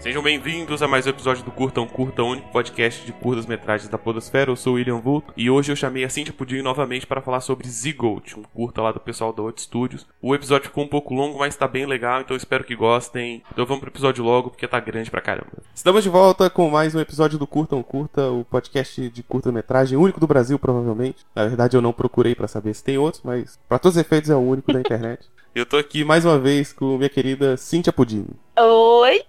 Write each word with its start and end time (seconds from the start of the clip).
Sejam 0.00 0.22
bem-vindos 0.22 0.80
a 0.80 0.86
mais 0.86 1.06
um 1.08 1.10
episódio 1.10 1.42
do 1.42 1.50
Curta 1.50 1.80
um 1.80 1.86
Curta, 1.86 2.22
único 2.22 2.52
podcast 2.52 3.04
de 3.04 3.12
curtas 3.12 3.46
metragens 3.46 3.90
da 3.90 3.98
Podosfera. 3.98 4.48
Eu 4.48 4.54
sou 4.54 4.74
o 4.74 4.76
William 4.76 4.98
Vulto 5.00 5.34
e 5.36 5.50
hoje 5.50 5.72
eu 5.72 5.76
chamei 5.76 6.04
a 6.04 6.08
Cintia 6.08 6.32
Pudim 6.32 6.62
novamente 6.62 7.04
para 7.04 7.20
falar 7.20 7.40
sobre 7.40 7.68
Zigoat, 7.68 8.38
um 8.38 8.44
curta 8.44 8.80
lá 8.80 8.92
do 8.92 9.00
pessoal 9.00 9.32
da 9.32 9.42
Out 9.42 9.60
Studios. 9.60 10.06
O 10.22 10.36
episódio 10.36 10.68
ficou 10.68 10.84
um 10.84 10.88
pouco 10.88 11.12
longo, 11.12 11.40
mas 11.40 11.56
tá 11.56 11.66
bem 11.66 11.84
legal, 11.84 12.20
então 12.20 12.36
espero 12.36 12.62
que 12.62 12.76
gostem. 12.76 13.42
Então 13.50 13.66
vamos 13.66 13.80
pro 13.80 13.90
episódio 13.90 14.22
logo, 14.22 14.50
porque 14.50 14.68
tá 14.68 14.78
grande 14.78 15.10
pra 15.10 15.20
caramba. 15.20 15.50
Estamos 15.74 16.04
de 16.04 16.08
volta 16.08 16.48
com 16.48 16.70
mais 16.70 16.94
um 16.94 17.00
episódio 17.00 17.36
do 17.36 17.46
Curta 17.46 17.74
um 17.74 17.82
Curta, 17.82 18.30
o 18.30 18.44
podcast 18.44 19.10
de 19.10 19.22
curta-metragem 19.24 19.98
único 19.98 20.20
do 20.20 20.28
Brasil, 20.28 20.60
provavelmente. 20.60 21.26
Na 21.34 21.48
verdade, 21.48 21.76
eu 21.76 21.82
não 21.82 21.92
procurei 21.92 22.36
para 22.36 22.46
saber 22.46 22.72
se 22.72 22.84
tem 22.84 22.98
outros, 22.98 23.22
mas 23.24 23.58
para 23.68 23.80
todos 23.80 23.96
os 23.96 24.00
efeitos 24.00 24.30
é 24.30 24.36
o 24.36 24.38
único 24.38 24.72
da 24.72 24.78
internet. 24.80 25.28
Eu 25.54 25.66
tô 25.66 25.76
aqui 25.76 26.04
mais 26.04 26.24
uma 26.24 26.38
vez 26.38 26.72
com 26.72 26.96
minha 26.96 27.08
querida 27.08 27.56
Cintia 27.56 27.92
Pudim. 27.92 28.26
Oi! 28.56 29.22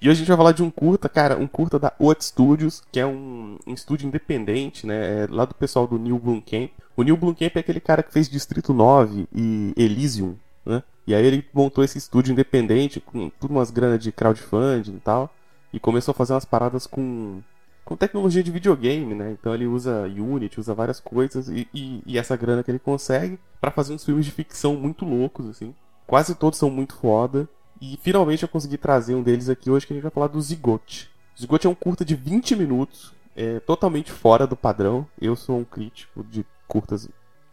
E 0.00 0.08
hoje 0.08 0.10
a 0.10 0.14
gente 0.14 0.28
vai 0.28 0.36
falar 0.36 0.50
de 0.50 0.64
um 0.64 0.70
curta, 0.70 1.08
cara, 1.08 1.38
um 1.38 1.46
curta 1.46 1.78
da 1.78 1.92
Oat 1.96 2.24
Studios, 2.24 2.82
que 2.90 2.98
é 2.98 3.06
um, 3.06 3.56
um 3.64 3.72
estúdio 3.72 4.08
independente, 4.08 4.84
né? 4.84 5.22
É 5.22 5.26
lá 5.30 5.44
do 5.44 5.54
pessoal 5.54 5.86
do 5.86 5.96
Neil 5.96 6.18
Blomkamp. 6.18 6.72
O 6.96 7.04
Neil 7.04 7.16
Blomkamp 7.16 7.54
é 7.54 7.60
aquele 7.60 7.78
cara 7.78 8.02
que 8.02 8.12
fez 8.12 8.28
Distrito 8.28 8.74
9 8.74 9.28
e 9.32 9.72
Elysium, 9.76 10.34
né? 10.66 10.82
E 11.06 11.14
aí 11.14 11.24
ele 11.24 11.46
montou 11.54 11.84
esse 11.84 11.98
estúdio 11.98 12.32
independente, 12.32 12.98
com 12.98 13.30
tudo 13.30 13.52
umas 13.52 13.70
granas 13.70 14.02
de 14.02 14.10
crowdfunding 14.10 14.96
e 14.96 15.00
tal, 15.00 15.32
e 15.72 15.78
começou 15.78 16.10
a 16.10 16.16
fazer 16.16 16.32
umas 16.32 16.44
paradas 16.44 16.84
com, 16.84 17.40
com 17.84 17.96
tecnologia 17.96 18.42
de 18.42 18.50
videogame, 18.50 19.14
né? 19.14 19.32
Então 19.32 19.54
ele 19.54 19.66
usa 19.66 20.02
Unity, 20.02 20.60
usa 20.60 20.74
várias 20.74 21.00
coisas, 21.00 21.48
e, 21.48 21.68
e, 21.74 22.02
e 22.06 22.18
essa 22.18 22.36
grana 22.36 22.62
que 22.62 22.70
ele 22.70 22.78
consegue 22.78 23.38
para 23.60 23.70
fazer 23.70 23.92
uns 23.92 24.04
filmes 24.04 24.24
de 24.24 24.30
ficção 24.30 24.76
muito 24.76 25.04
loucos, 25.04 25.48
assim. 25.48 25.74
Quase 26.06 26.34
todos 26.34 26.58
são 26.58 26.70
muito 26.70 26.94
foda. 26.94 27.48
E 27.80 27.98
finalmente 28.00 28.44
eu 28.44 28.48
consegui 28.48 28.78
trazer 28.78 29.14
um 29.14 29.22
deles 29.22 29.48
aqui 29.48 29.68
hoje 29.70 29.86
que 29.86 29.92
a 29.92 29.96
gente 29.96 30.02
vai 30.02 30.12
falar 30.12 30.28
do 30.28 30.40
Zigote. 30.40 31.10
Zigote 31.38 31.66
é 31.66 31.70
um 31.70 31.74
curta 31.74 32.04
de 32.04 32.14
20 32.14 32.54
minutos, 32.54 33.12
é 33.34 33.58
totalmente 33.60 34.12
fora 34.12 34.46
do 34.46 34.56
padrão. 34.56 35.06
Eu 35.20 35.34
sou 35.34 35.58
um 35.58 35.64
crítico 35.64 36.22
de 36.22 36.46
curtas 36.68 37.08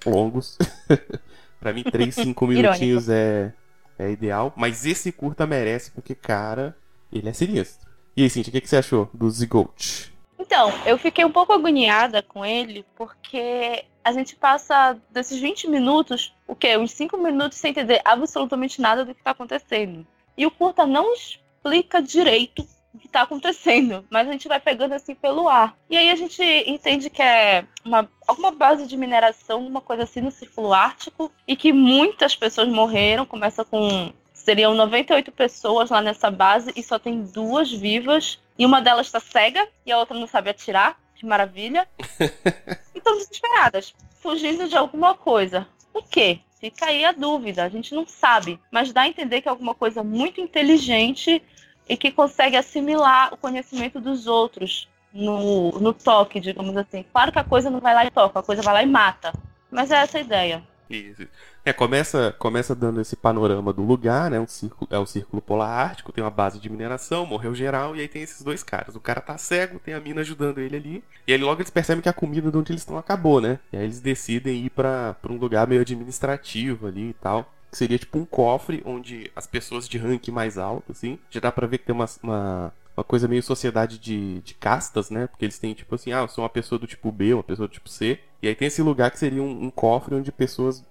longos. 0.06 0.58
para 1.60 1.74
mim, 1.74 1.84
3, 1.84 2.14
5 2.14 2.48
minutinhos 2.48 3.10
é, 3.10 3.54
é 3.98 4.12
ideal. 4.12 4.54
Mas 4.56 4.86
esse 4.86 5.12
curta 5.12 5.48
merece, 5.48 5.92
porque, 5.92 6.14
cara, 6.14 6.76
ele 7.12 7.28
é 7.28 7.34
sinistro. 7.34 7.90
E 8.16 8.24
aí, 8.24 8.30
Cintia, 8.30 8.50
o 8.50 8.54
que, 8.54 8.62
que 8.62 8.70
você 8.70 8.78
achou 8.78 9.10
do 9.14 9.30
Zigote? 9.30 10.14
Então, 10.50 10.74
eu 10.84 10.98
fiquei 10.98 11.24
um 11.24 11.32
pouco 11.32 11.54
agoniada 11.54 12.24
com 12.24 12.44
ele, 12.44 12.84
porque 12.96 13.86
a 14.04 14.12
gente 14.12 14.36
passa 14.36 15.00
desses 15.12 15.40
20 15.40 15.70
minutos, 15.70 16.34
o 16.48 16.56
quê? 16.56 16.76
Uns 16.76 16.92
5 16.94 17.16
minutos 17.18 17.60
sem 17.60 17.70
entender 17.70 18.02
absolutamente 18.04 18.82
nada 18.82 19.06
do 19.06 19.14
que 19.14 19.22
está 19.22 19.30
acontecendo. 19.30 20.08
E 20.36 20.48
o 20.48 20.52
curta 20.52 20.88
não 20.88 21.14
explica 21.14 22.02
direito 22.02 22.68
o 22.92 22.98
que 22.98 23.06
está 23.06 23.22
acontecendo, 23.22 24.04
mas 24.10 24.28
a 24.28 24.32
gente 24.32 24.48
vai 24.48 24.60
pegando 24.60 24.94
assim 24.94 25.14
pelo 25.14 25.48
ar. 25.48 25.78
E 25.88 25.96
aí 25.96 26.10
a 26.10 26.16
gente 26.16 26.42
entende 26.42 27.12
que 27.12 27.22
é 27.22 27.64
uma, 27.86 28.10
alguma 28.28 28.50
base 28.50 28.88
de 28.88 28.98
mineração, 28.98 29.64
uma 29.64 29.82
coisa 29.82 30.02
assim 30.02 30.22
no 30.22 30.32
Círculo 30.32 30.74
Ártico, 30.74 31.32
e 31.48 31.56
que 31.56 31.72
muitas 31.72 32.36
pessoas 32.36 32.68
morreram. 32.68 33.24
Começa 33.24 33.64
com. 33.64 34.12
Seriam 34.40 34.74
98 34.74 35.32
pessoas 35.34 35.90
lá 35.90 36.02
nessa 36.02 36.32
base 36.32 36.72
e 36.76 36.82
só 36.82 36.98
tem 36.98 37.24
duas 37.24 37.72
vivas. 37.72 38.40
E 38.58 38.66
uma 38.66 38.82
delas 38.82 39.08
está 39.08 39.20
cega 39.20 39.68
e 39.86 39.92
a 39.92 39.98
outra 39.98 40.18
não 40.18 40.26
sabe 40.26 40.50
atirar. 40.50 40.98
Que 41.14 41.26
maravilha. 41.26 41.88
e 42.20 42.98
estão 42.98 43.18
desesperadas, 43.18 43.94
fugindo 44.22 44.70
de 44.70 44.78
alguma 44.78 45.14
coisa. 45.14 45.68
O 45.94 46.02
quê? 46.02 46.40
Fica 46.58 46.86
aí 46.86 47.04
a 47.04 47.12
dúvida, 47.12 47.64
a 47.64 47.70
gente 47.70 47.94
não 47.94 48.08
sabe, 48.08 48.60
mas 48.72 48.92
dá 48.92 49.02
a 49.02 49.08
entender 49.08 49.42
que 49.42 49.48
é 49.48 49.52
alguma 49.52 49.76
coisa 49.76 50.04
muito 50.04 50.42
inteligente 50.42 51.42
e 51.88 51.98
que 51.98 52.12
consegue 52.12 52.56
assimilar 52.56 53.34
o 53.34 53.38
conhecimento 53.38 54.00
dos 54.00 54.28
outros 54.28 54.88
no, 55.14 55.72
no 55.72 55.94
toque, 55.94 56.40
digamos 56.40 56.76
assim. 56.78 57.04
Claro 57.12 57.32
que 57.32 57.40
a 57.40 57.44
coisa 57.44 57.70
não 57.70 57.80
vai 57.80 57.94
lá 57.94 58.06
e 58.06 58.12
toca, 58.12 58.40
a 58.40 58.44
coisa 58.44 58.62
vai 58.62 58.74
lá 58.74 58.84
e 58.84 58.86
mata. 58.86 59.34
Mas 59.70 59.92
é 59.92 59.98
essa 59.98 60.18
a 60.18 60.22
ideia. 60.22 60.64
Isso. 60.90 61.28
É, 61.64 61.72
começa, 61.72 62.36
começa 62.40 62.74
dando 62.74 63.00
esse 63.00 63.16
panorama 63.16 63.72
do 63.72 63.84
lugar, 63.84 64.32
né? 64.32 64.40
Um 64.40 64.48
círculo, 64.48 64.90
é 64.92 64.98
o 64.98 65.06
Círculo 65.06 65.42
Polar 65.42 65.70
Ártico, 65.70 66.12
tem 66.12 66.24
uma 66.24 66.32
base 66.32 66.60
de 66.60 66.70
mineração, 66.70 67.28
morreu 67.28 67.54
geral, 67.54 67.96
e 67.96 68.02
aí 68.02 68.08
tem 68.08 68.24
esses 68.24 68.42
dois 68.42 68.64
caras. 68.64 68.96
O 68.96 69.00
cara 69.00 69.22
tá 69.22 69.38
cego, 69.38 69.78
tem 69.78 69.94
a 69.94 70.00
mina 70.00 70.22
ajudando 70.22 70.58
ele 70.58 70.76
ali. 70.76 71.04
E 71.28 71.34
aí 71.34 71.38
logo 71.40 71.62
eles 71.62 71.70
percebem 71.70 72.02
que 72.02 72.10
a 72.10 72.14
comida 72.14 72.50
de 72.50 72.58
onde 72.58 72.72
eles 72.72 72.82
estão 72.82 72.98
acabou, 72.98 73.40
né? 73.40 73.60
E 73.72 73.78
aí 73.78 73.84
eles 73.84 74.00
decidem 74.00 74.66
ir 74.66 74.72
para 74.72 75.16
um 75.30 75.38
lugar 75.38 75.68
meio 75.68 75.82
administrativo 75.82 76.88
ali 76.88 77.10
e 77.10 77.14
tal. 77.14 77.54
Que 77.70 77.78
seria 77.78 78.00
tipo 78.00 78.18
um 78.18 78.26
cofre 78.26 78.82
onde 78.84 79.30
as 79.36 79.46
pessoas 79.46 79.88
de 79.88 80.00
ranking 80.00 80.32
mais 80.32 80.58
alto, 80.58 80.92
assim. 80.92 81.20
Já 81.30 81.40
dá 81.40 81.52
pra 81.52 81.68
ver 81.68 81.78
que 81.78 81.86
tem 81.86 81.94
uma, 81.94 82.10
uma, 82.24 82.74
uma 82.98 83.04
coisa 83.04 83.28
meio 83.28 83.44
sociedade 83.44 84.00
de, 84.00 84.42
de 84.42 84.56
castas, 84.56 85.12
né? 85.12 85.28
Porque 85.28 85.46
eles 85.46 85.60
têm 85.60 85.76
tipo 85.76 85.94
assim, 85.94 86.12
ah, 86.12 86.22
eu 86.22 86.28
sou 86.28 86.44
uma 86.44 86.50
pessoa 86.50 86.80
do 86.80 86.88
tipo 86.88 87.12
B, 87.12 87.36
uma 87.36 87.44
pessoa 87.44 87.68
do 87.68 87.72
tipo 87.72 87.88
C. 87.88 88.20
E 88.42 88.48
aí 88.48 88.56
tem 88.56 88.68
esse 88.68 88.82
lugar 88.82 89.12
que 89.12 89.20
seria 89.20 89.44
um, 89.44 89.66
um 89.66 89.70
cofre 89.70 90.16
onde 90.16 90.32
pessoas 90.32 90.84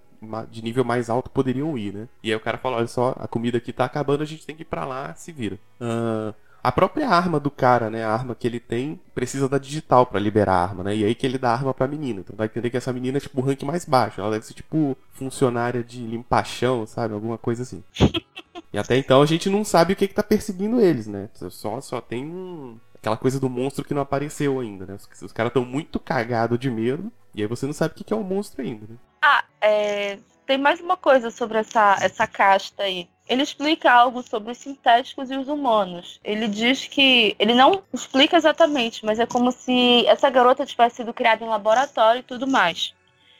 de 0.51 0.63
nível 0.63 0.85
mais 0.85 1.09
alto 1.09 1.31
poderiam 1.31 1.79
ir, 1.79 1.95
né? 1.95 2.09
E 2.23 2.31
aí 2.31 2.37
o 2.37 2.41
cara 2.41 2.59
falou, 2.59 2.79
olha 2.79 2.89
só, 2.89 3.15
a 3.19 3.29
comida 3.29 3.59
aqui 3.59 3.73
tá 3.73 3.85
acabando, 3.85 4.23
a 4.23 4.27
gente 4.27 4.45
tem 4.45 4.57
que 4.57 4.63
ir 4.63 4.67
pra 4.67 4.85
lá, 4.85 5.15
se 5.15 5.31
vira. 5.33 5.59
Uh, 5.81 6.35
a 6.63 6.73
própria 6.73 7.09
arma 7.09 7.39
do 7.39 7.51
cara, 7.51 7.89
né? 7.89 8.05
A 8.05 8.13
arma 8.13 8.35
que 8.35 8.47
ele 8.47 8.59
tem 8.59 9.01
precisa 9.15 9.49
da 9.49 9.59
digital 9.59 10.05
para 10.05 10.19
liberar 10.19 10.55
a 10.55 10.63
arma, 10.63 10.85
né? 10.85 10.97
E 10.97 11.05
aí 11.05 11.15
que 11.15 11.25
ele 11.25 11.39
dá 11.39 11.51
a 11.51 11.55
arma 11.55 11.73
pra 11.73 11.87
menina. 11.87 12.21
Então 12.21 12.37
vai 12.37 12.47
entender 12.47 12.69
que 12.69 12.77
essa 12.77 12.93
menina 12.93 13.19
é 13.19 13.21
tipo 13.21 13.41
o 13.41 13.45
rank 13.45 13.63
mais 13.63 13.85
baixo. 13.85 14.21
Ela 14.21 14.33
deve 14.33 14.45
ser 14.45 14.55
tipo 14.55 14.97
funcionária 15.13 15.85
de 15.85 16.01
limpachão, 16.05 16.85
sabe? 16.87 17.15
Alguma 17.15 17.39
coisa 17.39 17.63
assim. 17.63 17.83
e 18.73 18.79
até 18.79 18.97
então 18.97 19.23
a 19.23 19.27
gente 19.27 19.49
não 19.49 19.65
sabe 19.65 19.93
o 19.93 19.97
que, 19.97 20.09
que 20.09 20.15
tá 20.15 20.23
perseguindo 20.23 20.81
eles, 20.81 21.07
né? 21.07 21.29
Só, 21.49 21.81
só 21.81 22.01
tem 22.01 22.25
um, 22.25 22.77
aquela 22.97 23.17
coisa 23.17 23.39
do 23.39 23.49
monstro 23.49 23.85
que 23.85 23.95
não 23.95 24.03
apareceu 24.03 24.61
ainda, 24.61 24.85
né? 24.85 24.95
Os, 24.95 25.23
os 25.23 25.33
caras 25.33 25.51
estão 25.51 25.65
muito 25.65 26.01
cagados 26.01 26.59
de 26.59 26.71
medo. 26.71 27.11
E 27.39 27.43
aí 27.43 27.47
você 27.47 27.67
não 27.67 27.73
sabe 27.73 27.95
o 27.95 28.05
que, 28.05 28.13
é 28.13 28.17
um 28.17 28.25
monstro 28.25 28.63
ainda, 28.63 28.85
né? 28.89 28.97
Ah, 29.23 29.45
é, 29.61 30.19
tem 30.45 30.59
mais 30.59 30.81
uma 30.81 30.97
coisa 30.97 31.31
sobre 31.31 31.59
essa, 31.59 31.97
essa 32.01 32.27
casta 32.27 32.83
aí. 32.83 33.09
Ele 33.29 33.45
explica 33.45 33.93
algo 33.93 34.25
sobre 34.25 34.51
os 34.51 34.59
sintéticos 34.59 35.31
e 35.31 35.37
os 35.37 35.47
humanos. 35.47 36.19
Ele 36.25 36.49
diz 36.49 36.89
que. 36.89 37.37
Ele 37.39 37.55
não 37.55 37.85
explica 37.95 38.37
exatamente, 38.37 39.07
mas 39.07 39.21
é 39.21 39.27
como 39.27 39.53
se 39.53 40.05
essa 40.09 40.29
garota 40.29 40.67
tivesse 40.67 40.97
sido 40.97 41.15
criada 41.15 41.45
em 41.45 41.49
laboratório 41.49 42.21
e 42.21 42.25
tudo 42.25 42.45
mais. 42.45 42.93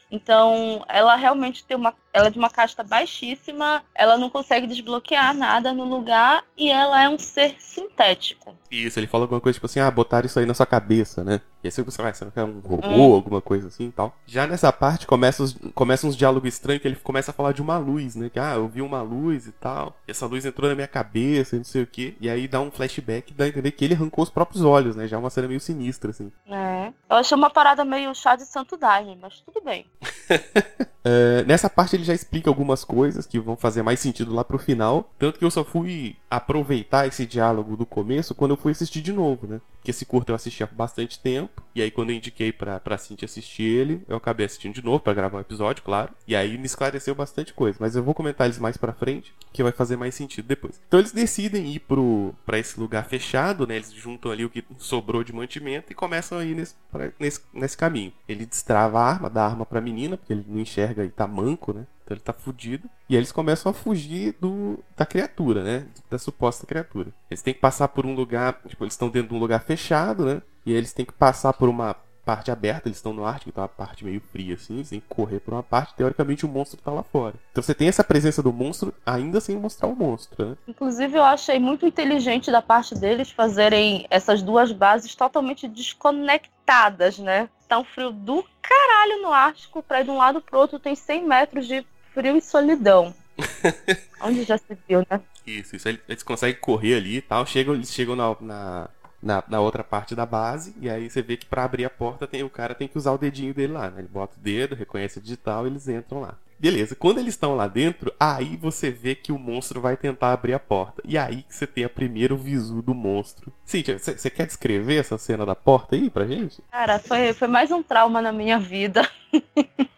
Então, 0.09 0.85
ela 0.87 1.17
realmente 1.17 1.65
tem 1.65 1.77
uma. 1.77 1.93
Ela 2.19 2.29
é 2.29 2.31
de 2.31 2.39
uma 2.39 2.51
casta 2.51 2.83
baixíssima, 2.83 3.83
ela 3.95 4.19
não 4.19 4.29
consegue 4.29 4.67
desbloquear 4.67 5.33
nada 5.35 5.73
no 5.73 5.85
lugar 5.85 6.45
e 6.57 6.71
ela 6.71 7.03
é 7.03 7.09
um 7.09 7.19
ser 7.19 7.55
sintético. 7.59 8.57
Isso, 8.71 8.99
ele 8.99 9.07
fala 9.07 9.25
alguma 9.25 9.41
coisa 9.41 9.55
tipo 9.55 9.67
assim: 9.67 9.81
ah, 9.81 9.91
botaram 9.91 10.27
isso 10.27 10.39
aí 10.39 10.45
na 10.45 10.55
sua 10.55 10.67
cabeça, 10.67 11.25
né? 11.25 11.41
E 11.63 11.69
aí 11.69 11.71
você 11.73 12.03
vai, 12.03 12.13
você 12.13 12.25
não 12.25 12.31
quer 12.31 12.45
um 12.45 12.61
robô, 12.61 12.87
hum. 12.87 13.15
alguma 13.15 13.41
coisa 13.41 13.69
assim 13.69 13.87
e 13.87 13.93
tal. 13.93 14.15
Já 14.27 14.47
nessa 14.47 14.73
parte 14.73 15.07
começa, 15.07 15.43
os, 15.43 15.57
começa 15.75 16.07
uns 16.07 16.17
diálogos 16.17 16.55
estranhos 16.55 16.83
que 16.83 16.89
ele 16.89 16.97
começa 16.97 17.31
a 17.31 17.35
falar 17.35 17.53
de 17.53 17.63
uma 17.63 17.79
luz, 17.79 18.15
né? 18.15 18.29
Que, 18.29 18.39
ah, 18.39 18.55
eu 18.55 18.69
vi 18.69 18.83
uma 18.83 19.03
luz 19.03 19.47
e 19.47 19.53
tal. 19.53 19.97
E 20.07 20.11
essa 20.11 20.27
luz 20.27 20.45
entrou 20.45 20.69
na 20.69 20.75
minha 20.75 20.87
cabeça 20.87 21.57
e 21.57 21.59
não 21.59 21.65
sei 21.65 21.83
o 21.83 21.87
que. 21.87 22.17
E 22.21 22.29
aí 22.29 22.47
dá 22.47 22.61
um 22.61 22.71
flashback 22.71 23.33
dá 23.33 23.45
a 23.45 23.49
entender 23.49 23.71
que 23.73 23.85
ele 23.85 23.95
arrancou 23.95 24.23
os 24.23 24.31
próprios 24.31 24.63
olhos, 24.63 24.97
né? 24.97 25.07
Já 25.07 25.17
é 25.17 25.21
uma 25.21 25.31
cena 25.31 25.49
meio 25.49 25.61
sinistra, 25.61 26.11
assim. 26.11 26.31
É. 26.49 26.93
Eu 27.09 27.17
achei 27.17 27.37
uma 27.37 27.51
parada 27.51 27.85
meio 27.85 28.15
chá 28.15 28.37
de 28.37 28.45
santo 28.45 28.77
daime, 28.77 29.17
mas 29.21 29.41
tudo 29.41 29.63
bem. 29.63 29.87
é, 31.09 31.45
nessa 31.45 31.71
parte 31.71 31.97
ele 31.97 32.05
já 32.05 32.13
explica 32.13 32.51
algumas 32.51 32.85
coisas 32.85 33.27
que 33.27 33.41
vão 33.41 33.57
fazer 33.57 33.83
mais 33.83 33.99
sentido 33.99 34.35
lá 34.35 34.45
pro 34.45 34.59
final. 34.59 35.11
Tanto 35.19 35.39
que 35.39 35.45
eu 35.45 35.51
só 35.51 35.65
fui 35.65 36.17
aproveitar 36.31 37.07
esse 37.07 37.25
diálogo 37.25 37.77
do 37.77 37.87
começo 37.87 38.35
quando 38.35 38.53
eu 38.53 38.57
fui 38.57 38.73
assistir 38.73 39.01
de 39.01 39.13
novo, 39.13 39.47
né? 39.47 39.61
Porque 39.79 39.91
esse 39.91 40.05
curto 40.05 40.31
eu 40.31 40.37
assisti 40.37 40.63
há 40.63 40.67
bastante 40.67 41.19
tempo. 41.19 41.63
E 41.75 41.81
aí 41.81 41.91
quando 41.91 42.11
eu 42.11 42.17
indiquei 42.17 42.53
pra, 42.53 42.79
pra 42.79 42.99
Cintia 42.99 43.27
assistir 43.27 43.63
ele, 43.63 44.03
eu 44.09 44.17
acabei 44.17 44.45
assistindo 44.45 44.75
de 44.75 44.85
novo 44.85 45.01
para 45.01 45.15
gravar 45.15 45.39
um 45.39 45.41
episódio, 45.41 45.83
claro. 45.83 46.13
E 46.27 46.37
aí 46.37 46.59
me 46.59 46.67
esclareceu 46.67 47.15
bastante 47.15 47.55
coisa. 47.55 47.79
Mas 47.81 47.97
eu 47.97 48.03
vou 48.03 48.15
comentar 48.15 48.47
eles 48.47 48.59
mais 48.59 48.77
pra 48.77 48.93
frente, 48.93 49.33
que 49.53 49.63
vai 49.63 49.73
fazer 49.73 49.97
mais 49.97 50.15
sentido 50.15 50.47
depois. 50.47 50.81
Então 50.87 51.01
eles 51.01 51.13
decidem 51.13 51.73
ir 51.73 51.81
pro, 51.81 52.35
pra 52.45 52.59
esse 52.59 52.79
lugar 52.79 53.07
fechado, 53.07 53.67
né? 53.67 53.77
Eles 53.77 53.93
juntam 53.93 54.31
ali 54.31 54.45
o 54.45 54.51
que 54.51 54.65
sobrou 54.77 55.25
de 55.25 55.33
mantimento 55.33 55.93
e 55.93 55.95
começam 55.95 56.39
a 56.39 56.45
ir 56.45 56.55
nesse, 56.55 56.75
pra, 56.91 57.11
nesse, 57.19 57.41
nesse 57.55 57.77
caminho. 57.77 58.13
Ele 58.29 58.45
destrava 58.45 59.01
a 59.01 59.05
arma, 59.05 59.31
dá 59.31 59.45
a 59.45 59.47
arma 59.47 59.65
pra 59.65 59.81
menina, 59.81 60.17
porque 60.17 60.33
ele 60.33 60.45
não 60.47 60.61
enxerga 60.61 61.05
e 61.05 61.09
tá 61.09 61.27
manco, 61.27 61.73
né? 61.73 61.87
Então 62.09 62.17
ele 62.17 62.25
tá 62.25 62.33
fudido. 62.33 62.89
E 63.07 63.15
aí 63.15 63.19
eles 63.19 63.31
começam 63.31 63.71
a 63.71 63.75
fugir 63.75 64.35
do, 64.41 64.83
da 64.97 65.05
criatura, 65.05 65.63
né? 65.63 65.87
Da 66.11 66.19
suposta 66.19 66.67
criatura. 66.67 67.11
Eles 67.31 67.43
têm 67.43 67.53
que 67.53 67.61
passar 67.61 67.89
por 67.89 68.07
um 68.07 68.15
lugar. 68.15 68.63
Tipo, 68.67 68.85
eles 68.85 68.95
estão 68.95 69.11
dentro 69.11 69.29
de 69.29 69.35
um 69.35 69.39
lugar 69.39 69.63
fechado, 69.63 70.25
né? 70.25 70.41
E 70.65 70.73
aí 70.73 70.79
eles 70.79 70.95
têm 70.95 71.05
que 71.05 71.13
passar 71.13 71.53
por 71.53 71.69
uma 71.69 71.95
parte 72.25 72.51
aberta, 72.51 72.89
eles 72.89 72.99
estão 72.99 73.15
no 73.15 73.25
Ártico, 73.25 73.49
então 73.49 73.63
é 73.63 73.65
uma 73.65 73.69
parte 73.69 74.05
meio 74.05 74.21
fria 74.21 74.55
assim, 74.55 74.75
eles 74.75 74.91
têm 74.91 75.01
que 75.01 75.09
correr 75.09 75.41
por 75.41 75.55
uma 75.55 75.63
parte, 75.63 75.95
teoricamente 75.95 76.45
o 76.45 76.49
monstro 76.49 76.79
tá 76.79 76.91
lá 76.91 77.03
fora. 77.03 77.37
Então 77.51 77.63
você 77.63 77.73
tem 77.73 77.89
essa 77.89 78.05
presença 78.05 78.43
do 78.43 78.53
monstro 78.53 78.93
ainda 79.07 79.41
sem 79.41 79.57
mostrar 79.57 79.89
o 79.89 79.97
monstro, 79.97 80.51
né? 80.51 80.57
Inclusive 80.69 81.17
eu 81.17 81.25
achei 81.25 81.59
muito 81.59 81.87
inteligente 81.87 82.51
da 82.51 82.61
parte 82.61 82.95
deles 82.95 83.31
fazerem 83.31 84.07
essas 84.11 84.43
duas 84.43 84.71
bases 84.73 85.15
totalmente 85.15 85.67
desconectadas, 85.67 87.19
né? 87.19 87.49
Tá 87.67 87.79
um 87.79 87.85
frio 87.85 88.11
do 88.11 88.45
caralho 88.61 89.23
no 89.23 89.33
Ártico, 89.33 89.83
pra 89.83 90.03
ir 90.03 90.05
de 90.05 90.11
um 90.11 90.19
lado 90.19 90.43
pro 90.43 90.59
outro 90.59 90.79
tem 90.79 90.95
100 90.95 91.27
metros 91.27 91.67
de 91.67 91.83
frio 92.13 92.37
e 92.37 92.41
solidão. 92.41 93.15
Onde 94.21 94.45
já 94.45 94.59
se 94.59 94.77
viu, 94.89 95.05
né? 95.11 95.21
Isso, 95.47 95.77
isso. 95.77 95.89
Eles 95.89 96.23
conseguem 96.23 96.61
correr 96.61 96.97
ali 96.97 97.17
e 97.17 97.23
tal. 97.23 97.47
Chegam, 97.47 97.75
eles 97.75 97.93
chegam 97.93 98.17
na, 98.17 98.37
na, 98.41 98.91
na, 99.23 99.45
na, 99.49 99.61
outra 99.61 99.85
parte 99.85 100.15
da 100.15 100.27
base. 100.27 100.75
E 100.81 100.91
aí 100.91 101.09
você 101.09 101.23
vê 101.23 101.37
que 101.37 101.47
para 101.47 101.65
abrir 101.65 101.85
a 101.85 101.91
porta 101.91 102.27
tem 102.27 102.43
o 102.43 102.51
cara 102.51 102.75
tem 102.75 102.89
que 102.89 102.99
usar 102.99 103.13
o 103.13 103.19
dedinho 103.19 103.55
dele 103.55 103.73
lá. 103.73 103.91
Né? 103.91 104.01
Ele 104.01 104.09
bota 104.09 104.37
o 104.37 104.41
dedo, 104.41 104.75
reconhece 104.75 105.19
a 105.19 105.23
digital 105.23 105.67
e 105.67 105.71
eles 105.71 105.89
entram 105.89 106.21
lá. 106.21 106.37
Beleza, 106.61 106.97
quando 106.97 107.19
eles 107.19 107.35
estão 107.35 107.55
lá 107.55 107.69
dentro, 107.69 108.13
aí 108.19 108.57
você 108.57 108.91
vê 108.91 109.15
que 109.15 109.31
o 109.31 109.39
monstro 109.39 109.81
vai 109.81 109.97
tentar 109.97 110.33
abrir 110.33 110.55
a 110.55 110.59
porta. 110.59 111.01
E 111.05 111.17
aí 111.17 111.45
que 111.45 111.55
você 111.55 111.69
tem 111.69 111.85
a 111.85 111.89
primeiro 111.89 112.37
visu 112.37 112.83
do 112.83 112.93
monstro. 112.93 113.53
Cíntia, 113.65 113.97
você 113.97 114.29
quer 114.29 114.45
descrever 114.45 114.97
essa 114.97 115.17
cena 115.17 115.47
da 115.47 115.55
porta 115.55 115.95
aí 115.95 116.11
pra 116.11 116.27
gente? 116.27 116.61
Cara, 116.69 116.99
foi, 116.99 117.33
foi 117.33 117.47
mais 117.47 117.71
um 117.71 117.81
trauma 117.81 118.21
na 118.21 118.33
minha 118.33 118.59
vida. 118.59 119.09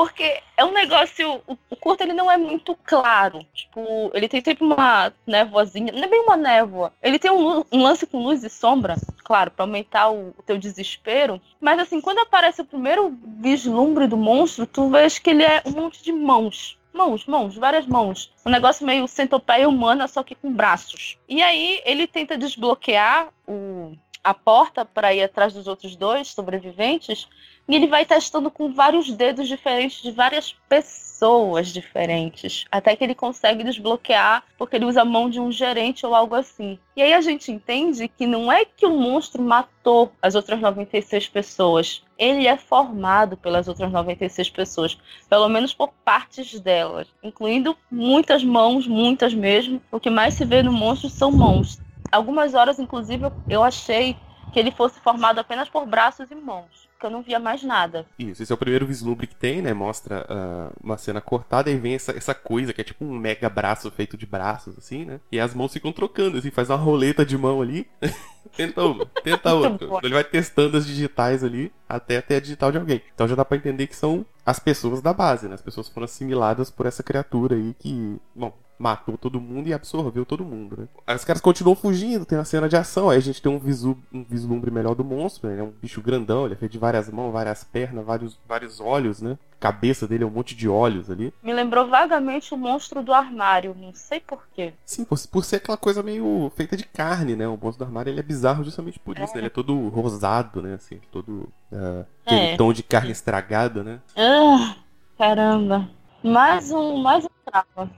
Porque 0.00 0.40
é 0.56 0.64
um 0.64 0.72
negócio. 0.72 1.42
O, 1.46 1.58
o, 1.68 1.76
curto 1.76 2.00
ele 2.02 2.14
não 2.14 2.30
é 2.30 2.38
muito 2.38 2.74
claro. 2.84 3.44
Tipo, 3.52 4.10
ele 4.14 4.30
tem 4.30 4.42
sempre 4.42 4.64
uma 4.64 5.12
névoazinha. 5.26 5.92
Não 5.92 6.04
é 6.04 6.06
bem 6.06 6.22
uma 6.22 6.38
névoa. 6.38 6.90
Ele 7.02 7.18
tem 7.18 7.30
um, 7.30 7.62
um 7.70 7.82
lance 7.82 8.06
com 8.06 8.24
luz 8.24 8.42
e 8.42 8.48
sombra, 8.48 8.96
claro, 9.22 9.50
para 9.50 9.62
aumentar 9.62 10.08
o, 10.08 10.30
o, 10.38 10.42
teu 10.42 10.56
desespero. 10.56 11.38
Mas 11.60 11.78
assim, 11.78 12.00
quando 12.00 12.20
aparece 12.20 12.62
o 12.62 12.64
primeiro 12.64 13.14
vislumbre 13.42 14.06
do 14.06 14.16
monstro, 14.16 14.66
tu 14.66 14.88
vês 14.88 15.18
que 15.18 15.28
ele 15.28 15.42
é 15.42 15.62
um 15.66 15.72
monte 15.72 16.02
de 16.02 16.12
mãos. 16.12 16.78
Mãos, 16.94 17.26
mãos, 17.26 17.54
várias 17.54 17.86
mãos. 17.86 18.32
Um 18.46 18.50
negócio 18.50 18.86
meio 18.86 19.06
centopeia 19.06 19.68
humana, 19.68 20.08
só 20.08 20.22
que 20.22 20.34
com 20.34 20.50
braços. 20.50 21.18
E 21.28 21.42
aí 21.42 21.82
ele 21.84 22.06
tenta 22.06 22.38
desbloquear 22.38 23.28
o, 23.46 23.92
a 24.24 24.32
porta 24.32 24.82
para 24.82 25.12
ir 25.12 25.22
atrás 25.22 25.52
dos 25.52 25.66
outros 25.66 25.94
dois 25.94 26.28
sobreviventes 26.28 27.28
e 27.70 27.76
ele 27.76 27.86
vai 27.86 28.04
testando 28.04 28.50
com 28.50 28.72
vários 28.72 29.12
dedos 29.12 29.46
diferentes 29.46 30.02
de 30.02 30.10
várias 30.10 30.56
pessoas 30.68 31.68
diferentes. 31.68 32.64
Até 32.68 32.96
que 32.96 33.04
ele 33.04 33.14
consegue 33.14 33.62
desbloquear, 33.62 34.42
porque 34.58 34.74
ele 34.74 34.86
usa 34.86 35.02
a 35.02 35.04
mão 35.04 35.30
de 35.30 35.38
um 35.38 35.52
gerente 35.52 36.04
ou 36.04 36.12
algo 36.12 36.34
assim. 36.34 36.80
E 36.96 37.02
aí 37.02 37.12
a 37.12 37.20
gente 37.20 37.52
entende 37.52 38.08
que 38.08 38.26
não 38.26 38.50
é 38.50 38.64
que 38.64 38.84
o 38.84 38.98
monstro 38.98 39.40
matou 39.40 40.10
as 40.20 40.34
outras 40.34 40.60
96 40.60 41.28
pessoas. 41.28 42.02
Ele 42.18 42.48
é 42.48 42.56
formado 42.56 43.36
pelas 43.36 43.68
outras 43.68 43.92
96 43.92 44.50
pessoas, 44.50 44.98
pelo 45.28 45.48
menos 45.48 45.72
por 45.72 45.92
partes 46.04 46.58
delas, 46.58 47.06
incluindo 47.22 47.76
muitas 47.88 48.42
mãos, 48.42 48.84
muitas 48.88 49.32
mesmo. 49.32 49.80
O 49.92 50.00
que 50.00 50.10
mais 50.10 50.34
se 50.34 50.44
vê 50.44 50.60
no 50.60 50.72
monstro 50.72 51.08
são 51.08 51.30
mãos. 51.30 51.80
Algumas 52.10 52.52
horas, 52.52 52.80
inclusive, 52.80 53.30
eu 53.48 53.62
achei 53.62 54.16
que 54.52 54.58
ele 54.58 54.72
fosse 54.72 54.98
formado 54.98 55.38
apenas 55.38 55.68
por 55.68 55.86
braços 55.86 56.28
e 56.32 56.34
mãos 56.34 56.89
porque 57.00 57.06
eu 57.06 57.10
não 57.10 57.22
via 57.22 57.38
mais 57.38 57.62
nada. 57.62 58.04
Isso, 58.18 58.42
esse 58.42 58.52
é 58.52 58.54
o 58.54 58.58
primeiro 58.58 58.86
vislumbre 58.86 59.26
que 59.26 59.34
tem, 59.34 59.62
né? 59.62 59.72
Mostra 59.72 60.26
uh, 60.28 60.76
uma 60.84 60.98
cena 60.98 61.18
cortada 61.18 61.70
e 61.70 61.78
vem 61.78 61.94
essa, 61.94 62.12
essa 62.12 62.34
coisa 62.34 62.74
que 62.74 62.80
é 62.82 62.84
tipo 62.84 63.02
um 63.02 63.18
mega 63.18 63.48
braço 63.48 63.90
feito 63.90 64.18
de 64.18 64.26
braços, 64.26 64.76
assim, 64.76 65.06
né? 65.06 65.18
E 65.32 65.40
as 65.40 65.54
mãos 65.54 65.72
ficam 65.72 65.92
trocando, 65.92 66.36
assim, 66.36 66.50
faz 66.50 66.68
uma 66.68 66.76
roleta 66.76 67.24
de 67.24 67.38
mão 67.38 67.62
ali. 67.62 67.88
tenta 68.54 68.84
uma, 68.84 69.06
tenta 69.24 69.54
outra. 69.54 69.88
Ele 70.02 70.12
vai 70.12 70.24
testando 70.24 70.76
as 70.76 70.86
digitais 70.86 71.42
ali 71.42 71.72
até 71.88 72.20
ter 72.20 72.34
a 72.34 72.40
digital 72.40 72.70
de 72.70 72.76
alguém. 72.76 73.00
Então 73.14 73.26
já 73.26 73.34
dá 73.34 73.46
pra 73.46 73.56
entender 73.56 73.86
que 73.86 73.96
são 73.96 74.26
as 74.44 74.58
pessoas 74.58 75.00
da 75.00 75.14
base, 75.14 75.48
né? 75.48 75.54
As 75.54 75.62
pessoas 75.62 75.88
foram 75.88 76.04
assimiladas 76.04 76.70
por 76.70 76.84
essa 76.84 77.02
criatura 77.02 77.56
aí 77.56 77.74
que, 77.78 78.18
bom, 78.34 78.52
matou 78.80 79.18
todo 79.18 79.40
mundo 79.40 79.68
e 79.68 79.74
absorveu 79.74 80.24
todo 80.24 80.42
mundo, 80.42 80.74
né? 80.78 81.14
Os 81.14 81.24
caras 81.24 81.42
continuam 81.42 81.76
fugindo, 81.76 82.24
tem 82.24 82.38
uma 82.38 82.44
cena 82.46 82.66
de 82.66 82.76
ação, 82.76 83.10
aí 83.10 83.18
a 83.18 83.20
gente 83.20 83.42
tem 83.42 83.52
um, 83.52 83.58
visu, 83.58 83.96
um 84.10 84.24
vislumbre 84.24 84.70
melhor 84.70 84.94
do 84.94 85.04
monstro, 85.04 85.48
né? 85.48 85.54
Ele 85.54 85.60
é 85.60 85.64
um 85.64 85.72
bicho 85.82 86.00
grandão, 86.00 86.46
ele 86.46 86.54
é 86.54 86.56
feito 86.56 86.72
de 86.72 86.78
várias 86.78 87.10
mãos, 87.10 87.30
várias 87.30 87.62
pernas, 87.62 88.04
vários, 88.06 88.38
vários 88.48 88.80
olhos, 88.80 89.20
né? 89.20 89.36
A 89.58 89.60
cabeça 89.60 90.08
dele 90.08 90.24
é 90.24 90.26
um 90.26 90.30
monte 90.30 90.56
de 90.56 90.66
olhos 90.66 91.10
ali. 91.10 91.30
Me 91.42 91.52
lembrou 91.52 91.86
vagamente 91.88 92.54
o 92.54 92.56
monstro 92.56 93.02
do 93.02 93.12
armário, 93.12 93.76
não 93.78 93.94
sei 93.94 94.18
porquê. 94.18 94.72
Sim, 94.86 95.04
por, 95.04 95.18
por 95.28 95.44
ser 95.44 95.56
aquela 95.56 95.76
coisa 95.76 96.02
meio 96.02 96.50
feita 96.56 96.74
de 96.74 96.84
carne, 96.84 97.36
né? 97.36 97.46
O 97.46 97.58
monstro 97.62 97.84
do 97.84 97.84
armário 97.84 98.10
ele 98.10 98.20
é 98.20 98.22
bizarro 98.22 98.64
justamente 98.64 98.98
por 98.98 99.18
isso, 99.18 99.32
é. 99.32 99.34
né? 99.34 99.40
Ele 99.40 99.46
é 99.48 99.50
todo 99.50 99.88
rosado, 99.88 100.62
né? 100.62 100.74
Assim, 100.74 100.98
todo. 101.12 101.52
Uh, 101.70 102.06
aquele 102.24 102.40
é. 102.40 102.56
tom 102.56 102.72
de 102.72 102.82
carne 102.82 103.10
estragada, 103.10 103.84
né? 103.84 104.00
Ah, 104.16 104.76
caramba. 105.18 105.86
Mais 106.24 106.70
um, 106.70 106.96
mais 107.02 107.26
um 107.26 107.28
trava. 107.44 107.90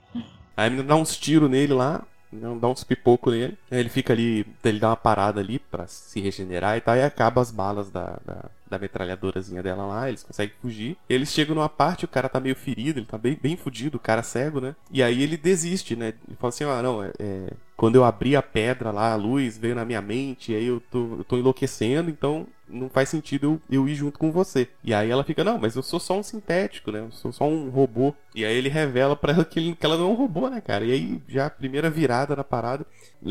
Aí 0.57 0.67
a 0.67 0.71
menina 0.71 0.89
dá 0.89 0.97
uns 0.97 1.17
tiros 1.17 1.51
nele 1.51 1.73
lá, 1.73 2.03
dá 2.33 2.69
uns 2.69 2.85
pipocos 2.85 3.33
nele. 3.33 3.59
Aí 3.71 3.81
ele 3.81 3.89
fica 3.89 4.13
ali, 4.13 4.47
ele 4.65 4.79
dá 4.79 4.91
uma 4.91 4.97
parada 4.97 5.41
ali 5.41 5.59
para 5.59 5.87
se 5.87 6.21
regenerar 6.21 6.77
e 6.77 6.81
tal, 6.81 6.97
e 6.97 7.03
acaba 7.03 7.41
as 7.41 7.51
balas 7.51 7.91
da, 7.91 8.19
da, 8.25 8.45
da 8.71 8.79
metralhadorazinha 8.79 9.63
dela 9.63 9.87
lá, 9.87 10.09
eles 10.09 10.23
conseguem 10.23 10.55
fugir. 10.61 10.97
Eles 11.09 11.31
chegam 11.31 11.55
numa 11.55 11.69
parte, 11.69 12.05
o 12.05 12.09
cara 12.09 12.29
tá 12.29 12.41
meio 12.41 12.57
ferido, 12.57 12.99
ele 12.99 13.07
tá 13.07 13.19
bem, 13.19 13.39
bem 13.41 13.57
fudido, 13.57 13.97
o 13.97 14.01
cara 14.01 14.23
cego, 14.23 14.61
né? 14.61 14.75
E 14.91 15.03
aí 15.03 15.23
ele 15.23 15.37
desiste, 15.37 15.95
né? 15.95 16.15
Ele 16.27 16.37
fala 16.39 16.49
assim, 16.49 16.65
ah, 16.65 16.83
não, 16.83 17.03
é, 17.03 17.13
é... 17.19 17.51
quando 17.77 17.97
eu 17.97 18.05
abri 18.05 18.35
a 18.35 18.43
pedra 18.43 18.91
lá, 18.91 19.13
a 19.13 19.17
luz 19.17 19.59
veio 19.59 19.75
na 19.75 19.85
minha 19.85 20.01
mente, 20.01 20.55
aí 20.55 20.67
eu 20.67 20.83
tô, 20.91 21.17
eu 21.19 21.25
tô 21.25 21.37
enlouquecendo, 21.37 22.11
então 22.11 22.47
não 22.73 22.89
faz 22.89 23.09
sentido 23.09 23.61
eu, 23.71 23.81
eu 23.83 23.89
ir 23.89 23.95
junto 23.95 24.19
com 24.19 24.33
você. 24.33 24.69
E 24.83 24.93
aí 24.95 25.11
ela 25.11 25.23
fica, 25.23 25.45
não, 25.45 25.59
mas 25.59 25.77
eu 25.77 25.83
sou 25.83 26.01
só 26.01 26.19
um 26.19 26.23
sintético, 26.23 26.91
né? 26.91 27.01
Eu 27.01 27.13
sou 27.13 27.33
só 27.33 27.45
um 27.45 27.69
robô. 27.69 28.15
E 28.35 28.45
aí 28.45 28.57
ele 28.57 28.69
revela 28.69 29.15
para 29.15 29.33
ela 29.33 29.45
que, 29.45 29.61
ele, 29.61 29.77
que 29.77 29.85
ela 29.85 29.97
não 29.97 30.07
é 30.07 30.09
um 30.09 30.15
robô, 30.15 30.49
né, 30.49 30.61
cara? 30.61 30.85
E 30.85 30.93
aí 30.93 31.23
já 31.29 31.47
a 31.47 31.51
primeira 31.51 31.91
virada 31.91 32.35
na 32.35 32.45
parada, 32.45 32.87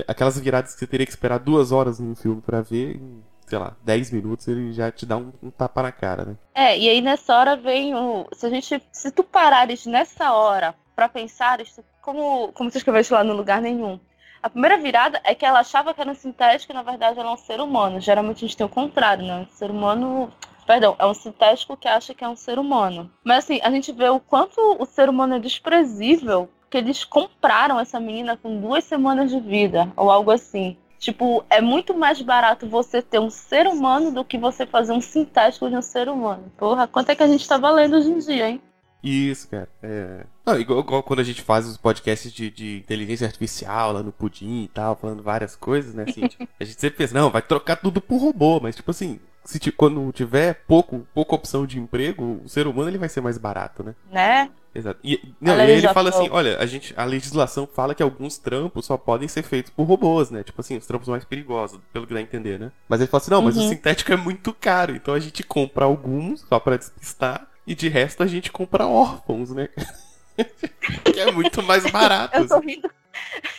aquelas 0.07 0.39
viradas 0.39 0.73
que 0.73 0.79
você 0.79 0.87
teria 0.87 1.05
que 1.05 1.11
esperar 1.11 1.39
duas 1.39 1.71
horas 1.71 1.99
no 1.99 2.15
filme 2.15 2.41
para 2.41 2.61
ver, 2.61 2.99
sei 3.47 3.57
lá, 3.57 3.75
10 3.83 4.11
minutos 4.11 4.47
ele 4.47 4.71
já 4.71 4.91
te 4.91 5.05
dá 5.05 5.17
um, 5.17 5.31
um, 5.41 5.49
tapa 5.49 5.81
na 5.81 5.91
cara, 5.91 6.25
né? 6.25 6.35
É, 6.53 6.77
e 6.77 6.87
aí 6.87 7.01
nessa 7.01 7.35
hora 7.35 7.57
vem 7.57 7.95
o. 7.95 8.27
Se 8.33 8.45
a 8.45 8.49
gente. 8.49 8.81
Se 8.91 9.11
tu 9.11 9.23
parares 9.23 9.85
nessa 9.85 10.31
hora 10.33 10.75
para 10.95 11.09
pensar, 11.09 11.59
como, 12.01 12.51
como 12.53 12.69
você 12.69 12.77
escreveste 12.77 13.13
lá 13.13 13.23
no 13.23 13.33
lugar 13.33 13.61
nenhum. 13.61 13.99
A 14.41 14.49
primeira 14.49 14.77
virada 14.77 15.21
é 15.23 15.35
que 15.35 15.45
ela 15.45 15.59
achava 15.59 15.93
que 15.93 16.01
era 16.01 16.09
um 16.09 16.15
sintético 16.15 16.71
e 16.71 16.75
na 16.75 16.81
verdade 16.81 17.19
ela 17.19 17.29
é 17.29 17.33
um 17.33 17.37
ser 17.37 17.59
humano. 17.59 17.99
Geralmente 17.99 18.37
a 18.37 18.47
gente 18.47 18.57
tem 18.57 18.65
o 18.65 18.69
contrário, 18.69 19.25
né? 19.25 19.35
Um 19.37 19.55
ser 19.55 19.69
humano. 19.69 20.31
Perdão, 20.65 20.95
é 20.97 21.05
um 21.05 21.13
sintético 21.13 21.77
que 21.77 21.87
acha 21.87 22.13
que 22.13 22.23
é 22.23 22.29
um 22.29 22.35
ser 22.35 22.57
humano. 22.57 23.11
Mas 23.23 23.45
assim, 23.45 23.59
a 23.61 23.69
gente 23.69 23.91
vê 23.91 24.09
o 24.09 24.19
quanto 24.19 24.59
o 24.79 24.85
ser 24.85 25.09
humano 25.09 25.35
é 25.35 25.39
desprezível 25.39 26.49
que 26.69 26.77
eles 26.77 27.03
compraram 27.03 27.79
essa 27.79 27.99
menina 27.99 28.37
com 28.37 28.59
duas 28.59 28.85
semanas 28.85 29.29
de 29.29 29.39
vida, 29.39 29.91
ou 29.95 30.09
algo 30.09 30.31
assim. 30.31 30.77
Tipo, 30.97 31.43
é 31.49 31.59
muito 31.59 31.93
mais 31.93 32.21
barato 32.21 32.67
você 32.67 33.01
ter 33.01 33.19
um 33.19 33.29
ser 33.29 33.67
humano 33.67 34.11
do 34.11 34.23
que 34.23 34.37
você 34.37 34.65
fazer 34.65 34.93
um 34.93 35.01
sintético 35.01 35.67
de 35.69 35.75
um 35.75 35.81
ser 35.81 36.07
humano. 36.07 36.51
Porra, 36.57 36.87
quanto 36.87 37.09
é 37.09 37.15
que 37.15 37.23
a 37.23 37.27
gente 37.27 37.47
tá 37.47 37.57
valendo 37.57 37.97
hoje 37.97 38.09
em 38.09 38.19
dia, 38.19 38.49
hein? 38.49 38.61
Isso, 39.03 39.49
cara. 39.49 39.67
É... 39.81 40.25
Não, 40.45 40.59
igual, 40.59 40.79
igual, 40.79 41.03
quando 41.03 41.19
a 41.19 41.23
gente 41.23 41.41
faz 41.41 41.67
os 41.67 41.77
podcasts 41.77 42.31
de, 42.31 42.49
de, 42.49 42.77
inteligência 42.77 43.27
artificial 43.27 43.91
lá 43.93 44.03
no 44.03 44.11
Pudim 44.11 44.63
e 44.63 44.67
tal, 44.67 44.95
falando 44.95 45.21
várias 45.21 45.55
coisas, 45.55 45.93
né? 45.93 46.05
Assim, 46.07 46.21
tipo, 46.27 46.47
a 46.59 46.63
gente 46.63 46.79
sempre 46.79 46.97
pensa, 46.97 47.13
não, 47.13 47.29
vai 47.29 47.41
trocar 47.41 47.75
tudo 47.75 48.01
por 48.01 48.17
robô, 48.17 48.59
mas 48.59 48.75
tipo 48.75 48.89
assim, 48.89 49.19
se 49.43 49.59
quando 49.71 50.11
tiver 50.11 50.63
pouco, 50.67 51.05
pouca 51.13 51.35
opção 51.35 51.65
de 51.65 51.79
emprego, 51.79 52.41
o 52.43 52.49
ser 52.49 52.67
humano 52.67 52.89
ele 52.89 52.97
vai 52.97 53.09
ser 53.09 53.21
mais 53.21 53.37
barato, 53.37 53.83
né? 53.83 53.95
Né? 54.11 54.49
Exato. 54.73 54.99
E, 55.03 55.19
não, 55.39 55.57
e 55.57 55.61
aí 55.61 55.71
ele 55.71 55.87
fala 55.89 56.09
assim, 56.09 56.29
olha, 56.31 56.57
a, 56.57 56.65
gente, 56.65 56.93
a 56.95 57.03
legislação 57.03 57.67
fala 57.67 57.93
que 57.93 58.01
alguns 58.01 58.37
trampos 58.37 58.85
só 58.85 58.97
podem 58.97 59.27
ser 59.27 59.43
feitos 59.43 59.71
por 59.71 59.83
robôs, 59.83 60.31
né? 60.31 60.43
Tipo 60.43 60.61
assim, 60.61 60.77
os 60.77 60.87
trampos 60.87 61.09
mais 61.09 61.25
perigosos, 61.25 61.79
pelo 61.91 62.07
que 62.07 62.13
dá 62.13 62.19
a 62.19 62.23
entender, 62.23 62.57
né? 62.57 62.71
Mas 62.87 63.01
ele 63.01 63.09
fala 63.09 63.21
assim, 63.21 63.31
não, 63.31 63.41
mas 63.41 63.57
uhum. 63.57 63.65
o 63.65 63.69
sintético 63.69 64.13
é 64.13 64.17
muito 64.17 64.53
caro, 64.53 64.95
então 64.95 65.13
a 65.13 65.19
gente 65.19 65.43
compra 65.43 65.85
alguns 65.85 66.41
só 66.41 66.59
para 66.59 66.77
despistar, 66.77 67.47
e 67.67 67.75
de 67.75 67.89
resto 67.89 68.23
a 68.23 68.27
gente 68.27 68.51
compra 68.51 68.87
órfãos, 68.87 69.51
né? 69.51 69.69
que 70.43 71.19
é 71.19 71.31
muito 71.31 71.61
mais 71.63 71.89
barato. 71.89 72.37
eu 72.37 72.47
tô 72.47 72.55
assim. 72.55 72.67
rindo. 72.67 72.91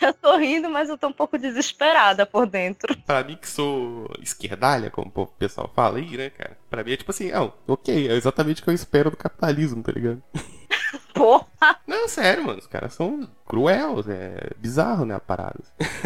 Eu 0.00 0.14
tô 0.14 0.36
rindo, 0.36 0.70
mas 0.70 0.88
eu 0.88 0.98
tô 0.98 1.08
um 1.08 1.12
pouco 1.12 1.38
desesperada 1.38 2.26
por 2.26 2.46
dentro. 2.46 2.96
Pra 3.06 3.22
mim 3.22 3.36
que 3.36 3.48
sou 3.48 4.10
esquerdalha, 4.20 4.90
como 4.90 5.12
o 5.14 5.26
pessoal 5.26 5.70
fala 5.74 5.98
aí, 5.98 6.16
né, 6.16 6.30
cara? 6.30 6.56
Pra 6.68 6.82
mim 6.82 6.92
é 6.92 6.96
tipo 6.96 7.10
assim, 7.10 7.30
ah, 7.32 7.50
ok, 7.66 8.08
é 8.08 8.14
exatamente 8.14 8.60
o 8.60 8.64
que 8.64 8.70
eu 8.70 8.74
espero 8.74 9.10
do 9.10 9.16
capitalismo, 9.16 9.82
tá 9.82 9.92
ligado? 9.92 10.22
Porra! 11.14 11.78
Não, 11.86 12.08
sério, 12.08 12.44
mano, 12.44 12.58
os 12.58 12.66
caras 12.66 12.94
são 12.94 13.28
cruéis, 13.46 14.08
é 14.08 14.50
bizarro, 14.56 15.04
né, 15.04 15.14
a 15.14 15.20
parada. 15.20 15.60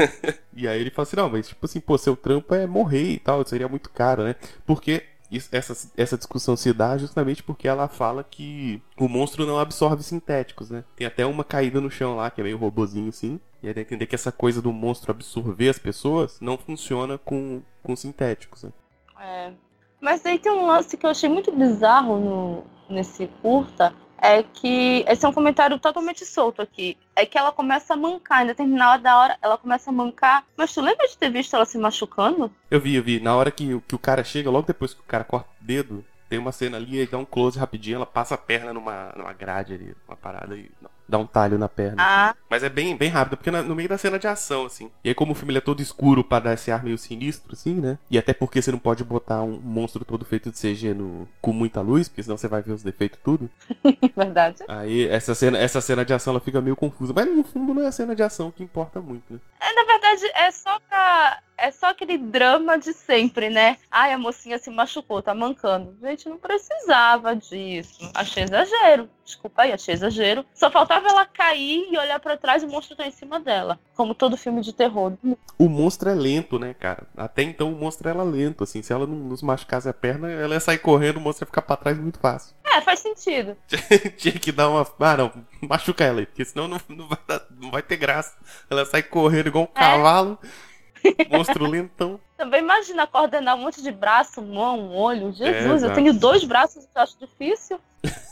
e 0.55 0.67
aí 0.67 0.81
ele 0.81 0.91
fala 0.91 1.07
assim, 1.07 1.17
não, 1.17 1.31
mas 1.31 1.49
tipo 1.49 1.65
assim, 1.65 1.81
pô, 1.81 1.97
seu 1.97 2.17
trampo 2.17 2.55
é 2.55 2.67
morrer 2.67 3.13
e 3.13 3.19
tal, 3.19 3.47
seria 3.47 3.69
muito 3.69 3.89
caro, 3.91 4.25
né? 4.25 4.35
Porque 4.67 5.05
essa, 5.53 5.91
essa 5.97 6.17
discussão 6.17 6.57
se 6.57 6.73
dá 6.73 6.97
justamente 6.97 7.43
porque 7.43 7.67
ela 7.67 7.89
fala 7.89 8.25
que 8.25 8.83
o 8.99 9.09
monstro 9.09 9.47
não 9.47 9.59
absorve 9.59 10.03
sintéticos, 10.03 10.71
né? 10.71 10.85
Tem 10.95 11.07
até 11.07 11.27
uma 11.27 11.45
caída 11.45 11.81
no 11.81 11.91
chão 11.91 12.17
lá, 12.17 12.31
que 12.31 12.41
é 12.41 12.45
meio 12.45 12.59
robozinho 12.59 13.09
assim. 13.09 13.41
E 13.63 13.69
aí 13.69 13.75
dá 13.75 13.81
entender 13.81 14.07
que 14.07 14.15
essa 14.15 14.31
coisa 14.31 14.63
do 14.63 14.73
monstro 14.73 15.11
absorver 15.11 15.69
as 15.69 15.79
pessoas 15.79 16.39
não 16.41 16.57
funciona 16.57 17.19
com, 17.19 17.63
com 17.83 17.97
sintéticos, 17.97 18.63
né? 18.63 18.73
É. 19.21 19.53
Mas 20.01 20.25
aí 20.27 20.39
tem 20.39 20.53
um 20.53 20.67
lance 20.67 20.97
que 20.97 21.07
eu 21.07 21.11
achei 21.11 21.29
muito 21.29 21.51
bizarro 21.51 22.19
no, 22.19 22.65
nesse 22.89 23.27
curta, 23.43 23.95
é 24.21 24.43
que 24.43 25.05
esse 25.09 25.25
é 25.25 25.29
um 25.29 25.33
comentário 25.33 25.79
totalmente 25.79 26.25
solto 26.25 26.63
aqui. 26.63 26.97
É 27.15 27.25
que 27.25 27.39
ela 27.39 27.53
começa 27.53 27.95
a 27.95 27.97
mancar, 27.97 28.43
em 28.43 28.49
determinada 28.49 29.17
hora 29.17 29.39
ela 29.43 29.59
começa 29.59 29.91
a 29.91 29.93
mancar. 29.93 30.45
Mas 30.57 30.73
tu 30.73 30.81
lembra 30.81 31.07
de 31.07 31.17
ter 31.17 31.31
visto 31.31 31.55
ela 31.55 31.65
se 31.65 31.79
machucando? 31.79 32.51
Eu 32.71 32.81
vi, 32.81 32.95
eu 32.95 33.03
vi. 33.03 33.21
Na 33.21 33.37
hora 33.37 33.51
que, 33.51 33.81
que 33.81 33.95
o 33.95 33.99
cara 33.99 34.25
chega, 34.25 34.51
logo 34.51 34.67
depois 34.67 34.95
que 34.95 35.01
o 35.01 35.05
cara 35.05 35.25
corta 35.25 35.49
o 35.61 35.65
dedo, 35.65 36.05
tem 36.29 36.39
uma 36.39 36.53
cena 36.53 36.77
ali, 36.77 37.01
e 37.01 37.07
dá 37.07 37.19
um 37.19 37.25
close 37.25 37.59
rapidinho, 37.59 37.97
ela 37.97 38.07
passa 38.07 38.35
a 38.35 38.39
perna 38.39 38.73
numa, 38.73 39.13
numa 39.17 39.33
grade 39.33 39.75
ali, 39.75 39.97
uma 40.09 40.17
parada 40.17 40.55
aí. 40.55 40.71
Dá 41.09 41.19
um 41.19 41.27
talho 41.27 41.59
na 41.59 41.69
perna. 41.69 41.97
Ah, 41.99 42.35
Mas 42.49 42.63
é 42.63 42.69
bem, 42.69 42.97
bem 42.97 43.09
rápido, 43.09 43.37
porque 43.37 43.51
na- 43.51 43.63
no 43.63 43.75
meio 43.75 43.89
da 43.89 43.99
cena 43.99 44.19
de 44.19 44.27
ação, 44.27 44.67
assim. 44.67 44.91
E 45.05 45.09
aí, 45.09 45.15
como 45.15 45.33
o 45.33 45.35
filme 45.35 45.55
é 45.57 45.61
todo 45.61 45.81
escuro 45.83 46.23
pra 46.25 46.39
dar 46.41 46.55
esse 46.55 46.71
ar 46.71 46.83
meio 46.85 46.97
sinistro, 46.99 47.53
assim, 47.53 47.75
né? 47.75 47.99
E 48.11 48.17
até 48.19 48.33
porque 48.33 48.61
você 48.63 48.71
não 48.73 48.79
pode 48.79 49.03
botar 49.05 49.43
um 49.43 49.59
monstro 49.61 50.05
todo 50.05 50.25
feito 50.25 50.51
de 50.51 50.59
CG 50.59 50.95
no, 50.95 51.29
com 51.41 51.53
muita 51.53 51.81
luz, 51.81 52.09
porque 52.09 52.23
senão 52.23 52.37
você 52.37 52.49
vai 52.49 52.63
ver 52.63 52.73
os 52.73 52.83
defeitos 52.83 53.19
tudo. 53.25 53.51
verdade. 54.17 54.63
Aí 54.69 55.07
essa 55.09 55.35
cena, 55.35 55.59
essa 55.59 55.81
cena 55.81 56.05
de 56.05 56.13
ação 56.15 56.33
ela 56.33 56.41
fica 56.41 56.61
meio 56.61 56.77
confusa. 56.77 57.13
Mas 57.15 57.27
no 57.27 57.43
fundo 57.45 57.75
não 57.75 57.83
é 57.83 57.87
a 57.89 57.93
cena 57.93 58.15
de 58.15 58.23
ação 58.23 58.51
que 58.51 58.63
importa 58.63 59.01
muito, 59.01 59.33
né? 59.33 59.39
É, 59.61 59.73
na 59.75 59.85
verdade, 59.85 60.27
é 60.35 60.51
só 60.51 60.79
pra. 60.89 61.41
É 61.59 61.71
só 61.71 61.87
aquele 61.87 62.19
drama 62.19 62.79
de 62.79 62.93
sempre, 62.93 63.49
né? 63.49 63.79
Ai, 63.91 64.13
a 64.13 64.19
mocinha 64.19 64.59
se 64.59 64.71
machucou, 64.71 65.23
tá 65.23 65.35
mancando. 65.35 65.97
Gente, 66.03 66.29
não 66.29 66.37
precisava 66.37 67.35
disso. 67.35 68.11
Achei 68.15 68.45
exagero. 68.45 69.09
Desculpa 69.27 69.63
aí, 69.63 69.73
achei 69.73 69.93
exagero. 69.93 70.47
Só 70.55 70.71
faltava 70.71 71.09
ela 71.09 71.27
cair 71.27 71.89
e 71.91 71.99
olhar 71.99 72.21
pra 72.21 72.37
trás 72.37 72.63
e 72.63 72.67
o 72.67 72.69
monstro 72.71 72.95
tá 72.97 73.05
em 73.07 73.11
cima 73.11 73.41
dela. 73.41 73.77
Como 73.97 74.15
todo 74.15 74.37
filme 74.37 74.61
de 74.63 74.73
terror. 74.73 75.15
O 75.59 75.69
monstro 75.69 76.09
é 76.09 76.15
lento, 76.15 76.59
né, 76.61 76.73
cara? 76.75 77.09
Até 77.17 77.43
então 77.43 77.73
o 77.73 77.77
monstro 77.77 78.09
era 78.09 78.23
lento, 78.23 78.63
assim. 78.63 78.83
Se 78.83 78.93
ela 78.93 79.05
não 79.05 79.17
nos 79.17 79.43
machucasse 79.43 79.89
a 79.89 79.93
perna, 79.93 80.31
ela 80.31 80.55
ia 80.55 80.61
sair 80.61 80.79
correndo, 80.79 81.17
o 81.17 81.21
monstro 81.21 81.43
ia 81.43 81.47
ficar 81.47 81.63
pra 81.63 81.77
trás 81.77 81.99
muito 81.99 82.21
fácil. 82.21 82.55
É, 82.65 82.81
faz 82.81 83.01
sentido. 83.01 83.57
Tinha 84.17 84.39
que 84.39 84.53
dar 84.53 84.69
uma. 84.69 84.87
Ah, 85.01 85.17
não, 85.17 85.33
machuca 85.69 86.05
ela 86.05 86.21
aí, 86.21 86.27
porque 86.27 86.45
senão 86.45 86.69
não, 86.69 86.81
não, 86.89 87.09
vai, 87.09 87.19
dar- 87.27 87.47
não 87.61 87.71
vai 87.73 87.83
ter 87.83 87.97
graça. 87.97 88.37
Ela 88.71 88.85
sai 88.87 89.03
correndo 89.03 89.49
igual 89.49 89.65
um 89.65 89.69
É. 89.77 89.81
cavalo. 89.81 90.39
Monstro 91.31 91.67
lentão. 91.67 92.19
Também 92.37 92.61
imagina 92.61 93.07
coordenar 93.07 93.55
um 93.57 93.61
monte 93.61 93.81
de 93.83 93.93
braço, 93.93 94.43
mão, 94.43 94.91
olho. 94.93 95.33
Jesus, 95.33 95.65
eu 95.65 95.75
exato. 95.77 95.95
tenho 95.95 96.13
dois 96.13 96.43
braços 96.45 96.87
eu 96.95 97.03
acho 97.03 97.17
difícil. 97.19 97.81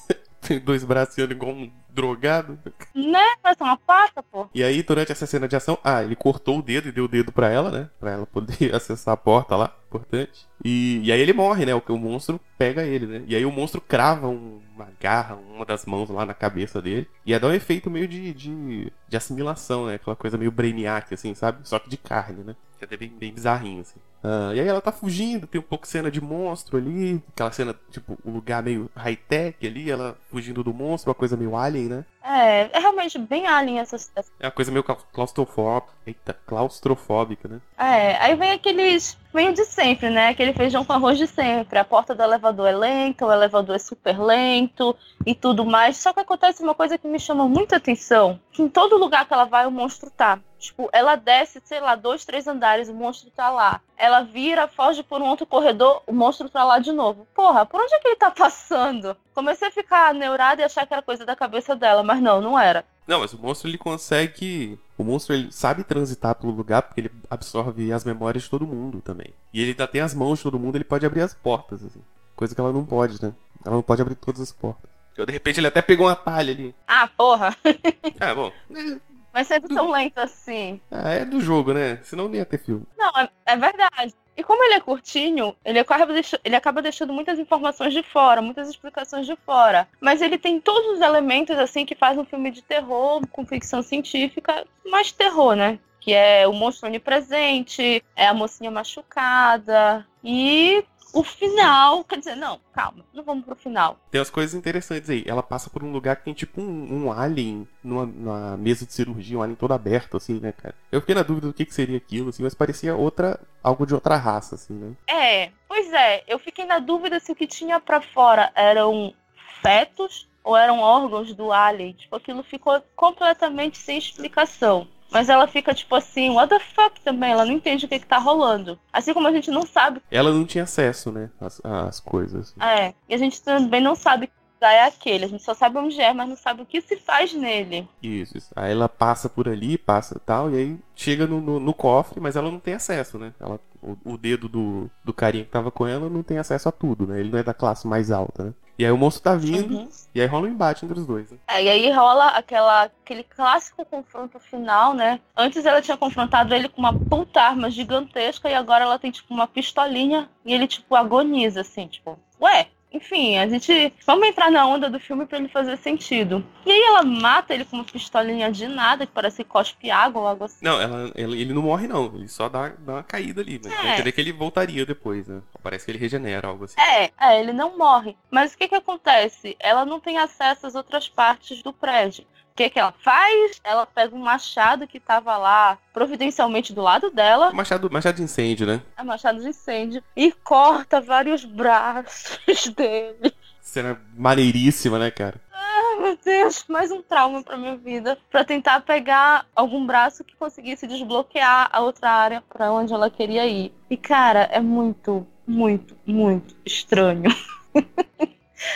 Tem 0.47 0.61
dois 0.61 0.85
braços 0.85 1.17
e 1.19 1.23
anda 1.23 1.33
igual 1.33 1.53
um 1.53 1.71
drogado. 1.95 2.59
Né? 2.95 3.23
Parece 3.43 3.63
uma 3.63 3.77
pata, 3.77 4.23
pô. 4.23 4.49
E 4.55 4.63
aí, 4.63 4.83
durante 4.83 5.13
essa 5.13 5.27
cena 5.27 5.49
de 5.49 5.57
ação, 5.57 5.79
ah, 5.83 6.03
ele 6.03 6.17
cortou 6.17 6.59
o 6.59 6.63
dedo 6.63 6.89
e 6.89 6.93
deu 6.93 7.05
o 7.05 7.09
dedo 7.09 7.33
pra 7.33 7.49
ela, 7.49 7.71
né? 7.71 7.91
Pra 8.01 8.11
ela 8.13 8.27
poder 8.27 8.75
acessar 8.75 9.15
a 9.15 9.17
porta 9.17 9.57
lá, 9.57 9.75
importante. 9.87 10.47
E, 10.65 11.01
e 11.05 11.13
aí 11.13 11.21
ele 11.21 11.33
morre, 11.33 11.65
né? 11.67 11.75
O, 11.75 11.83
o 11.89 11.99
monstro 11.99 12.41
pega 12.59 12.83
ele, 12.85 13.07
né? 13.07 13.23
E 13.27 13.35
aí 13.37 13.45
o 13.45 13.53
monstro 13.53 13.81
crava 13.81 14.29
um- 14.29 14.61
uma 14.75 14.89
garra, 15.01 15.37
uma 15.37 15.65
das 15.65 15.87
mãos 15.87 16.11
lá 16.11 16.27
na 16.27 16.35
cabeça 16.35 16.83
dele. 16.83 17.09
E 17.25 17.33
aí 17.33 17.39
dá 17.41 17.47
um 17.49 17.53
efeito 17.53 17.89
meio 17.91 18.09
de, 18.09 18.35
de, 18.35 18.93
de 19.09 19.17
assimilação, 19.17 19.87
né? 19.87 19.95
Aquela 19.95 20.17
coisa 20.17 20.37
meio 20.37 20.51
brainiac, 20.51 21.13
assim, 21.15 21.35
sabe? 21.35 21.59
Só 21.69 21.79
que 21.79 21.89
de 21.89 21.97
carne, 21.97 22.43
né? 22.43 22.57
Que 22.79 22.85
é 22.85 22.87
até 22.87 22.97
bem, 22.97 23.09
bem 23.09 23.33
bizarrinho, 23.33 23.83
assim. 23.83 24.01
Ah, 24.23 24.53
e 24.55 24.59
aí 24.61 24.67
ela 24.67 24.81
tá 24.81 24.91
fugindo, 24.91 25.47
tem 25.47 25.61
um 25.61 25.65
pouco 25.65 25.87
cena 25.87 26.11
de 26.11 26.21
monstro 26.21 26.79
ali, 26.79 27.23
aquela 27.29 27.53
cena, 27.53 27.75
tipo, 27.91 28.19
o 28.25 28.31
lugar 28.31 28.63
meio 28.63 28.91
high-tech 28.97 29.65
ali, 29.67 29.91
ela 29.91 30.17
fugindo 30.31 30.65
do 30.65 30.73
monstro, 30.73 31.11
uma 31.11 31.15
coisa 31.15 31.37
meio 31.37 31.55
alien, 31.55 31.84
né? 31.89 32.05
É, 32.27 32.71
é 32.73 32.79
realmente 32.79 33.19
bem 33.19 33.47
alien 33.47 33.81
essa, 33.81 33.97
É 34.41 34.47
uma 34.47 34.51
coisa 34.51 34.73
meio 34.73 34.83
clau- 34.83 34.99
claustrofóbica. 35.13 35.93
Eita, 36.07 36.35
claustrofóbica, 36.47 37.49
né? 37.49 37.61
É, 37.79 38.17
aí 38.17 38.35
vem 38.35 38.53
aqueles. 38.53 39.17
Vem 39.33 39.53
de 39.53 39.65
sempre, 39.65 40.11
né? 40.11 40.29
Aquele 40.29 40.53
feijão 40.53 40.85
com 40.85 40.93
arroz 40.93 41.19
de 41.19 41.27
sempre. 41.27 41.79
A 41.79 41.85
porta 41.85 42.15
do 42.15 42.23
elevador 42.23 42.69
é 42.69 42.73
lenta, 42.77 43.27
o 43.27 43.33
elevador 43.33 43.75
é 43.75 43.79
super 43.79 44.19
lento 44.21 44.97
e 45.27 45.35
tudo 45.35 45.65
mais. 45.65 45.97
Só 45.97 46.13
que 46.13 46.21
acontece 46.21 46.63
uma 46.63 46.75
coisa 46.75 46.97
que 46.97 47.09
me 47.09 47.19
chama 47.19 47.47
muita 47.49 47.77
atenção: 47.77 48.39
que 48.53 48.63
em 48.63 48.69
todo 48.69 48.97
lugar 48.97 49.27
que 49.27 49.33
ela 49.35 49.45
vai, 49.45 49.67
o 49.67 49.71
monstro 49.71 50.11
tá. 50.11 50.39
Tipo, 50.59 50.89
ela 50.93 51.15
desce, 51.17 51.61
sei 51.65 51.79
lá, 51.81 51.95
dois, 51.95 52.25
três 52.25 52.47
andares, 52.47 52.89
o 52.89 52.95
monstro 52.95 53.31
tá 53.31 53.51
lá. 53.51 53.81
Ela 53.99 54.23
vira, 54.23 54.67
foge 54.67 55.03
por 55.03 55.21
um 55.21 55.27
outro 55.27 55.45
corredor, 55.45 56.03
o 56.07 56.13
monstro 56.13 56.49
tá 56.49 56.65
lá 56.65 56.79
de 56.79 56.91
novo. 56.91 57.27
Porra, 57.35 57.67
por 57.67 57.81
onde 57.83 57.95
é 57.95 57.99
que 57.99 58.09
ele 58.09 58.17
tá 58.17 58.31
passando? 58.33 59.15
Comecei 59.35 59.69
a 59.69 59.73
ficar 59.73 60.15
neurada 60.15 60.63
e 60.63 60.65
achar 60.65 60.87
que 60.87 60.95
era 60.95 61.03
coisa 61.03 61.27
da 61.27 61.35
cabeça 61.37 61.75
dela, 61.77 62.03
mas 62.03 62.14
não, 62.21 62.41
não 62.41 62.59
era. 62.59 62.85
Não, 63.07 63.21
mas 63.21 63.33
o 63.35 63.39
monstro 63.39 63.69
ele 63.69 63.77
consegue. 63.79 64.79
O 64.97 65.05
monstro 65.05 65.35
ele 65.35 65.53
sabe 65.53 65.85
transitar 65.85 66.35
pelo 66.35 66.53
lugar 66.53 66.83
porque 66.83 67.03
ele 67.03 67.11
absorve 67.29 67.93
as 67.93 68.05
memórias 68.05 68.45
de 68.45 68.51
todo 68.51 68.67
mundo 68.67 69.01
também. 69.03 69.35
E 69.53 69.61
ele 69.61 69.71
ainda 69.73 69.87
tem 69.87 70.01
as 70.01 70.15
mãos 70.15 70.39
de 70.39 70.45
todo 70.45 70.59
mundo, 70.59 70.77
ele 70.77 70.85
pode 70.85 71.05
abrir 71.05 71.21
as 71.21 71.35
portas, 71.35 71.85
assim. 71.85 72.01
Coisa 72.35 72.55
que 72.55 72.61
ela 72.61 72.73
não 72.73 72.85
pode, 72.85 73.23
né? 73.23 73.33
Ela 73.65 73.77
não 73.77 73.83
pode 73.83 74.01
abrir 74.01 74.15
todas 74.15 74.41
as 74.41 74.53
portas. 74.53 74.91
Então, 75.13 75.25
de 75.27 75.33
repente 75.33 75.61
ele 75.61 75.67
até 75.69 75.81
pegou 75.83 76.07
uma 76.09 76.17
palha 76.17 76.53
ali. 76.53 76.75
Ah, 76.89 77.07
porra, 77.07 77.55
Ah, 78.19 78.35
bom. 78.35 78.51
É, 78.75 78.99
mas 79.33 79.47
sendo 79.47 79.69
tão 79.69 79.91
lento 79.91 80.19
assim. 80.19 80.81
ah, 80.91 81.11
é 81.11 81.25
do 81.25 81.41
jogo, 81.41 81.73
né? 81.73 81.99
Senão 82.03 82.29
nem 82.29 82.39
ia 82.39 82.47
ter 82.47 82.59
filme. 82.59 82.85
Não, 82.97 83.13
é, 83.19 83.29
é 83.47 83.57
verdade. 83.57 84.15
E 84.37 84.43
como 84.43 84.63
ele 84.65 84.75
é 84.75 84.81
curtinho, 84.81 85.55
ele 85.65 85.79
acaba, 85.79 86.13
deixa- 86.13 86.41
ele 86.45 86.57
acaba 86.57 86.83
deixando 86.83 87.13
muitas 87.13 87.39
informações 87.39 87.93
de 87.93 88.03
fora, 88.03 88.43
muitas 88.43 88.69
explicações 88.69 89.27
de 89.27 89.37
fora. 89.37 89.87
Mas 90.01 90.21
ele 90.21 90.37
tem 90.39 90.61
todos 90.61 90.95
os 90.95 91.01
elementos 91.01 91.57
assim 91.59 91.87
que 91.87 91.95
faz 91.95 92.19
um 92.19 92.25
filme 92.25 92.51
de 92.51 92.63
terror 92.63 93.23
com 93.31 93.47
ficção 93.47 93.83
científica, 93.83 94.67
mais 94.85 95.13
terror, 95.13 95.55
né? 95.55 95.79
Que 96.01 96.13
é 96.13 96.47
o 96.47 96.53
monstro 96.53 96.89
onipresente, 96.89 98.05
é 98.17 98.27
a 98.27 98.35
mocinha 98.35 98.71
machucada 98.71 100.07
e 100.23 100.85
o 101.15 101.23
final. 101.23 102.05
Quer 102.05 102.19
dizer, 102.19 102.35
não, 102.35 102.61
calma, 102.73 103.05
não 103.15 103.23
vamos 103.23 103.45
pro 103.45 103.55
final. 103.55 103.99
Tem 104.11 104.19
umas 104.19 104.31
coisas 104.31 104.55
interessantes 104.55 105.09
aí. 105.09 105.25
Ela 105.27 105.43
passa 105.43 105.71
por 105.71 105.83
um 105.83 105.93
lugar 105.93 106.17
que 106.17 106.25
tem 106.25 106.35
tipo 106.35 106.61
um, 106.61 107.05
um 107.05 107.13
alien 107.13 107.67
numa, 107.83 108.05
numa 108.05 108.57
mesa 108.57 108.85
de 108.85 108.93
cirurgia, 108.93 109.39
um 109.39 109.43
alien 109.43 109.57
todo 109.57 109.73
aberto, 109.73 110.17
assim, 110.17 110.41
né, 110.41 110.53
cara? 110.53 110.75
Eu 110.91 111.01
fiquei 111.01 111.15
na 111.15 111.23
dúvida 111.23 111.47
do 111.47 111.55
que, 111.55 111.65
que 111.65 111.75
seria 111.75 111.97
aquilo, 111.97 112.31
assim, 112.31 112.43
mas 112.43 112.55
parecia 112.55 112.95
outra. 112.95 113.41
algo 113.63 113.87
de 113.87 113.95
outra 113.95 114.17
raça, 114.17 114.57
assim, 114.57 114.75
né? 114.75 114.93
É, 115.09 115.51
pois 115.69 115.93
é, 115.93 116.25
eu 116.27 116.39
fiquei 116.39 116.65
na 116.65 116.81
dúvida 116.81 117.21
se 117.21 117.31
o 117.33 117.37
que 117.37 117.47
tinha 117.47 117.79
pra 117.81 118.01
fora 118.01 118.51
eram 118.55 119.15
fetos 119.63 120.29
ou 120.43 120.57
eram 120.57 120.81
órgãos 120.81 121.33
do 121.35 121.53
alien. 121.53 121.95
Tipo, 121.95 122.17
aquilo 122.17 122.43
ficou 122.43 122.83
completamente 122.95 123.79
sem 123.79 123.97
explicação. 123.97 124.87
Mas 125.15 125.29
ela 125.29 125.47
fica 125.47 125.73
tipo 125.73 125.95
assim, 125.95 126.31
what 126.31 126.49
the 126.49 126.59
fuck 126.59 127.01
também, 127.01 127.31
ela 127.31 127.45
não 127.45 127.53
entende 127.53 127.87
o 127.87 127.89
que, 127.89 128.01
que 128.01 128.07
tá 128.07 128.19
rolando. 128.19 128.77
Assim 128.93 129.15
como 129.15 129.29
a 129.29 129.33
gente 129.33 129.49
não 129.49 129.65
sabe. 129.65 130.03
Ela 130.11 130.33
não 130.33 130.45
tinha 130.45 130.65
acesso, 130.65 131.13
né, 131.13 131.31
às, 131.41 131.61
às 131.65 132.01
coisas. 132.01 132.53
É, 132.61 132.93
e 133.09 133.15
a 133.15 133.19
gente 133.19 133.41
também 133.41 133.81
não 133.81 133.95
sabe 133.95 134.29
é 134.61 134.87
aquele. 134.87 135.25
A 135.25 135.29
gente 135.29 135.43
só 135.43 135.55
sabe 135.55 135.79
onde 135.79 136.01
é, 136.01 136.13
mas 136.13 136.29
não 136.29 136.37
sabe 136.37 136.63
o 136.63 136.67
que 136.67 136.81
se 136.81 136.97
faz 136.97 137.33
nele. 137.35 137.89
Isso, 138.03 138.39
isso. 138.39 138.51
Aí 138.57 138.73
ela 138.73 138.89
passa 138.89 139.29
por 139.29 139.49
ali, 139.49 139.77
passa 139.77 140.19
tal, 140.25 140.51
e 140.51 140.57
aí 140.57 140.79
chega 140.95 141.27
no, 141.27 141.41
no, 141.41 141.61
no 141.61 141.75
cofre, 141.75 142.21
mas 142.21 142.37
ela 142.37 142.51
não 142.51 142.59
tem 142.59 142.75
acesso, 142.75 143.19
né? 143.19 143.35
Ela, 143.39 143.61
o, 143.83 144.15
o 144.15 144.19
dedo 144.19 144.49
do, 144.49 144.91
do 145.05 145.13
carinha 145.13 145.45
que 145.45 145.51
tava 145.51 145.71
com 145.71 145.87
ela 145.87 146.09
não 146.09 146.23
tem 146.23 146.39
acesso 146.39 146.69
a 146.69 146.73
tudo, 146.73 147.07
né? 147.07 147.21
Ele 147.21 147.31
não 147.31 147.39
é 147.39 147.43
da 147.43 147.55
classe 147.55 147.87
mais 147.87 148.11
alta, 148.11 148.45
né? 148.45 148.55
E 148.79 148.85
aí 148.85 148.91
o 148.91 148.97
monstro 148.99 149.23
tá 149.23 149.37
vindo, 149.37 149.75
Uhum. 149.77 149.89
e 150.15 150.21
aí 150.21 150.27
rola 150.27 150.47
um 150.47 150.51
embate 150.51 150.85
entre 150.85 150.99
os 150.99 151.07
dois, 151.07 151.31
né? 151.31 151.39
É, 151.47 151.63
e 151.63 151.69
aí 151.69 151.91
rola 151.93 152.27
aquela, 152.29 152.83
aquele 152.85 153.23
clássico 153.23 153.85
confronto 153.85 154.41
final, 154.41 154.93
né? 154.93 155.21
Antes 155.37 155.65
ela 155.65 155.81
tinha 155.81 155.97
confrontado 155.97 156.53
ele 156.55 156.69
com 156.69 156.81
uma 156.81 156.93
puta 156.93 157.41
arma 157.41 157.71
gigantesca 157.71 158.51
e 158.51 158.55
agora 158.55 158.85
ela 158.85 158.99
tem, 158.99 159.11
tipo, 159.13 159.33
uma 159.33 159.47
pistolinha 159.47 160.29
e 160.45 160.53
ele, 160.53 160.67
tipo, 160.67 160.95
agoniza, 160.97 161.61
assim, 161.61 161.87
tipo, 161.87 162.19
ué. 162.41 162.67
Enfim, 162.95 163.37
a 163.39 163.49
gente. 163.49 163.93
Vamos 164.07 164.29
entrar 164.29 164.53
na 164.53 164.65
onda 164.67 164.89
do 164.89 165.01
filme 165.01 165.27
pra 165.27 165.37
ele 165.39 165.49
fazer 165.49 165.77
sentido. 165.77 166.45
E 166.65 166.71
aí 166.71 166.81
ela 166.81 167.03
mata 167.03 167.53
ele 167.53 167.65
com 167.65 167.75
uma 167.77 167.85
pistolinha 167.85 168.53
de 168.53 168.69
nada, 168.69 169.05
que 169.05 169.13
parece 169.13 169.43
que 169.43 169.51
cospe 169.51 169.91
água 169.91 170.23
ou 170.23 170.29
algo 170.29 170.45
assim. 170.45 170.65
Não, 170.65 170.81
ela, 170.81 171.11
ele, 171.17 171.41
ele 171.41 171.53
não 171.53 171.63
morre, 171.63 171.89
não. 171.89 172.07
Ele 172.15 172.29
só 172.29 172.49
dá, 172.49 172.69
dá 172.79 172.93
uma 172.93 173.03
caída 173.03 173.41
ali, 173.41 173.61
mas 173.63 173.73
É. 173.73 173.77
vai 173.77 173.93
entender 173.95 174.13
que 174.13 174.21
ele 174.21 174.33
voltaria 174.33 174.87
depois, 174.87 175.27
né? 175.27 175.43
Parece 175.61 175.85
que 175.85 175.91
ele 175.91 175.99
regenera, 175.99 176.47
algo 176.47 176.65
assim. 176.65 176.81
É, 176.81 177.11
é, 177.21 177.41
ele 177.41 177.53
não 177.53 177.77
morre. 177.77 178.17
Mas 178.31 178.55
o 178.55 178.59
que 178.59 178.69
que 178.69 178.75
acontece? 178.77 179.57
Ela 179.59 179.85
não 179.85 179.99
tem 179.99 180.19
acesso 180.19 180.65
às 180.67 180.77
outras 180.77 181.09
partes 181.09 181.63
do 181.63 181.73
prédio. 181.73 182.25
O 182.55 182.57
que 182.57 182.71
que 182.71 182.79
ela 182.79 182.95
faz? 183.03 183.61
Ela 183.65 183.85
pega 183.85 184.15
um 184.15 184.21
machado 184.21 184.87
que 184.87 185.01
tava 185.01 185.37
lá 185.37 185.77
providencialmente 185.93 186.73
do 186.73 186.83
lado 186.83 187.11
dela, 187.11 187.53
Machado, 187.53 187.91
machado 187.91 188.19
de 188.19 188.23
incêndio, 188.23 188.65
né? 188.65 188.81
é 188.97 189.03
machado 189.03 189.41
de 189.41 189.49
incêndio, 189.49 190.01
e 190.15 190.31
corta 190.31 191.01
vários 191.01 191.45
braços 191.45 192.69
dele. 192.77 193.35
Cena 193.61 194.01
maneiríssima, 194.17 195.01
né, 195.01 195.11
cara? 195.11 195.35
Ai, 195.53 195.99
meu 196.01 196.17
Deus, 196.25 196.65
mais 196.69 196.93
um 196.93 197.03
trauma 197.03 197.43
pra 197.43 197.57
minha 197.57 197.77
vida. 197.77 198.17
Pra 198.31 198.45
tentar 198.45 198.83
pegar 198.83 199.47
algum 199.57 199.85
braço 199.85 200.23
que 200.23 200.37
conseguisse 200.37 200.87
desbloquear 200.87 201.69
a 201.73 201.81
outra 201.81 202.09
área 202.09 202.41
pra 202.49 202.71
onde 202.71 202.95
ela 202.95 203.11
queria 203.11 203.45
ir. 203.49 203.75
E, 203.91 203.97
cara, 203.97 204.43
é 204.53 204.61
muito, 204.61 205.27
muito, 205.45 205.97
muito 206.07 206.55
estranho. 206.65 207.35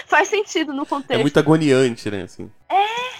Faz 0.09 0.27
sentido 0.27 0.73
no 0.75 0.83
É 0.83 0.87
contexto. 0.87 1.21
muito 1.23 1.39
agoniante, 1.39 2.11
né, 2.11 2.23
assim. 2.23 2.51
É 2.69 3.18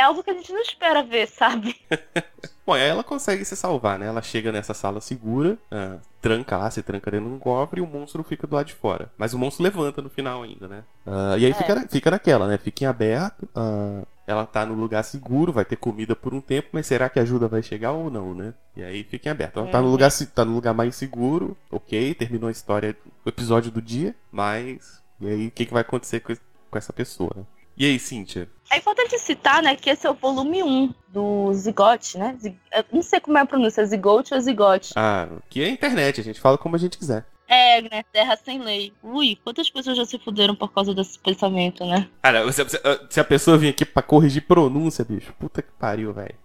algo 0.00 0.22
que 0.22 0.30
a 0.30 0.34
gente 0.34 0.52
não 0.52 0.60
espera 0.62 1.02
ver, 1.02 1.26
sabe? 1.28 1.76
Bom, 2.64 2.74
aí 2.74 2.82
ela 2.82 3.02
consegue 3.02 3.44
se 3.44 3.56
salvar, 3.56 3.98
né? 3.98 4.06
Ela 4.06 4.22
chega 4.22 4.52
nessa 4.52 4.72
sala 4.72 5.00
segura, 5.00 5.58
ah, 5.70 5.96
tranca 6.20 6.56
lá, 6.56 6.70
se 6.70 6.82
tranca 6.82 7.10
dentro 7.10 7.28
de 7.28 7.34
um 7.34 7.38
cofre 7.38 7.80
e 7.80 7.82
o 7.82 7.86
monstro 7.86 8.22
fica 8.22 8.46
do 8.46 8.54
lado 8.54 8.66
de 8.66 8.74
fora. 8.74 9.10
Mas 9.18 9.34
o 9.34 9.38
monstro 9.38 9.64
levanta 9.64 10.00
no 10.00 10.08
final 10.08 10.42
ainda, 10.42 10.68
né? 10.68 10.84
Ah, 11.06 11.36
e 11.36 11.44
aí 11.44 11.50
É. 11.50 11.54
fica, 11.54 11.88
fica 11.88 12.10
naquela, 12.12 12.46
né? 12.46 12.56
Fica 12.58 12.84
em 12.84 12.86
aberto, 12.86 13.48
ah, 13.54 14.02
ela 14.24 14.46
tá 14.46 14.64
no 14.64 14.74
lugar 14.74 15.02
seguro, 15.02 15.52
vai 15.52 15.64
ter 15.64 15.74
comida 15.76 16.14
por 16.14 16.32
um 16.32 16.40
tempo, 16.40 16.68
mas 16.70 16.86
será 16.86 17.08
que 17.08 17.18
a 17.18 17.22
ajuda 17.22 17.48
vai 17.48 17.60
chegar 17.62 17.90
ou 17.90 18.08
não, 18.08 18.32
né? 18.32 18.54
E 18.76 18.82
aí 18.82 19.02
fica 19.02 19.28
em 19.28 19.32
aberto. 19.32 19.58
Ela 19.58 19.68
tá 19.68 19.80
no 19.80 19.86
Uhum. 19.86 19.90
lugar, 19.92 20.10
tá 20.32 20.44
no 20.44 20.54
lugar 20.54 20.72
mais 20.72 20.94
seguro, 20.94 21.56
ok, 21.70 22.14
terminou 22.14 22.46
a 22.48 22.52
história, 22.52 22.96
o 23.24 23.28
episódio 23.28 23.72
do 23.72 23.82
dia, 23.82 24.14
mas. 24.30 25.02
E 25.20 25.26
aí, 25.28 25.46
o 25.48 25.50
que, 25.50 25.66
que 25.66 25.72
vai 25.72 25.82
acontecer 25.82 26.20
com, 26.20 26.32
com 26.70 26.78
essa 26.78 26.92
pessoa, 26.92 27.32
né? 27.36 27.42
E 27.82 27.84
aí, 27.84 27.98
Cíntia? 27.98 28.48
É 28.70 28.76
importante 28.76 29.18
citar, 29.18 29.60
né, 29.60 29.74
que 29.74 29.90
esse 29.90 30.06
é 30.06 30.10
o 30.10 30.14
volume 30.14 30.62
1 30.62 30.94
do 31.08 31.52
Zigote, 31.52 32.16
né? 32.16 32.36
Zig... 32.40 32.56
não 32.92 33.02
sei 33.02 33.18
como 33.18 33.36
é 33.36 33.40
a 33.40 33.44
pronúncia, 33.44 33.84
Zigote 33.84 34.32
ou 34.32 34.40
Zigote. 34.40 34.92
Ah, 34.94 35.26
que 35.50 35.60
é 35.60 35.66
a 35.66 35.70
internet, 35.70 36.20
a 36.20 36.22
gente 36.22 36.40
fala 36.40 36.56
como 36.56 36.76
a 36.76 36.78
gente 36.78 36.96
quiser. 36.96 37.26
É, 37.48 37.82
né? 37.82 38.04
Terra 38.12 38.36
sem 38.36 38.62
lei. 38.62 38.92
Ui, 39.02 39.36
quantas 39.42 39.68
pessoas 39.68 39.96
já 39.96 40.04
se 40.04 40.16
fuderam 40.16 40.54
por 40.54 40.72
causa 40.72 40.94
desse 40.94 41.18
pensamento, 41.18 41.84
né? 41.84 42.08
Cara, 42.22 42.52
se, 42.52 42.64
se, 42.68 42.78
se 43.10 43.18
a 43.18 43.24
pessoa 43.24 43.58
vir 43.58 43.70
aqui 43.70 43.84
pra 43.84 44.00
corrigir 44.00 44.46
pronúncia, 44.46 45.04
bicho, 45.04 45.34
puta 45.36 45.60
que 45.60 45.72
pariu, 45.72 46.12
velho. 46.12 46.36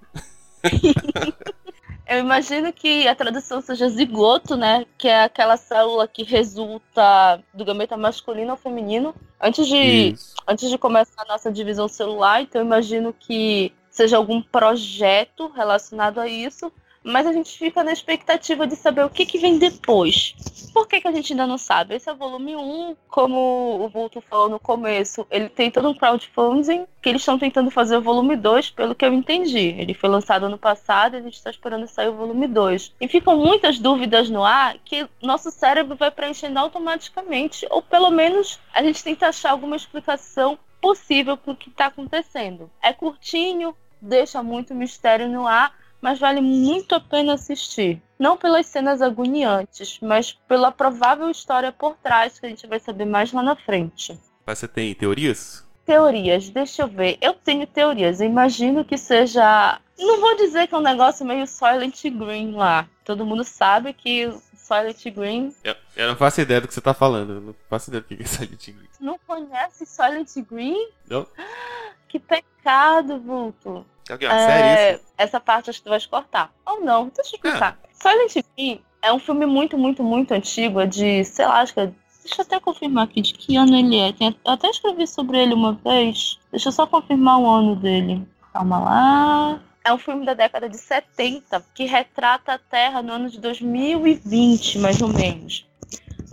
Eu 2.08 2.20
imagino 2.20 2.72
que 2.72 3.06
a 3.06 3.14
tradução 3.14 3.60
seja 3.60 3.90
zigoto, 3.90 4.56
né? 4.56 4.86
Que 4.98 5.10
é 5.10 5.24
aquela 5.24 5.58
célula 5.58 6.08
que 6.08 6.24
resulta 6.24 7.44
do 7.54 7.66
gameta 7.66 7.98
masculino 7.98 8.52
ou 8.52 8.58
feminino. 8.58 9.14
Antes 9.42 9.68
de, 9.68 10.16
antes 10.48 10.70
de 10.70 10.78
começar 10.78 11.24
a 11.24 11.26
nossa 11.26 11.52
divisão 11.52 11.88
celular, 11.88 12.42
então 12.42 12.62
eu 12.62 12.66
imagino 12.66 13.14
que 13.14 13.74
seja 13.90 14.16
algum 14.16 14.42
projeto 14.42 15.52
relacionado 15.54 16.20
a 16.20 16.28
isso 16.28 16.72
mas 17.08 17.26
a 17.26 17.32
gente 17.32 17.58
fica 17.58 17.84
na 17.86 17.94
expectativa 17.94 18.68
de 18.68 18.76
saber 18.76 19.06
o 19.06 19.10
que, 19.10 19.26
que 19.26 19.38
vem 19.38 19.58
depois. 19.58 20.36
Por 20.74 20.88
que, 20.88 21.00
que 21.00 21.08
a 21.08 21.12
gente 21.12 21.32
ainda 21.32 21.48
não 21.48 21.58
sabe? 21.58 21.96
Esse 21.96 22.10
é 22.10 22.14
o 22.14 22.18
volume 22.18 22.56
1, 22.56 22.98
como 23.08 23.80
o 23.82 23.88
Vulto 23.88 24.20
falou 24.20 24.50
no 24.50 24.60
começo, 24.60 25.26
ele 25.32 25.48
tem 25.48 25.72
todo 25.72 25.90
um 25.90 25.94
crowdfunding 25.94 26.86
que 27.02 27.08
eles 27.08 27.22
estão 27.22 27.40
tentando 27.40 27.72
fazer 27.72 27.96
o 27.96 28.02
volume 28.02 28.36
2, 28.36 28.72
pelo 28.72 28.94
que 28.94 29.06
eu 29.06 29.14
entendi. 29.14 29.74
Ele 29.80 29.94
foi 29.94 30.10
lançado 30.10 30.48
ano 30.48 30.58
passado 30.58 31.16
e 31.16 31.20
a 31.20 31.22
gente 31.22 31.36
está 31.36 31.50
esperando 31.50 31.88
sair 31.88 32.10
o 32.10 32.16
volume 32.16 32.46
2. 32.46 32.96
E 33.00 33.08
ficam 33.08 33.38
muitas 33.38 33.80
dúvidas 33.80 34.30
no 34.30 34.44
ar 34.44 34.78
que 34.84 35.08
nosso 35.22 35.50
cérebro 35.50 35.96
vai 35.96 36.12
preenchendo 36.12 36.60
automaticamente, 36.60 37.66
ou 37.70 37.82
pelo 37.82 38.12
menos 38.12 38.60
a 38.74 38.84
gente 38.84 39.02
tenta 39.02 39.28
achar 39.28 39.52
alguma 39.52 39.78
explicação 39.78 40.60
possível 40.82 41.38
para 41.38 41.54
o 41.54 41.56
que 41.56 41.70
está 41.70 41.86
acontecendo. 41.86 42.70
É 42.84 42.92
curtinho, 42.92 43.74
deixa 44.02 44.44
muito 44.44 44.76
mistério 44.76 45.30
no 45.30 45.48
ar, 45.48 45.74
mas 46.02 46.20
vale 46.20 46.42
muito 46.42 46.96
a 46.96 47.00
pena 47.00 47.34
assistir. 47.34 48.02
Não 48.20 48.38
pelas 48.38 48.66
cenas 48.66 49.02
agoniantes, 49.02 50.00
mas 50.02 50.34
pela 50.48 50.72
provável 50.72 51.30
história 51.30 51.72
por 51.72 51.96
trás 51.98 52.40
que 52.40 52.46
a 52.46 52.50
gente 52.50 52.66
vai 52.68 52.80
saber 52.80 53.06
mais 53.06 53.32
lá 53.32 53.44
na 53.44 53.56
frente. 53.56 54.20
Você 54.46 54.68
tem 54.68 54.94
teorias? 54.96 55.66
Teorias, 55.86 56.50
deixa 56.50 56.82
eu 56.82 56.88
ver. 56.88 57.18
Eu 57.22 57.34
tenho 57.34 57.66
teorias. 57.66 58.20
Eu 58.20 58.28
imagino 58.28 58.84
que 58.84 58.98
seja. 58.98 59.80
Não 59.98 60.20
vou 60.20 60.36
dizer 60.36 60.68
que 60.68 60.76
é 60.76 60.78
um 60.78 60.82
negócio 60.82 61.26
meio 61.26 61.48
Silent 61.48 62.04
Green 62.04 62.52
lá. 62.52 62.88
Todo 63.06 63.26
mundo 63.26 63.44
sabe 63.44 63.94
que 63.94 64.30
Silent 64.54 65.02
Green. 65.16 65.56
Eu, 65.64 65.76
eu 65.96 66.08
não 66.10 66.16
faço 66.18 66.42
ideia 66.42 66.60
do 66.60 66.68
que 66.68 66.74
você 66.74 66.82
tá 66.82 66.94
falando. 66.94 67.34
Eu 67.34 67.42
não 67.42 67.56
faço 67.70 67.90
ideia 67.90 68.02
do 68.02 68.08
que 68.08 68.22
é 68.22 68.26
Silent 68.28 68.66
Green. 68.66 68.90
Não 69.00 69.18
conhece 69.26 69.86
Silent 69.86 70.34
Green? 70.50 70.90
Não. 71.10 71.26
Que 72.10 72.20
pecado, 72.20 73.20
Vulto. 73.20 73.86
É, 74.12 74.26
é 74.26 74.30
uma 74.30 74.40
série 74.40 74.96
isso? 74.96 75.06
Essa 75.18 75.40
parte 75.40 75.70
acho 75.70 75.80
que 75.80 75.86
tu 75.86 75.90
vais 75.90 76.06
cortar. 76.06 76.52
Ou 76.66 76.82
não, 76.82 77.12
deixa 77.16 77.36
eu 77.36 77.36
explicar. 77.36 77.78
É. 77.84 77.88
Silent 77.94 78.46
Hill 78.58 78.82
é 79.02 79.14
um 79.14 79.20
filme 79.20 79.46
muito, 79.46 79.78
muito, 79.78 80.04
muito 80.04 80.34
antigo, 80.34 80.80
é 80.80 80.86
de, 80.86 81.24
sei 81.24 81.46
lá, 81.46 81.62
acho 81.62 81.74
que 81.74 81.80
é... 81.80 81.92
Deixa 82.24 82.42
eu 82.42 82.46
até 82.46 82.60
confirmar 82.60 83.06
aqui 83.06 83.22
de 83.22 83.34
que 83.34 83.56
ano 83.56 83.74
ele 83.74 83.98
é. 83.98 84.12
Tem... 84.12 84.36
Eu 84.46 84.52
até 84.52 84.68
escrevi 84.70 85.08
sobre 85.08 85.42
ele 85.42 85.54
uma 85.54 85.74
vez. 85.74 86.38
Deixa 86.52 86.68
eu 86.68 86.74
só 86.74 86.86
confirmar 86.86 87.40
o 87.40 87.50
ano 87.50 87.74
dele. 87.76 88.28
Calma 88.52 88.80
lá. 88.80 89.60
É 89.86 89.94
um 89.94 89.98
filme 89.98 90.26
da 90.26 90.34
década 90.34 90.68
de 90.68 90.78
70 90.78 91.66
que 91.74 91.86
retrata 91.86 92.52
a 92.52 92.58
Terra 92.58 93.02
no 93.02 93.14
ano 93.14 93.30
de 93.30 93.40
2020, 93.40 94.80
mais 94.80 95.02
ou 95.02 95.08
menos. 95.08 95.66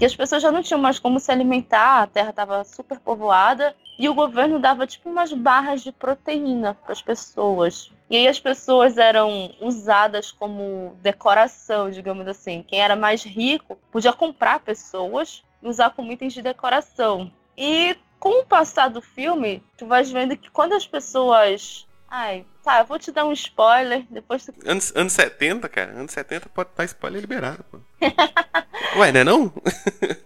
E 0.01 0.05
as 0.05 0.15
pessoas 0.15 0.43
já 0.43 0.51
não 0.51 0.63
tinham 0.63 0.81
mais 0.81 0.99
como 0.99 1.21
se 1.21 1.31
alimentar, 1.31 2.03
a 2.03 2.07
Terra 2.07 2.31
estava 2.31 2.65
super 2.65 2.99
povoada 2.99 3.75
e 3.99 4.09
o 4.09 4.15
governo 4.15 4.59
dava 4.59 4.87
tipo 4.87 5.09
umas 5.09 5.33
barras 5.33 5.83
de 5.83 5.93
proteína 5.93 6.75
para 6.75 6.93
as 6.93 7.01
pessoas. 7.01 7.93
E 8.11 8.17
aí 8.17 8.27
as 8.27 8.41
pessoas 8.41 8.99
eram 8.99 9.55
usadas 9.61 10.33
como 10.33 10.97
decoração, 11.01 11.91
digamos 11.91 12.27
assim. 12.27 12.65
Quem 12.67 12.81
era 12.81 12.97
mais 12.97 13.23
rico 13.23 13.79
podia 13.91 14.13
comprar 14.13 14.61
pessoas 14.61 15.45
e 15.63 15.69
usar 15.69 15.91
como 15.91 16.13
itens 16.13 16.33
de 16.33 16.43
decoração. 16.43 17.31
E 17.57 17.97
com 18.19 18.41
o 18.41 18.47
passar 18.47 18.89
do 18.89 19.01
filme, 19.01 19.63
tu 19.77 19.87
vais 19.87 20.11
vendo 20.11 20.37
que 20.37 20.51
quando 20.51 20.73
as 20.73 20.87
pessoas. 20.87 21.87
Ai, 22.17 22.47
tá, 22.63 22.79
eu 22.79 22.85
vou 22.85 22.97
te 22.97 23.11
dar 23.11 23.25
um 23.25 23.33
spoiler, 23.33 24.07
depois 24.09 24.47
tu... 24.47 24.55
Anos, 24.65 24.95
anos 24.95 25.13
70, 25.15 25.69
cara. 25.69 25.91
Anos 25.91 26.13
70 26.13 26.49
pode 26.49 26.71
estar 26.71 26.85
spoiler 26.85 27.21
liberado, 27.21 27.65
pô. 27.65 27.81
Ué, 29.01 29.11
não? 29.25 29.53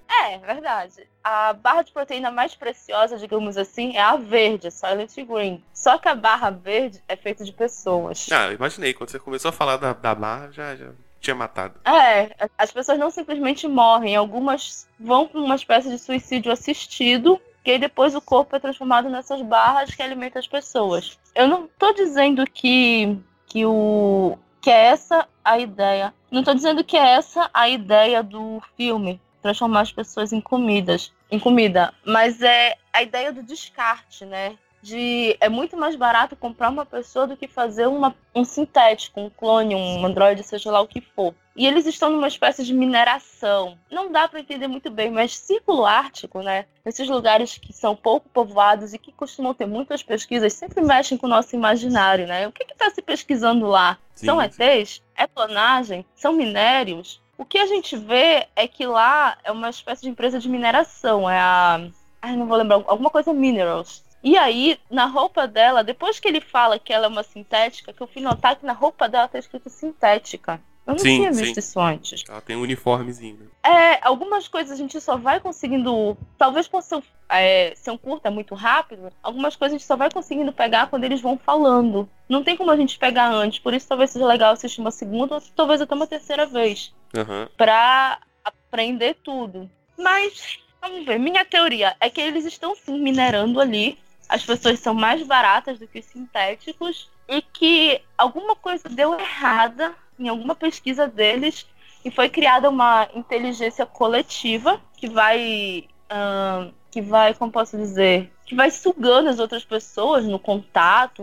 É, 0.06 0.34
é, 0.36 0.38
verdade. 0.38 1.08
A 1.24 1.54
barra 1.54 1.80
de 1.80 1.90
proteína 1.90 2.30
mais 2.30 2.54
preciosa, 2.54 3.16
digamos 3.16 3.56
assim, 3.56 3.96
é 3.96 4.02
a 4.02 4.16
verde, 4.16 4.70
Silent 4.70 5.14
Green. 5.16 5.64
Só 5.72 5.96
que 5.96 6.10
a 6.10 6.14
barra 6.14 6.50
verde 6.50 7.02
é 7.08 7.16
feita 7.16 7.42
de 7.42 7.54
pessoas. 7.54 8.28
Ah, 8.30 8.48
eu 8.48 8.52
imaginei. 8.52 8.92
Quando 8.92 9.08
você 9.08 9.18
começou 9.18 9.48
a 9.48 9.52
falar 9.52 9.78
da, 9.78 9.94
da 9.94 10.14
barra, 10.14 10.50
já, 10.52 10.76
já 10.76 10.90
tinha 11.22 11.34
matado. 11.34 11.80
É, 11.86 12.48
as 12.58 12.70
pessoas 12.70 12.98
não 12.98 13.10
simplesmente 13.10 13.66
morrem. 13.66 14.14
Algumas 14.14 14.86
vão 15.00 15.26
para 15.26 15.40
uma 15.40 15.56
espécie 15.56 15.88
de 15.88 15.98
suicídio 15.98 16.52
assistido 16.52 17.40
que 17.68 17.72
aí 17.72 17.78
depois 17.78 18.14
o 18.14 18.20
corpo 18.22 18.56
é 18.56 18.58
transformado 18.58 19.10
nessas 19.10 19.42
barras 19.42 19.94
que 19.94 20.02
alimentam 20.02 20.40
as 20.40 20.46
pessoas. 20.46 21.18
Eu 21.34 21.46
não 21.46 21.66
estou 21.66 21.92
dizendo 21.92 22.42
que, 22.46 23.18
que, 23.46 23.66
o, 23.66 24.38
que 24.58 24.70
é 24.70 24.86
essa 24.86 25.28
a 25.44 25.58
ideia. 25.58 26.14
Não 26.30 26.40
estou 26.40 26.54
dizendo 26.54 26.82
que 26.82 26.96
é 26.96 27.10
essa 27.10 27.50
a 27.52 27.68
ideia 27.68 28.22
do 28.22 28.62
filme 28.74 29.20
transformar 29.42 29.82
as 29.82 29.92
pessoas 29.92 30.32
em 30.32 30.40
comidas, 30.40 31.12
em 31.30 31.38
comida, 31.38 31.92
mas 32.06 32.40
é 32.40 32.74
a 32.90 33.02
ideia 33.02 33.34
do 33.34 33.42
descarte, 33.42 34.24
né? 34.24 34.56
De 34.88 35.36
é 35.38 35.50
muito 35.50 35.76
mais 35.76 35.94
barato 35.94 36.34
comprar 36.34 36.70
uma 36.70 36.86
pessoa 36.86 37.26
do 37.26 37.36
que 37.36 37.46
fazer 37.46 37.86
uma, 37.86 38.16
um 38.34 38.42
sintético, 38.42 39.20
um 39.20 39.28
clone, 39.28 39.74
um 39.74 40.06
androide, 40.06 40.42
seja 40.42 40.70
lá 40.70 40.80
o 40.80 40.88
que 40.88 41.02
for. 41.02 41.34
E 41.54 41.66
eles 41.66 41.84
estão 41.84 42.08
numa 42.08 42.26
espécie 42.26 42.64
de 42.64 42.72
mineração. 42.72 43.76
Não 43.90 44.10
dá 44.10 44.26
para 44.26 44.40
entender 44.40 44.66
muito 44.66 44.90
bem, 44.90 45.10
mas 45.10 45.36
círculo 45.36 45.84
ártico, 45.84 46.40
né? 46.40 46.64
Nesses 46.82 47.06
lugares 47.06 47.58
que 47.58 47.70
são 47.70 47.94
pouco 47.94 48.30
povoados 48.30 48.94
e 48.94 48.98
que 48.98 49.12
costumam 49.12 49.52
ter 49.52 49.66
muitas 49.66 50.02
pesquisas, 50.02 50.54
sempre 50.54 50.80
mexem 50.80 51.18
com 51.18 51.26
o 51.26 51.30
nosso 51.30 51.54
imaginário, 51.54 52.26
né? 52.26 52.48
O 52.48 52.52
que 52.52 52.62
está 52.62 52.88
se 52.88 53.02
pesquisando 53.02 53.66
lá? 53.66 53.98
Sim, 54.14 54.26
são 54.26 54.40
ETs? 54.40 55.02
É 55.14 55.26
clonagem? 55.26 56.06
São 56.14 56.32
minérios? 56.32 57.20
O 57.36 57.44
que 57.44 57.58
a 57.58 57.66
gente 57.66 57.94
vê 57.94 58.48
é 58.56 58.66
que 58.66 58.86
lá 58.86 59.36
é 59.44 59.52
uma 59.52 59.68
espécie 59.68 60.02
de 60.02 60.08
empresa 60.08 60.38
de 60.38 60.48
mineração, 60.48 61.28
é 61.28 61.38
a. 61.38 61.80
Ai, 62.22 62.36
não 62.36 62.46
vou 62.46 62.56
lembrar, 62.56 62.76
alguma 62.86 63.10
coisa 63.10 63.32
Minerals. 63.34 64.07
E 64.22 64.36
aí, 64.36 64.78
na 64.90 65.06
roupa 65.06 65.46
dela, 65.46 65.84
depois 65.84 66.18
que 66.18 66.28
ele 66.28 66.40
fala 66.40 66.78
que 66.78 66.92
ela 66.92 67.06
é 67.06 67.08
uma 67.08 67.22
sintética, 67.22 67.92
que 67.92 68.00
eu 68.00 68.06
fui 68.06 68.20
notar 68.20 68.56
que 68.56 68.66
na 68.66 68.72
roupa 68.72 69.08
dela 69.08 69.28
tá 69.28 69.38
escrito 69.38 69.70
sintética. 69.70 70.60
Eu 70.88 70.92
não 70.92 70.98
sim, 70.98 71.18
tinha 71.18 71.30
visto 71.30 71.54
sim. 71.54 71.60
isso 71.60 71.78
antes. 71.78 72.24
Ela 72.26 72.40
tem 72.40 72.56
um 72.56 72.62
uniformezinho. 72.62 73.36
Né? 73.40 73.46
É, 73.62 73.98
algumas 74.00 74.48
coisas 74.48 74.72
a 74.72 74.76
gente 74.76 74.98
só 75.02 75.18
vai 75.18 75.38
conseguindo. 75.38 76.16
Talvez 76.38 76.66
por 76.66 76.82
ser, 76.82 77.02
é, 77.28 77.74
ser 77.76 77.90
um 77.90 77.98
curta 77.98 78.30
muito 78.30 78.54
rápido, 78.54 79.12
algumas 79.22 79.54
coisas 79.54 79.74
a 79.74 79.78
gente 79.78 79.86
só 79.86 79.96
vai 79.96 80.10
conseguindo 80.10 80.50
pegar 80.50 80.86
quando 80.86 81.04
eles 81.04 81.20
vão 81.20 81.36
falando. 81.36 82.08
Não 82.26 82.42
tem 82.42 82.56
como 82.56 82.70
a 82.70 82.76
gente 82.76 82.98
pegar 82.98 83.30
antes, 83.30 83.58
por 83.58 83.74
isso 83.74 83.86
talvez 83.86 84.10
seja 84.10 84.24
legal 84.24 84.54
assistir 84.54 84.80
uma 84.80 84.90
segunda 84.90 85.34
ou 85.34 85.42
talvez 85.54 85.82
até 85.82 85.94
uma 85.94 86.06
terceira 86.06 86.46
vez. 86.46 86.94
Uhum. 87.14 87.46
Pra 87.54 88.18
aprender 88.42 89.14
tudo. 89.22 89.70
Mas, 89.98 90.58
vamos 90.80 91.04
ver, 91.04 91.18
minha 91.18 91.44
teoria 91.44 91.94
é 92.00 92.08
que 92.08 92.20
eles 92.20 92.46
estão 92.46 92.74
sim 92.74 92.98
minerando 92.98 93.60
ali. 93.60 93.98
As 94.28 94.44
pessoas 94.44 94.78
são 94.80 94.92
mais 94.94 95.22
baratas 95.26 95.78
do 95.78 95.86
que 95.86 96.00
os 96.00 96.04
sintéticos. 96.04 97.10
E 97.26 97.40
que 97.42 98.00
alguma 98.16 98.54
coisa 98.54 98.88
deu 98.88 99.18
errada 99.18 99.94
em 100.18 100.28
alguma 100.28 100.54
pesquisa 100.54 101.06
deles 101.06 101.66
e 102.04 102.10
foi 102.10 102.28
criada 102.28 102.68
uma 102.68 103.08
inteligência 103.14 103.84
coletiva 103.86 104.80
que 104.96 105.08
vai 105.08 105.86
uh, 106.10 106.72
que 106.90 107.00
vai 107.02 107.34
como 107.34 107.52
posso 107.52 107.76
dizer 107.76 108.32
que 108.46 108.54
vai 108.54 108.70
sugando 108.70 109.28
as 109.28 109.38
outras 109.38 109.64
pessoas 109.64 110.24
no 110.24 110.38
contato 110.38 111.22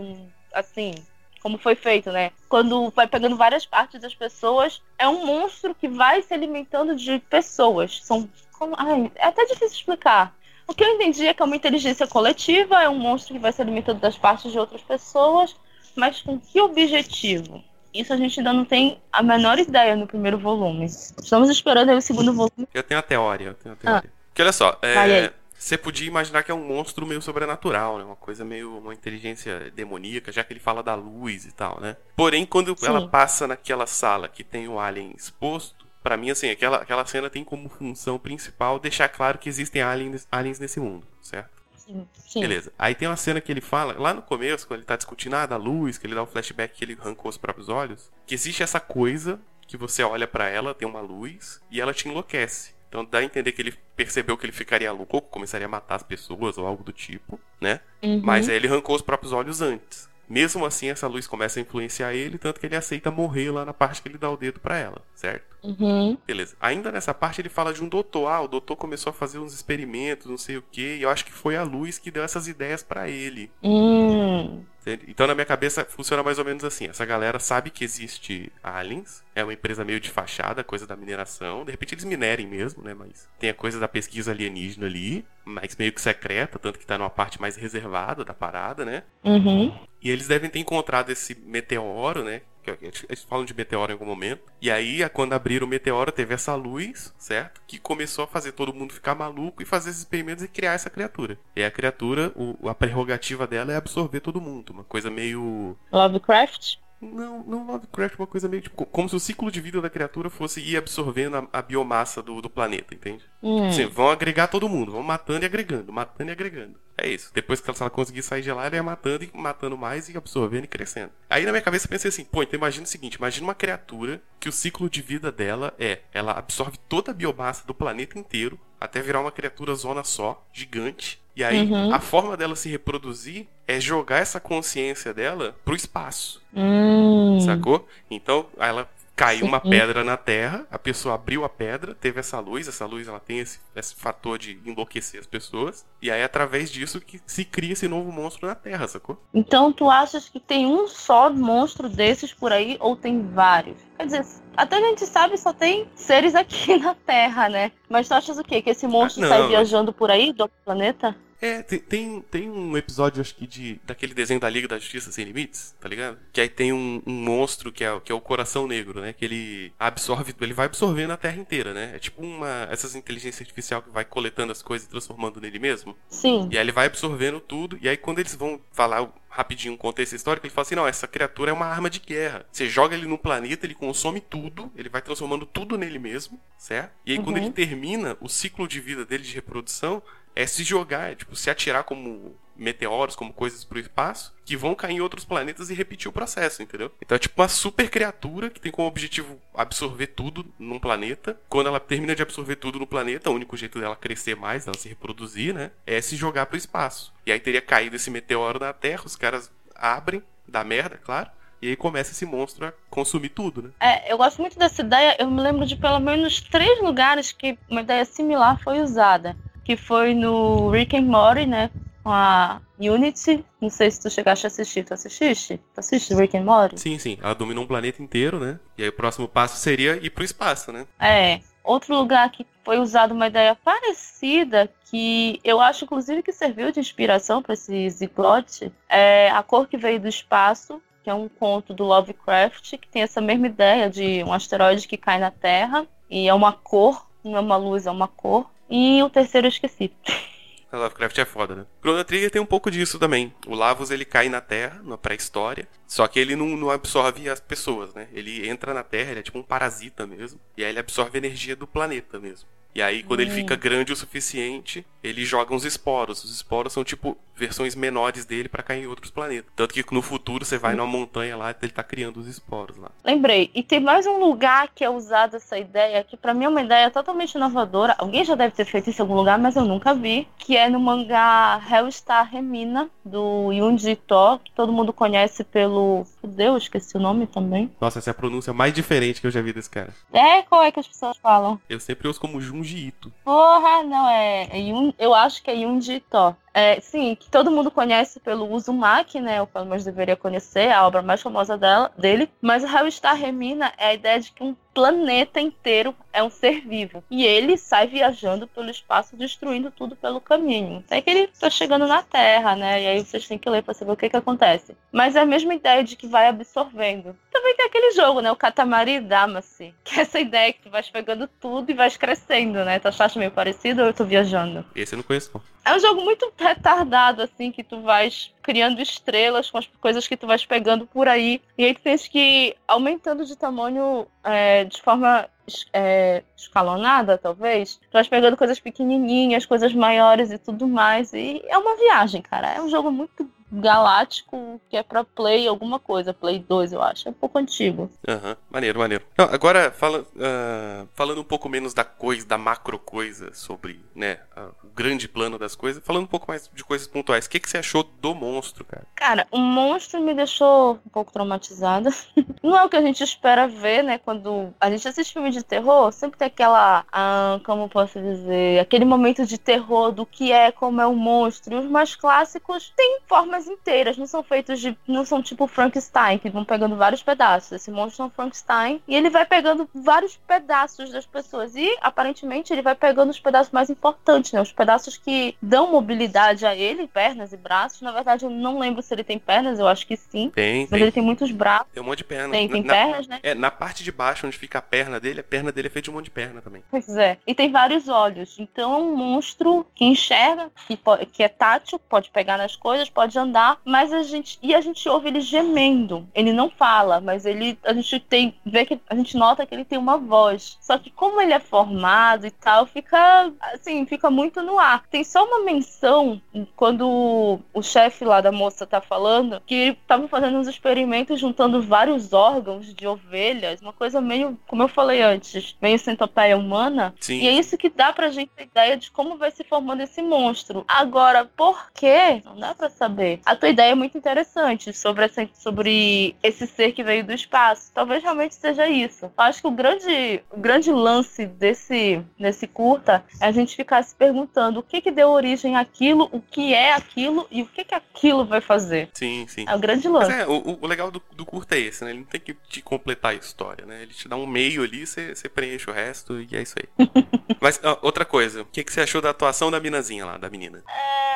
assim 0.52 0.94
como 1.42 1.58
foi 1.58 1.74
feito 1.74 2.12
né 2.12 2.30
quando 2.48 2.90
vai 2.90 3.06
pegando 3.06 3.36
várias 3.36 3.66
partes 3.66 4.00
das 4.00 4.14
pessoas 4.14 4.82
é 4.98 5.08
um 5.08 5.26
monstro 5.26 5.74
que 5.74 5.88
vai 5.88 6.22
se 6.22 6.32
alimentando 6.32 6.94
de 6.94 7.18
pessoas 7.18 8.00
são 8.04 8.28
ai, 8.76 9.10
é 9.16 9.26
até 9.26 9.44
difícil 9.44 9.78
explicar 9.78 10.34
o 10.66 10.74
que 10.74 10.84
eu 10.84 10.88
entendi 10.88 11.26
é 11.26 11.34
que 11.34 11.42
é 11.42 11.44
uma 11.44 11.56
inteligência 11.56 12.06
coletiva 12.06 12.82
é 12.82 12.88
um 12.88 12.98
monstro 12.98 13.34
que 13.34 13.40
vai 13.40 13.52
se 13.52 13.62
alimentando 13.62 14.00
das 14.00 14.16
partes 14.16 14.50
de 14.50 14.58
outras 14.58 14.82
pessoas 14.82 15.56
mas 15.94 16.20
com 16.20 16.38
que 16.38 16.60
objetivo 16.60 17.62
isso 18.00 18.12
a 18.12 18.16
gente 18.16 18.38
ainda 18.40 18.52
não 18.52 18.64
tem 18.64 19.00
a 19.10 19.22
menor 19.22 19.58
ideia 19.58 19.96
no 19.96 20.06
primeiro 20.06 20.38
volume. 20.38 20.84
Estamos 20.84 21.48
esperando 21.48 21.90
aí 21.90 21.96
o 21.96 22.02
segundo 22.02 22.32
volume. 22.32 22.68
Eu 22.74 22.82
tenho 22.82 23.00
a 23.00 23.02
teoria, 23.02 23.48
eu 23.48 23.54
tenho 23.54 23.74
a 23.74 23.76
teoria. 23.76 24.10
Ah. 24.12 24.16
Porque 24.28 24.42
olha 24.42 24.52
só, 24.52 24.78
é, 24.82 25.32
você 25.58 25.78
podia 25.78 26.06
imaginar 26.06 26.42
que 26.42 26.50
é 26.50 26.54
um 26.54 26.64
monstro 26.64 27.06
meio 27.06 27.22
sobrenatural, 27.22 27.98
né? 27.98 28.04
Uma 28.04 28.16
coisa 28.16 28.44
meio 28.44 28.78
uma 28.78 28.92
inteligência 28.92 29.70
demoníaca, 29.74 30.30
já 30.30 30.44
que 30.44 30.52
ele 30.52 30.60
fala 30.60 30.82
da 30.82 30.94
luz 30.94 31.46
e 31.46 31.52
tal, 31.52 31.80
né? 31.80 31.96
Porém, 32.14 32.44
quando 32.44 32.76
Sim. 32.78 32.86
ela 32.86 33.08
passa 33.08 33.46
naquela 33.46 33.86
sala 33.86 34.28
que 34.28 34.44
tem 34.44 34.68
o 34.68 34.78
alien 34.78 35.12
exposto, 35.16 35.75
para 36.06 36.16
mim 36.16 36.30
assim, 36.30 36.48
aquela, 36.50 36.76
aquela 36.76 37.04
cena 37.04 37.28
tem 37.28 37.42
como 37.42 37.68
função 37.68 38.16
principal 38.16 38.78
deixar 38.78 39.08
claro 39.08 39.38
que 39.38 39.48
existem 39.48 39.82
aliens, 39.82 40.24
aliens 40.30 40.60
nesse 40.60 40.78
mundo, 40.78 41.04
certo? 41.20 41.56
sim, 41.74 42.06
sim. 42.14 42.40
Beleza. 42.40 42.72
Aí 42.78 42.94
tem 42.94 43.08
uma 43.08 43.16
cena 43.16 43.40
que 43.40 43.50
ele 43.50 43.60
fala, 43.60 43.98
lá 43.98 44.14
no 44.14 44.22
começo, 44.22 44.68
quando 44.68 44.78
ele 44.78 44.86
tá 44.86 44.94
discutindo 44.94 45.34
ah, 45.34 45.46
da 45.46 45.56
luz, 45.56 45.98
que 45.98 46.06
ele 46.06 46.14
dá 46.14 46.22
um 46.22 46.26
flashback 46.26 46.76
que 46.76 46.84
ele 46.84 46.96
arrancou 47.00 47.28
os 47.28 47.36
próprios 47.36 47.68
olhos, 47.68 48.08
que 48.24 48.36
existe 48.36 48.62
essa 48.62 48.78
coisa 48.78 49.40
que 49.66 49.76
você 49.76 50.04
olha 50.04 50.28
pra 50.28 50.48
ela, 50.48 50.72
tem 50.72 50.86
uma 50.86 51.00
luz, 51.00 51.60
e 51.72 51.80
ela 51.80 51.92
te 51.92 52.08
enlouquece. 52.08 52.72
Então 52.88 53.04
dá 53.04 53.18
a 53.18 53.24
entender 53.24 53.50
que 53.50 53.60
ele 53.60 53.74
percebeu 53.96 54.38
que 54.38 54.46
ele 54.46 54.52
ficaria 54.52 54.92
louco, 54.92 55.20
começaria 55.22 55.66
a 55.66 55.70
matar 55.70 55.96
as 55.96 56.04
pessoas 56.04 56.56
ou 56.56 56.68
algo 56.68 56.84
do 56.84 56.92
tipo, 56.92 57.40
né? 57.60 57.80
Uhum. 58.00 58.20
Mas 58.22 58.48
aí 58.48 58.54
ele 58.54 58.68
arrancou 58.68 58.94
os 58.94 59.02
próprios 59.02 59.32
olhos 59.32 59.60
antes. 59.60 60.08
Mesmo 60.28 60.66
assim, 60.66 60.88
essa 60.88 61.06
luz 61.06 61.26
começa 61.26 61.58
a 61.58 61.62
influenciar 61.62 62.12
ele, 62.14 62.38
tanto 62.38 62.58
que 62.58 62.66
ele 62.66 62.76
aceita 62.76 63.10
morrer 63.10 63.50
lá 63.50 63.64
na 63.64 63.72
parte 63.72 64.02
que 64.02 64.08
ele 64.08 64.18
dá 64.18 64.30
o 64.30 64.36
dedo 64.36 64.58
pra 64.60 64.76
ela, 64.76 65.02
certo? 65.14 65.56
Uhum. 65.62 66.16
Beleza. 66.26 66.56
Ainda 66.60 66.90
nessa 66.92 67.14
parte 67.14 67.40
ele 67.40 67.48
fala 67.48 67.72
de 67.72 67.82
um 67.82 67.88
doutor. 67.88 68.28
Ah, 68.28 68.40
o 68.40 68.48
doutor 68.48 68.76
começou 68.76 69.10
a 69.10 69.14
fazer 69.14 69.38
uns 69.38 69.52
experimentos, 69.52 70.26
não 70.26 70.38
sei 70.38 70.56
o 70.56 70.64
que, 70.70 70.96
e 70.96 71.02
eu 71.02 71.10
acho 71.10 71.24
que 71.24 71.32
foi 71.32 71.56
a 71.56 71.62
luz 71.62 71.98
que 71.98 72.10
deu 72.10 72.22
essas 72.22 72.48
ideias 72.48 72.82
pra 72.82 73.08
ele. 73.08 73.50
Hum. 73.62 74.62
Então 75.08 75.26
na 75.26 75.34
minha 75.34 75.44
cabeça 75.44 75.84
funciona 75.84 76.22
mais 76.22 76.38
ou 76.38 76.44
menos 76.44 76.64
assim. 76.64 76.86
Essa 76.86 77.04
galera 77.04 77.38
sabe 77.38 77.70
que 77.70 77.84
existe 77.84 78.52
aliens, 78.62 79.24
é 79.34 79.42
uma 79.42 79.52
empresa 79.52 79.84
meio 79.84 79.98
de 79.98 80.10
fachada, 80.10 80.62
coisa 80.62 80.86
da 80.86 80.96
mineração. 80.96 81.64
De 81.64 81.72
repente 81.72 81.94
eles 81.94 82.04
minerem 82.04 82.46
mesmo, 82.46 82.82
né? 82.82 82.94
Mas 82.94 83.28
tem 83.38 83.50
a 83.50 83.54
coisa 83.54 83.80
da 83.80 83.88
pesquisa 83.88 84.30
alienígena 84.30 84.86
ali, 84.86 85.24
mas 85.44 85.74
meio 85.76 85.92
que 85.92 86.00
secreta, 86.00 86.58
tanto 86.58 86.78
que 86.78 86.86
tá 86.86 86.96
numa 86.96 87.10
parte 87.10 87.40
mais 87.40 87.56
reservada 87.56 88.24
da 88.24 88.32
parada, 88.32 88.84
né? 88.84 89.02
Uhum. 89.24 89.76
E 90.00 90.10
eles 90.10 90.28
devem 90.28 90.48
ter 90.48 90.60
encontrado 90.60 91.10
esse 91.10 91.34
meteoro, 91.34 92.22
né? 92.22 92.42
Que 92.74 92.86
Eles 93.08 93.22
falam 93.28 93.44
de 93.44 93.54
meteoro 93.54 93.92
em 93.92 93.94
algum 93.94 94.06
momento. 94.06 94.42
E 94.60 94.70
aí, 94.70 95.06
quando 95.10 95.32
abriram 95.34 95.66
o 95.66 95.70
meteoro, 95.70 96.10
teve 96.10 96.34
essa 96.34 96.54
luz, 96.54 97.14
certo? 97.18 97.60
Que 97.66 97.78
começou 97.78 98.24
a 98.24 98.28
fazer 98.28 98.52
todo 98.52 98.74
mundo 98.74 98.94
ficar 98.94 99.14
maluco 99.14 99.62
e 99.62 99.66
fazer 99.66 99.90
esses 99.90 100.00
experimentos 100.02 100.42
e 100.44 100.48
criar 100.48 100.72
essa 100.72 100.90
criatura. 100.90 101.38
E 101.54 101.62
a 101.62 101.70
criatura, 101.70 102.32
o- 102.34 102.68
a 102.68 102.74
prerrogativa 102.74 103.46
dela 103.46 103.72
é 103.72 103.76
absorver 103.76 104.20
todo 104.20 104.40
mundo. 104.40 104.70
Uma 104.72 104.84
coisa 104.84 105.10
meio. 105.10 105.76
Lovecraft? 105.92 106.76
Não, 107.00 107.42
não 107.44 107.66
Lovecraft, 107.66 108.18
uma 108.18 108.26
coisa 108.26 108.48
meio 108.48 108.62
tipo. 108.62 108.86
Como 108.86 109.08
se 109.08 109.16
o 109.16 109.20
ciclo 109.20 109.50
de 109.50 109.60
vida 109.60 109.80
da 109.80 109.90
criatura 109.90 110.30
fosse 110.30 110.60
ir 110.60 110.76
absorvendo 110.76 111.36
a, 111.36 111.48
a 111.52 111.62
biomassa 111.62 112.22
do, 112.22 112.40
do 112.40 112.48
planeta, 112.48 112.94
entende? 112.94 113.24
Hum. 113.42 113.68
Assim, 113.68 113.86
vão 113.86 114.10
agregar 114.10 114.48
todo 114.48 114.68
mundo, 114.68 114.92
vão 114.92 115.02
matando 115.02 115.44
e 115.44 115.46
agregando, 115.46 115.92
matando 115.92 116.30
e 116.30 116.32
agregando. 116.32 116.78
É 116.96 117.06
isso. 117.06 117.30
Depois 117.34 117.60
que 117.60 117.70
ela 117.70 117.90
conseguir 117.90 118.22
sair 118.22 118.40
de 118.40 118.50
lá, 118.50 118.64
ela 118.66 118.76
ia 118.76 118.82
matando 118.82 119.24
e 119.24 119.30
matando 119.34 119.76
mais 119.76 120.08
e 120.08 120.16
absorvendo 120.16 120.64
e 120.64 120.68
crescendo. 120.68 121.12
Aí 121.28 121.44
na 121.44 121.52
minha 121.52 121.62
cabeça 121.62 121.84
eu 121.84 121.90
pensei 121.90 122.08
assim, 122.08 122.24
pô, 122.24 122.42
então 122.42 122.56
imagina 122.56 122.84
o 122.84 122.88
seguinte, 122.88 123.14
imagina 123.14 123.46
uma 123.46 123.54
criatura 123.54 124.22
que 124.40 124.48
o 124.48 124.52
ciclo 124.52 124.88
de 124.88 125.02
vida 125.02 125.30
dela 125.30 125.74
é, 125.78 126.00
ela 126.12 126.32
absorve 126.32 126.78
toda 126.88 127.10
a 127.10 127.14
biomassa 127.14 127.66
do 127.66 127.74
planeta 127.74 128.18
inteiro 128.18 128.58
até 128.80 129.02
virar 129.02 129.20
uma 129.20 129.32
criatura 129.32 129.74
zona 129.74 130.04
só, 130.04 130.46
gigante. 130.52 131.20
E 131.36 131.44
aí 131.44 131.70
Uhum. 131.70 131.92
a 131.92 132.00
forma 132.00 132.36
dela 132.36 132.56
se 132.56 132.68
reproduzir 132.70 133.46
é 133.68 133.78
jogar 133.78 134.18
essa 134.18 134.40
consciência 134.40 135.12
dela 135.12 135.54
pro 135.64 135.76
espaço. 135.76 136.42
Hum. 136.54 137.38
Sacou? 137.40 137.86
Então, 138.10 138.46
ela 138.58 138.88
caiu 139.14 139.46
uma 139.46 139.58
pedra 139.60 140.04
na 140.04 140.16
Terra, 140.16 140.66
a 140.70 140.78
pessoa 140.78 141.14
abriu 141.14 141.42
a 141.42 141.48
pedra, 141.48 141.94
teve 141.94 142.20
essa 142.20 142.38
luz, 142.38 142.68
essa 142.68 142.84
luz 142.84 143.08
ela 143.08 143.18
tem 143.18 143.38
esse, 143.38 143.58
esse 143.74 143.94
fator 143.94 144.38
de 144.38 144.60
enlouquecer 144.64 145.18
as 145.18 145.26
pessoas, 145.26 145.86
e 146.02 146.10
aí 146.10 146.20
é 146.20 146.24
através 146.24 146.70
disso 146.70 147.00
que 147.00 147.18
se 147.26 147.42
cria 147.44 147.72
esse 147.72 147.88
novo 147.88 148.12
monstro 148.12 148.46
na 148.46 148.54
Terra, 148.54 148.86
sacou? 148.86 149.18
Então 149.32 149.72
tu 149.72 149.90
achas 149.90 150.28
que 150.28 150.38
tem 150.38 150.66
um 150.66 150.86
só 150.86 151.30
monstro 151.30 151.88
desses 151.88 152.32
por 152.34 152.52
aí 152.52 152.76
ou 152.78 152.94
tem 152.94 153.22
vários? 153.22 153.78
Quer 153.96 154.04
dizer, 154.04 154.26
até 154.54 154.76
a 154.76 154.80
gente 154.80 155.06
sabe 155.06 155.38
só 155.38 155.52
tem 155.52 155.88
seres 155.94 156.34
aqui 156.34 156.76
na 156.78 156.94
Terra, 156.94 157.48
né? 157.48 157.72
Mas 157.88 158.08
tu 158.08 158.12
achas 158.12 158.38
o 158.38 158.44
quê? 158.44 158.60
Que 158.60 158.70
esse 158.70 158.86
monstro 158.86 159.24
Ah, 159.24 159.28
sai 159.28 159.48
viajando 159.48 159.94
por 159.94 160.10
aí 160.10 160.30
do 160.32 160.42
outro 160.42 160.56
planeta? 160.62 161.16
É, 161.40 161.62
tem, 161.62 161.78
tem, 161.78 162.20
tem 162.30 162.50
um 162.50 162.76
episódio, 162.76 163.20
acho 163.20 163.34
que, 163.34 163.46
de, 163.46 163.80
daquele 163.84 164.14
desenho 164.14 164.40
da 164.40 164.48
Liga 164.48 164.66
da 164.68 164.78
Justiça 164.78 165.12
Sem 165.12 165.24
Limites, 165.24 165.74
tá 165.80 165.88
ligado? 165.88 166.18
Que 166.32 166.40
aí 166.40 166.48
tem 166.48 166.72
um, 166.72 167.02
um 167.06 167.12
monstro 167.12 167.70
que 167.70 167.84
é, 167.84 168.00
que 168.00 168.10
é 168.10 168.14
o 168.14 168.20
Coração 168.20 168.66
Negro, 168.66 169.00
né? 169.00 169.12
Que 169.12 169.24
ele 169.24 169.72
absorve, 169.78 170.34
ele 170.40 170.54
vai 170.54 170.66
absorvendo 170.66 171.12
a 171.12 171.16
Terra 171.16 171.36
inteira, 171.36 171.74
né? 171.74 171.92
É 171.94 171.98
tipo 171.98 172.22
uma, 172.22 172.66
essas 172.70 172.94
inteligência 172.94 173.42
artificial 173.42 173.82
que 173.82 173.90
vai 173.90 174.04
coletando 174.04 174.52
as 174.52 174.62
coisas 174.62 174.86
e 174.86 174.90
transformando 174.90 175.40
nele 175.40 175.58
mesmo. 175.58 175.96
Sim. 176.08 176.48
E 176.50 176.56
aí 176.56 176.64
ele 176.64 176.72
vai 176.72 176.86
absorvendo 176.86 177.40
tudo, 177.40 177.78
e 177.80 177.88
aí 177.88 177.96
quando 177.96 178.18
eles 178.18 178.34
vão 178.34 178.60
falar 178.72 179.06
rapidinho 179.28 179.74
um 179.74 179.76
contexto 179.76 180.14
histórico, 180.14 180.46
ele 180.46 180.54
fala 180.54 180.62
assim, 180.64 180.74
não, 180.74 180.86
essa 180.88 181.06
criatura 181.06 181.50
é 181.50 181.54
uma 181.54 181.66
arma 181.66 181.90
de 181.90 182.00
guerra. 182.00 182.46
Você 182.50 182.66
joga 182.70 182.96
ele 182.96 183.06
no 183.06 183.18
planeta, 183.18 183.66
ele 183.66 183.74
consome 183.74 184.18
tudo, 184.18 184.72
ele 184.74 184.88
vai 184.88 185.02
transformando 185.02 185.44
tudo 185.44 185.76
nele 185.76 185.98
mesmo, 185.98 186.40
certo? 186.56 186.92
E 187.04 187.12
aí 187.12 187.18
quando 187.18 187.36
Uhum. 187.36 187.42
ele 187.44 187.52
termina, 187.52 188.16
o 188.18 188.28
ciclo 188.30 188.66
de 188.66 188.80
vida 188.80 189.04
dele 189.04 189.24
de 189.24 189.34
reprodução 189.34 190.02
é 190.36 190.46
se 190.46 190.62
jogar, 190.62 191.10
é 191.10 191.14
tipo, 191.14 191.34
se 191.34 191.48
atirar 191.48 191.82
como 191.82 192.36
meteoros, 192.54 193.16
como 193.16 193.32
coisas 193.32 193.64
pro 193.64 193.78
espaço, 193.78 194.34
que 194.44 194.56
vão 194.56 194.74
cair 194.74 194.96
em 194.96 195.00
outros 195.00 195.24
planetas 195.24 195.70
e 195.70 195.74
repetir 195.74 196.08
o 196.08 196.12
processo, 196.12 196.62
entendeu? 196.62 196.90
Então 197.02 197.16
é 197.16 197.18
tipo 197.18 197.40
uma 197.40 197.48
super 197.48 197.90
criatura 197.90 198.50
que 198.50 198.60
tem 198.60 198.72
como 198.72 198.88
objetivo 198.88 199.38
absorver 199.54 200.08
tudo 200.08 200.46
num 200.58 200.78
planeta. 200.78 201.38
Quando 201.48 201.68
ela 201.68 201.80
termina 201.80 202.14
de 202.14 202.22
absorver 202.22 202.56
tudo 202.56 202.78
no 202.78 202.86
planeta, 202.86 203.30
o 203.30 203.34
único 203.34 203.56
jeito 203.56 203.80
dela 203.80 203.96
crescer 203.96 204.36
mais, 204.36 204.64
dela 204.64 204.76
se 204.76 204.88
reproduzir, 204.88 205.54
né? 205.54 205.70
É 205.86 206.00
se 206.00 206.16
jogar 206.16 206.46
pro 206.46 206.56
espaço. 206.56 207.12
E 207.26 207.32
aí 207.32 207.40
teria 207.40 207.60
caído 207.60 207.96
esse 207.96 208.10
meteoro 208.10 208.58
na 208.58 208.72
Terra, 208.72 209.02
os 209.04 209.16
caras 209.16 209.50
abrem, 209.74 210.22
dá 210.46 210.62
merda, 210.64 210.96
claro. 210.96 211.30
E 211.60 211.68
aí 211.68 211.76
começa 211.76 212.12
esse 212.12 212.26
monstro 212.26 212.66
a 212.66 212.72
consumir 212.90 213.30
tudo, 213.30 213.62
né? 213.62 213.70
É, 213.80 214.12
eu 214.12 214.18
gosto 214.18 214.40
muito 214.40 214.58
dessa 214.58 214.82
ideia. 214.82 215.16
Eu 215.18 215.30
me 215.30 215.40
lembro 215.40 215.64
de 215.66 215.74
pelo 215.74 215.98
menos 215.98 216.40
três 216.40 216.80
lugares 216.82 217.32
que 217.32 217.58
uma 217.68 217.80
ideia 217.80 218.04
similar 218.04 218.60
foi 218.62 218.80
usada. 218.80 219.34
Que 219.66 219.76
foi 219.76 220.14
no 220.14 220.70
Rick 220.70 220.96
and 220.96 221.02
Morty, 221.02 221.44
né? 221.44 221.72
Com 222.04 222.10
a 222.10 222.60
Unity. 222.78 223.44
Não 223.60 223.68
sei 223.68 223.90
se 223.90 224.00
tu 224.00 224.08
chegaste 224.08 224.46
a 224.46 224.48
assistir. 224.48 224.84
Tu 224.84 224.94
assististe? 224.94 225.60
Tu 225.74 225.80
assiste 225.80 226.14
Rick 226.14 226.36
and 226.36 226.44
Morty? 226.44 226.78
Sim, 226.78 227.00
sim. 227.00 227.18
Ela 227.20 227.34
dominou 227.34 227.64
um 227.64 227.66
planeta 227.66 228.00
inteiro, 228.00 228.38
né? 228.38 228.60
E 228.78 228.84
aí 228.84 228.88
o 228.88 228.92
próximo 228.92 229.26
passo 229.26 229.56
seria 229.56 229.96
ir 229.96 230.10
pro 230.10 230.22
espaço, 230.22 230.70
né? 230.70 230.86
É. 231.00 231.40
Outro 231.64 231.96
lugar 231.96 232.30
que 232.30 232.46
foi 232.64 232.78
usado 232.78 233.12
uma 233.12 233.26
ideia 233.26 233.56
parecida, 233.56 234.70
que 234.88 235.40
eu 235.42 235.60
acho 235.60 235.84
inclusive 235.84 236.22
que 236.22 236.30
serviu 236.30 236.70
de 236.70 236.78
inspiração 236.78 237.42
para 237.42 237.54
esse 237.54 237.90
Ziglote, 237.90 238.72
é 238.88 239.30
A 239.30 239.42
Cor 239.42 239.66
que 239.66 239.76
Veio 239.76 239.98
do 239.98 240.06
Espaço, 240.06 240.80
que 241.02 241.10
é 241.10 241.14
um 241.14 241.28
conto 241.28 241.74
do 241.74 241.82
Lovecraft, 241.82 242.78
que 242.78 242.86
tem 242.86 243.02
essa 243.02 243.20
mesma 243.20 243.48
ideia 243.48 243.90
de 243.90 244.22
um 244.22 244.32
asteroide 244.32 244.86
que 244.86 244.96
cai 244.96 245.18
na 245.18 245.32
Terra, 245.32 245.84
e 246.08 246.28
é 246.28 246.34
uma 246.34 246.52
cor, 246.52 247.04
não 247.24 247.36
é 247.36 247.40
uma 247.40 247.56
luz, 247.56 247.84
é 247.88 247.90
uma 247.90 248.06
cor. 248.06 248.48
E 248.68 249.02
o 249.02 249.10
terceiro 249.10 249.46
eu 249.46 249.50
esqueci. 249.50 249.92
Lovecraft 250.72 251.18
é 251.18 251.24
foda, 251.24 251.54
né? 251.54 251.66
Chrono 251.80 252.04
Trigger 252.04 252.30
tem 252.30 252.42
um 252.42 252.46
pouco 252.46 252.70
disso 252.70 252.98
também. 252.98 253.32
O 253.46 253.54
Lavos 253.54 253.90
ele 253.90 254.04
cai 254.04 254.28
na 254.28 254.40
Terra, 254.40 254.80
na 254.84 254.98
pré-história, 254.98 255.68
só 255.86 256.06
que 256.06 256.18
ele 256.18 256.36
não, 256.36 256.48
não 256.48 256.70
absorve 256.70 257.28
as 257.28 257.40
pessoas, 257.40 257.94
né? 257.94 258.08
Ele 258.12 258.48
entra 258.48 258.74
na 258.74 258.82
Terra, 258.82 259.12
ele 259.12 259.20
é 259.20 259.22
tipo 259.22 259.38
um 259.38 259.42
parasita 259.42 260.06
mesmo, 260.06 260.40
e 260.56 260.64
aí 260.64 260.70
ele 260.70 260.78
absorve 260.78 261.16
a 261.16 261.18
energia 261.18 261.56
do 261.56 261.66
planeta 261.66 262.18
mesmo. 262.18 262.48
E 262.76 262.82
aí, 262.82 263.02
quando 263.02 263.20
ele 263.20 263.30
Hum. 263.30 263.34
fica 263.34 263.56
grande 263.56 263.90
o 263.90 263.96
suficiente, 263.96 264.84
ele 265.02 265.24
joga 265.24 265.54
uns 265.54 265.64
esporos. 265.64 266.22
Os 266.22 266.30
esporos 266.30 266.74
são 266.74 266.84
tipo 266.84 267.16
versões 267.34 267.74
menores 267.74 268.26
dele 268.26 268.50
pra 268.50 268.62
cair 268.62 268.82
em 268.84 268.86
outros 268.86 269.10
planetas. 269.10 269.50
Tanto 269.56 269.72
que 269.72 269.82
no 269.94 270.02
futuro 270.02 270.44
você 270.44 270.58
vai 270.58 270.74
numa 270.74 270.86
montanha 270.86 271.36
lá 271.38 271.50
e 271.50 271.54
ele 271.62 271.72
tá 271.72 271.82
criando 271.82 272.18
os 272.18 272.26
esporos 272.26 272.76
lá. 272.76 272.90
Lembrei. 273.02 273.50
E 273.54 273.62
tem 273.62 273.80
mais 273.80 274.06
um 274.06 274.18
lugar 274.18 274.68
que 274.74 274.84
é 274.84 274.90
usado 274.90 275.36
essa 275.36 275.58
ideia, 275.58 276.04
que 276.04 276.18
pra 276.18 276.34
mim 276.34 276.44
é 276.44 276.48
uma 276.50 276.60
ideia 276.60 276.90
totalmente 276.90 277.34
inovadora. 277.34 277.94
Alguém 277.96 278.24
já 278.26 278.34
deve 278.34 278.54
ter 278.54 278.66
feito 278.66 278.90
isso 278.90 279.00
em 279.00 279.04
algum 279.04 279.14
lugar, 279.14 279.38
mas 279.38 279.56
eu 279.56 279.64
nunca 279.64 279.94
vi. 279.94 280.28
Que 280.36 280.54
é 280.54 280.68
no 280.68 280.78
mangá 280.78 281.58
Hellstar 281.70 282.30
Remina, 282.30 282.90
do 283.02 283.50
Junji 283.54 283.92
Ito, 283.92 284.40
que 284.44 284.52
todo 284.52 284.70
mundo 284.72 284.92
conhece 284.92 285.44
pelo. 285.44 286.06
Deus, 286.26 286.64
esqueci 286.64 286.96
o 286.96 287.00
nome 287.00 287.26
também. 287.26 287.70
Nossa, 287.80 287.98
essa 287.98 288.10
é 288.10 288.12
a 288.12 288.14
pronúncia 288.14 288.52
mais 288.52 288.72
diferente 288.72 289.20
que 289.20 289.26
eu 289.26 289.30
já 289.30 289.40
vi 289.40 289.52
desse 289.52 289.70
cara. 289.70 289.90
É, 290.12 290.42
qual 290.42 290.62
é 290.62 290.70
que 290.72 290.80
as 290.80 290.88
pessoas 290.88 291.16
falam? 291.16 291.60
Eu 291.68 291.80
sempre 291.80 292.08
ouço 292.08 292.20
como 292.20 292.40
Junji 292.40 292.88
Ito. 292.88 293.12
Porra, 293.24 293.82
não, 293.84 294.08
é. 294.08 294.48
é 294.50 294.58
Yun- 294.60 294.92
eu 294.98 295.14
acho 295.14 295.42
que 295.42 295.50
é 295.50 295.56
Junji 295.56 295.94
Ito. 295.96 296.36
É, 296.58 296.80
sim, 296.80 297.14
que 297.14 297.30
todo 297.30 297.50
mundo 297.50 297.70
conhece 297.70 298.18
pelo 298.18 298.50
Uzumaki, 298.50 299.20
né? 299.20 299.42
Ou 299.42 299.46
pelo 299.46 299.66
menos 299.66 299.84
deveria 299.84 300.16
conhecer, 300.16 300.72
a 300.72 300.86
obra 300.86 301.02
mais 301.02 301.20
famosa 301.20 301.58
dela, 301.58 301.92
dele. 301.98 302.30
Mas 302.40 302.64
Hellstar 302.64 303.14
Remina 303.14 303.74
é 303.76 303.88
a 303.88 303.94
ideia 303.94 304.18
de 304.18 304.32
que 304.32 304.42
um 304.42 304.56
planeta 304.72 305.38
inteiro 305.38 305.94
é 306.14 306.22
um 306.22 306.30
ser 306.30 306.62
vivo. 306.66 307.04
E 307.10 307.26
ele 307.26 307.58
sai 307.58 307.86
viajando 307.86 308.46
pelo 308.46 308.70
espaço, 308.70 309.16
destruindo 309.18 309.70
tudo 309.70 309.96
pelo 309.96 310.18
caminho. 310.18 310.82
Até 310.86 311.02
que 311.02 311.10
ele 311.10 311.26
tá 311.28 311.50
chegando 311.50 311.86
na 311.86 312.02
Terra, 312.02 312.56
né? 312.56 312.82
E 312.82 312.86
aí 312.86 313.04
vocês 313.04 313.28
têm 313.28 313.38
que 313.38 313.50
ler 313.50 313.62
pra 313.62 313.74
saber 313.74 313.92
o 313.92 313.96
que 313.96 314.08
que 314.08 314.16
acontece. 314.16 314.74
Mas 314.90 315.14
é 315.14 315.20
a 315.20 315.26
mesma 315.26 315.54
ideia 315.54 315.84
de 315.84 315.94
que 315.94 316.06
vai 316.06 316.26
absorvendo. 316.26 317.14
Também 317.36 317.54
tem 317.54 317.66
aquele 317.66 317.90
jogo, 317.92 318.22
né? 318.22 318.32
O 318.32 318.36
Katamari 318.36 318.98
Damacy. 318.98 319.74
Que 319.84 320.00
é 320.00 320.02
essa 320.02 320.18
ideia 320.18 320.54
que 320.54 320.62
tu 320.62 320.70
vais 320.70 320.88
pegando 320.88 321.28
tudo 321.28 321.70
e 321.70 321.74
vais 321.74 321.94
crescendo, 321.94 322.64
né? 322.64 322.78
Tu 322.78 322.88
achaste 322.88 323.18
meio 323.18 323.30
parecido 323.30 323.82
ou 323.82 323.88
eu 323.88 323.92
tô 323.92 324.06
viajando? 324.06 324.64
Esse 324.74 324.94
eu 324.94 324.96
não 324.96 325.04
conheço, 325.04 325.30
não. 325.34 325.42
É 325.62 325.76
um 325.76 325.78
jogo 325.78 326.00
muito 326.00 326.32
retardado, 326.38 327.20
assim, 327.20 327.52
que 327.52 327.62
tu 327.62 327.82
vais 327.82 328.32
criando 328.42 328.80
estrelas 328.80 329.50
com 329.50 329.58
as 329.58 329.66
coisas 329.66 330.08
que 330.08 330.16
tu 330.16 330.26
vais 330.26 330.46
pegando 330.46 330.86
por 330.86 331.08
aí. 331.08 331.42
E 331.58 331.66
aí 331.66 331.74
tu 331.74 331.82
tens 331.82 332.08
que 332.08 332.18
ir 332.18 332.56
aumentando 332.66 333.26
de 333.26 333.36
tamanho 333.36 334.06
é, 334.24 334.64
de 334.64 334.80
forma 334.80 335.28
é, 335.74 336.22
escalonada, 336.34 337.18
talvez. 337.18 337.76
Tu 337.76 337.92
vais 337.92 338.08
pegando 338.08 338.36
coisas 338.38 338.58
pequenininhas, 338.58 339.44
coisas 339.44 339.74
maiores 339.74 340.30
e 340.30 340.38
tudo 340.38 340.66
mais. 340.66 341.12
E 341.12 341.42
é 341.46 341.58
uma 341.58 341.76
viagem, 341.76 342.22
cara. 342.22 342.54
É 342.54 342.62
um 342.62 342.70
jogo 342.70 342.90
muito 342.90 343.30
galáctico 343.60 344.60
que 344.68 344.76
é 344.76 344.82
pra 344.82 345.04
Play 345.04 345.46
alguma 345.46 345.78
coisa, 345.78 346.12
Play 346.12 346.38
2, 346.38 346.72
eu 346.72 346.82
acho. 346.82 347.08
É 347.08 347.10
um 347.10 347.14
pouco 347.14 347.38
antigo. 347.38 347.90
Aham, 348.06 348.30
uhum. 348.30 348.36
maneiro, 348.50 348.78
maneiro. 348.78 349.04
Agora, 349.16 349.70
fala, 349.70 350.00
uh, 350.00 350.88
falando 350.94 351.20
um 351.20 351.24
pouco 351.24 351.48
menos 351.48 351.72
da 351.72 351.84
coisa, 351.84 352.26
da 352.26 352.36
macro 352.36 352.78
coisa, 352.78 353.32
sobre, 353.32 353.80
né, 353.94 354.18
uh, 354.36 354.52
o 354.64 354.68
grande 354.74 355.08
plano 355.08 355.38
das 355.38 355.54
coisas, 355.54 355.82
falando 355.84 356.04
um 356.04 356.08
pouco 356.08 356.26
mais 356.28 356.50
de 356.52 356.64
coisas 356.64 356.86
pontuais. 356.86 357.26
O 357.26 357.30
que, 357.30 357.40
que 357.40 357.48
você 357.48 357.58
achou 357.58 357.82
do 357.82 358.14
monstro, 358.14 358.64
cara? 358.64 358.86
Cara, 358.94 359.26
o 359.30 359.38
monstro 359.38 360.00
me 360.00 360.14
deixou 360.14 360.74
um 360.86 360.90
pouco 360.90 361.12
traumatizada. 361.12 361.90
Não 362.42 362.56
é 362.56 362.64
o 362.64 362.68
que 362.68 362.76
a 362.76 362.82
gente 362.82 363.02
espera 363.02 363.48
ver, 363.48 363.82
né, 363.82 363.98
quando 363.98 364.52
a 364.60 364.70
gente 364.70 364.86
assiste 364.86 365.12
filme 365.12 365.30
de 365.30 365.42
terror, 365.42 365.92
sempre 365.92 366.18
tem 366.18 366.26
aquela, 366.26 366.82
uh, 366.82 367.42
como 367.44 367.68
posso 367.68 368.00
dizer, 368.00 368.60
aquele 368.60 368.84
momento 368.84 369.24
de 369.24 369.38
terror 369.38 369.92
do 369.92 370.04
que 370.04 370.32
é, 370.32 370.52
como 370.52 370.80
é 370.80 370.86
o 370.86 370.94
monstro. 370.94 371.54
E 371.54 371.58
os 371.58 371.66
mais 371.66 371.94
clássicos 371.94 372.72
têm 372.76 372.98
forma 373.06 373.36
inteiras, 373.46 373.96
não 373.96 374.06
são 374.06 374.22
feitos 374.22 374.60
de. 374.60 374.76
não 374.86 375.04
são 375.04 375.22
tipo 375.22 375.46
Frankenstein, 375.46 376.18
que 376.18 376.30
vão 376.30 376.44
pegando 376.44 376.76
vários 376.76 377.02
pedaços. 377.02 377.52
Esse 377.52 377.70
monstro 377.70 378.04
é 378.04 378.06
um 378.06 378.10
Frankenstein 378.10 378.82
e 378.86 378.94
ele 378.94 379.10
vai 379.10 379.24
pegando 379.24 379.68
vários 379.74 380.16
pedaços 380.16 380.90
das 380.90 381.06
pessoas. 381.06 381.54
E 381.54 381.76
aparentemente 381.80 382.52
ele 382.52 382.62
vai 382.62 382.74
pegando 382.74 383.10
os 383.10 383.20
pedaços 383.20 383.52
mais 383.52 383.70
importantes, 383.70 384.32
né? 384.32 384.40
Os 384.40 384.52
pedaços 384.52 384.96
que 384.96 385.36
dão 385.40 385.70
mobilidade 385.70 386.46
a 386.46 386.54
ele, 386.54 386.86
pernas 386.86 387.32
e 387.32 387.36
braços. 387.36 387.80
Na 387.82 387.92
verdade, 387.92 388.24
eu 388.24 388.30
não 388.30 388.58
lembro 388.58 388.82
se 388.82 388.94
ele 388.94 389.04
tem 389.04 389.18
pernas, 389.18 389.58
eu 389.58 389.68
acho 389.68 389.86
que 389.86 389.96
sim. 389.96 390.30
Tem, 390.34 390.62
mas 390.62 390.70
tem. 390.70 390.80
ele 390.80 390.92
tem 390.92 391.02
muitos 391.02 391.30
braços. 391.30 391.68
Tem 391.72 391.82
um 391.82 391.86
monte 391.86 391.98
de 391.98 392.04
perna. 392.04 392.30
Tem, 392.30 392.48
tem 392.48 392.62
na, 392.62 392.74
pernas, 392.74 393.06
né? 393.06 393.20
É, 393.22 393.34
na 393.34 393.50
parte 393.50 393.84
de 393.84 393.92
baixo, 393.92 394.26
onde 394.26 394.36
fica 394.36 394.58
a 394.58 394.62
perna 394.62 394.98
dele, 394.98 395.20
a 395.20 395.24
perna 395.24 395.52
dele 395.52 395.68
é 395.68 395.70
feita 395.70 395.84
de 395.84 395.90
um 395.90 395.94
monte 395.94 396.06
de 396.06 396.10
perna 396.10 396.40
também. 396.40 396.62
Pois 396.70 396.88
é. 396.96 397.18
E 397.26 397.34
tem 397.34 397.50
vários 397.50 397.88
olhos. 397.88 398.36
Então 398.38 398.74
é 398.74 398.76
um 398.78 398.96
monstro 398.96 399.66
que 399.74 399.84
enxerga, 399.84 400.50
que, 400.66 400.78
que 401.12 401.22
é 401.22 401.28
tátil, 401.28 401.78
pode 401.78 402.10
pegar 402.10 402.38
nas 402.38 402.56
coisas, 402.56 402.88
pode 402.88 403.18
andar 403.18 403.25
andar, 403.26 403.58
mas 403.64 403.92
a 403.92 404.02
gente 404.02 404.38
e 404.42 404.54
a 404.54 404.60
gente 404.60 404.88
ouve 404.88 405.08
ele 405.08 405.20
gemendo. 405.20 406.06
Ele 406.14 406.32
não 406.32 406.48
fala, 406.50 407.00
mas 407.00 407.26
ele 407.26 407.58
a 407.64 407.72
gente 407.72 408.00
tem 408.00 408.34
vê 408.44 408.64
que 408.64 408.80
a 408.88 408.94
gente 408.94 409.16
nota 409.16 409.44
que 409.44 409.54
ele 409.54 409.64
tem 409.64 409.78
uma 409.78 409.98
voz. 409.98 410.56
Só 410.60 410.78
que 410.78 410.90
como 410.90 411.20
ele 411.20 411.32
é 411.32 411.40
formado 411.40 412.26
e 412.26 412.30
tal, 412.30 412.66
fica 412.66 413.32
assim, 413.52 413.84
fica 413.86 414.10
muito 414.10 414.42
no 414.42 414.58
ar. 414.58 414.84
Tem 414.90 415.04
só 415.04 415.24
uma 415.24 415.44
menção 415.44 416.20
quando 416.54 417.40
o 417.52 417.62
chefe 417.62 418.04
lá 418.04 418.20
da 418.20 418.32
moça 418.32 418.66
tá 418.66 418.80
falando 418.80 419.40
que 419.46 419.76
tava 419.86 420.08
fazendo 420.08 420.38
uns 420.38 420.48
experimentos 420.48 421.20
juntando 421.20 421.62
vários 421.62 422.12
órgãos 422.12 422.74
de 422.74 422.86
ovelhas, 422.86 423.60
uma 423.60 423.72
coisa 423.72 424.00
meio, 424.00 424.38
como 424.46 424.62
eu 424.62 424.68
falei 424.68 425.02
antes, 425.02 425.56
meio 425.60 425.78
centopeia 425.78 426.36
humana. 426.36 426.94
Sim. 427.00 427.20
E 427.20 427.28
é 427.28 427.32
isso 427.32 427.56
que 427.56 427.68
dá 427.68 427.92
pra 427.92 428.10
gente 428.10 428.30
ter 428.36 428.44
ideia 428.44 428.76
de 428.76 428.90
como 428.90 429.16
vai 429.16 429.30
se 429.30 429.44
formando 429.44 429.82
esse 429.82 430.02
monstro. 430.02 430.64
Agora, 430.68 431.24
por 431.24 431.70
quê? 431.72 432.22
Não 432.24 432.38
dá 432.38 432.54
pra 432.54 432.70
saber 432.70 433.15
a 433.24 433.36
tua 433.36 433.48
ideia 433.48 433.72
é 433.72 433.74
muito 433.74 433.96
interessante 433.96 434.72
sobre, 434.72 435.04
essa, 435.04 435.28
sobre 435.34 436.16
esse 436.22 436.46
ser 436.46 436.72
que 436.72 436.82
veio 436.82 437.04
do 437.04 437.12
espaço. 437.12 437.70
Talvez 437.74 438.02
realmente 438.02 438.34
seja 438.34 438.68
isso. 438.68 439.06
Eu 439.06 439.12
acho 439.16 439.40
que 439.40 439.46
o 439.46 439.50
grande, 439.50 440.22
o 440.30 440.38
grande 440.38 440.70
lance 440.70 441.26
desse, 441.26 442.02
desse 442.18 442.46
curta 442.46 443.04
é 443.20 443.26
a 443.26 443.32
gente 443.32 443.56
ficar 443.56 443.82
se 443.82 443.94
perguntando 443.94 444.60
o 444.60 444.62
que 444.62 444.80
que 444.80 444.90
deu 444.90 445.08
origem 445.10 445.56
àquilo, 445.56 446.08
o 446.12 446.20
que 446.20 446.54
é 446.54 446.74
aquilo 446.74 447.26
e 447.30 447.42
o 447.42 447.46
que 447.46 447.64
que 447.64 447.74
aquilo 447.74 448.24
vai 448.24 448.40
fazer. 448.40 448.88
Sim, 448.94 449.26
sim. 449.28 449.44
É 449.48 449.54
o 449.54 449.58
grande 449.58 449.88
lance. 449.88 450.12
É, 450.12 450.26
o, 450.26 450.58
o 450.60 450.66
legal 450.66 450.90
do, 450.90 451.02
do 451.14 451.24
curta 451.24 451.56
é 451.56 451.60
esse, 451.60 451.84
né? 451.84 451.90
Ele 451.90 452.00
não 452.00 452.06
tem 452.06 452.20
que 452.20 452.34
te 452.34 452.60
completar 452.62 453.12
a 453.12 453.14
história, 453.14 453.64
né? 453.66 453.82
Ele 453.82 453.92
te 453.92 454.08
dá 454.08 454.16
um 454.16 454.26
meio 454.26 454.62
ali, 454.62 454.86
você, 454.86 455.14
você 455.14 455.28
preenche 455.28 455.68
o 455.70 455.72
resto 455.72 456.20
e 456.20 456.36
é 456.36 456.42
isso 456.42 456.54
aí. 456.58 456.86
Mas 457.40 457.60
ó, 457.62 457.78
outra 457.82 458.04
coisa, 458.04 458.42
o 458.42 458.44
que, 458.46 458.64
que 458.64 458.72
você 458.72 458.80
achou 458.80 459.00
da 459.00 459.10
atuação 459.10 459.50
da 459.50 459.60
minazinha 459.60 460.04
lá, 460.04 460.16
da 460.16 460.30
menina? 460.30 460.62
É, 460.68 461.15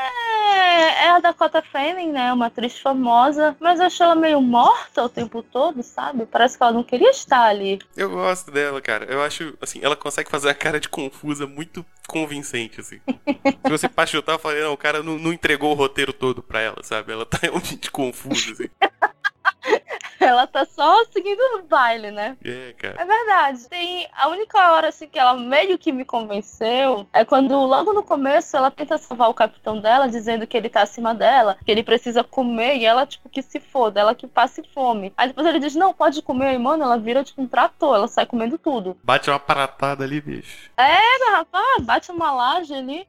é 0.81 1.11
a 1.11 1.21
Dakota 1.21 1.63
Fanning, 1.63 2.13
né? 2.13 2.33
Uma 2.33 2.47
atriz 2.47 2.79
famosa, 2.79 3.57
mas 3.61 3.81
eu 3.81 3.87
achei 3.87 4.05
ela 4.05 4.15
meio 4.15 4.41
morta 4.41 5.05
o 5.05 5.09
tempo 5.09 5.43
todo, 5.43 5.83
sabe? 5.83 6.27
Parece 6.27 6.57
que 6.57 6.63
ela 6.63 6.73
não 6.73 6.83
queria 6.83 7.11
estar 7.11 7.45
ali. 7.45 7.79
Eu 7.97 8.11
gosto 8.11 8.51
dela, 8.51 8.81
cara. 8.81 9.05
Eu 9.07 9.23
acho, 9.23 9.57
assim, 9.61 9.81
ela 9.83 9.97
consegue 9.97 10.31
fazer 10.31 10.49
a 10.49 10.55
cara 10.55 10.81
de 10.81 10.89
confusa 10.89 11.47
muito 11.47 11.85
convincente, 12.07 12.81
assim. 12.81 13.01
Se 13.65 13.71
você 13.71 13.89
pachutar, 13.89 14.35
eu 14.35 14.39
falei, 14.39 14.63
não, 14.63 14.73
o 14.73 14.77
cara 14.77 15.03
não, 15.03 15.19
não 15.19 15.33
entregou 15.33 15.73
o 15.73 15.75
roteiro 15.75 16.13
todo 16.13 16.43
pra 16.43 16.61
ela, 16.61 16.83
sabe? 16.83 17.13
Ela 17.13 17.27
tá 17.27 17.39
realmente 17.43 17.91
confusa, 17.91 18.53
assim. 18.53 18.69
ela 20.31 20.47
tá 20.47 20.65
só 20.67 21.05
seguindo 21.07 21.41
o 21.57 21.63
baile, 21.63 22.11
né? 22.11 22.37
É, 22.45 22.75
cara. 22.77 23.03
É 23.03 23.05
verdade. 23.05 23.69
Tem 23.69 24.07
a 24.13 24.29
única 24.29 24.73
hora 24.73 24.89
assim 24.89 25.09
que 25.09 25.19
ela 25.19 25.35
meio 25.35 25.79
que 25.79 25.93
me 25.93 26.05
convenceu 26.05 27.07
é 27.13 27.25
quando 27.25 27.55
logo 27.59 27.93
no 27.93 28.03
começo 28.03 28.57
ela 28.57 28.71
tenta 28.71 28.99
salvar 28.99 29.31
o 29.31 29.35
capitão 29.35 29.81
dela, 29.81 30.09
dizendo 30.09 30.47
que 30.47 30.57
ele 30.57 30.69
tá 30.69 30.83
acima 30.83 31.15
dela, 31.15 31.57
que 31.65 31.71
ele 31.71 31.83
precisa 31.83 32.23
comer 32.23 32.77
e 32.77 32.85
ela 32.85 33.07
tipo 33.07 33.29
que 33.29 33.43
se 33.43 33.59
foda, 33.59 34.01
ela 34.01 34.15
que 34.15 34.27
passe 34.27 34.63
fome. 34.75 35.13
Aí 35.17 35.29
depois 35.29 35.47
ele 35.47 35.59
diz: 35.59 35.75
"Não, 35.75 35.95
pode 35.95 36.21
comer". 36.23 36.55
E 36.55 36.59
mano, 36.59 36.85
ela 36.85 36.99
vira 36.99 37.25
tipo 37.25 37.41
um 37.41 37.47
trator, 37.47 37.95
ela 37.97 38.09
sai 38.09 38.27
comendo 38.27 38.59
tudo. 38.59 38.97
Bate 39.03 39.31
uma 39.31 39.39
paratada 39.39 40.05
ali, 40.05 40.21
bicho. 40.21 40.71
É, 40.77 41.31
rapaz, 41.33 41.85
bate 41.85 42.11
uma 42.13 42.31
laje 42.31 42.75
ali. 42.75 43.07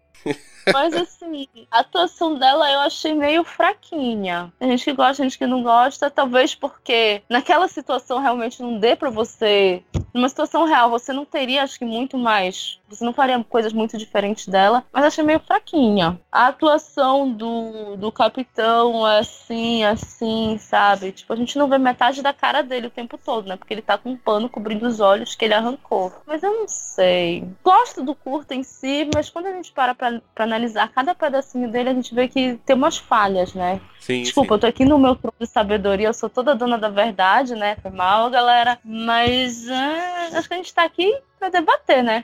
Mas 0.71 0.93
assim, 0.93 1.47
a 1.71 1.79
atuação 1.79 2.37
dela 2.37 2.71
eu 2.71 2.79
achei 2.81 3.13
meio 3.13 3.43
fraquinha. 3.43 4.51
Tem 4.59 4.69
gente 4.69 4.85
que 4.85 4.93
gosta, 4.93 5.23
gente 5.23 5.37
que 5.37 5.47
não 5.47 5.63
gosta. 5.63 6.09
Talvez 6.09 6.53
porque 6.53 7.23
naquela 7.29 7.67
situação 7.67 8.19
realmente 8.19 8.61
não 8.61 8.77
dê 8.77 8.95
para 8.95 9.09
você. 9.09 9.83
Numa 10.13 10.29
situação 10.29 10.65
real, 10.65 10.89
você 10.89 11.13
não 11.13 11.25
teria, 11.25 11.63
acho 11.63 11.79
que, 11.79 11.85
muito 11.85 12.17
mais. 12.17 12.79
Você 12.91 13.05
não 13.05 13.13
faria 13.13 13.41
coisas 13.43 13.73
muito 13.73 13.97
diferentes 13.97 14.47
dela. 14.47 14.83
Mas 14.91 15.05
achei 15.05 15.23
meio 15.23 15.39
fraquinha. 15.39 16.19
A 16.31 16.47
atuação 16.47 17.31
do, 17.31 17.95
do 17.97 18.11
capitão 18.11 19.07
é 19.07 19.19
assim, 19.19 19.83
assim, 19.83 20.57
sabe? 20.59 21.11
Tipo, 21.11 21.33
a 21.33 21.35
gente 21.35 21.57
não 21.57 21.67
vê 21.67 21.77
metade 21.77 22.21
da 22.21 22.33
cara 22.33 22.61
dele 22.61 22.87
o 22.87 22.91
tempo 22.91 23.17
todo, 23.17 23.47
né? 23.47 23.55
Porque 23.55 23.73
ele 23.73 23.81
tá 23.81 23.97
com 23.97 24.11
um 24.11 24.17
pano 24.17 24.49
cobrindo 24.49 24.85
os 24.85 24.99
olhos 24.99 25.35
que 25.35 25.45
ele 25.45 25.53
arrancou. 25.53 26.11
Mas 26.27 26.43
eu 26.43 26.51
não 26.51 26.67
sei. 26.67 27.47
Gosto 27.63 28.03
do 28.03 28.13
curto 28.13 28.53
em 28.53 28.63
si, 28.63 29.09
mas 29.13 29.29
quando 29.29 29.47
a 29.47 29.53
gente 29.53 29.71
para 29.71 29.95
pra, 29.95 30.21
pra 30.35 30.43
analisar 30.43 30.89
cada 30.89 31.15
pedacinho 31.15 31.71
dele, 31.71 31.89
a 31.89 31.93
gente 31.93 32.13
vê 32.13 32.27
que 32.27 32.59
tem 32.65 32.75
umas 32.75 32.97
falhas, 32.97 33.53
né? 33.53 33.79
Sim, 33.99 34.23
Desculpa, 34.23 34.49
sim. 34.49 34.55
eu 34.55 34.59
tô 34.59 34.67
aqui 34.67 34.85
no 34.85 34.97
meu 34.97 35.15
trono 35.15 35.35
de 35.39 35.47
sabedoria, 35.47 36.07
eu 36.07 36.13
sou 36.13 36.29
toda 36.29 36.55
dona 36.55 36.77
da 36.77 36.89
verdade, 36.89 37.55
né? 37.55 37.77
Foi 37.81 37.91
mal, 37.91 38.29
galera. 38.29 38.79
Mas 38.83 39.67
é, 39.67 40.37
acho 40.37 40.47
que 40.47 40.53
a 40.53 40.57
gente 40.57 40.73
tá 40.73 40.83
aqui 40.83 41.15
pra 41.41 41.49
debater, 41.49 42.03
né? 42.03 42.23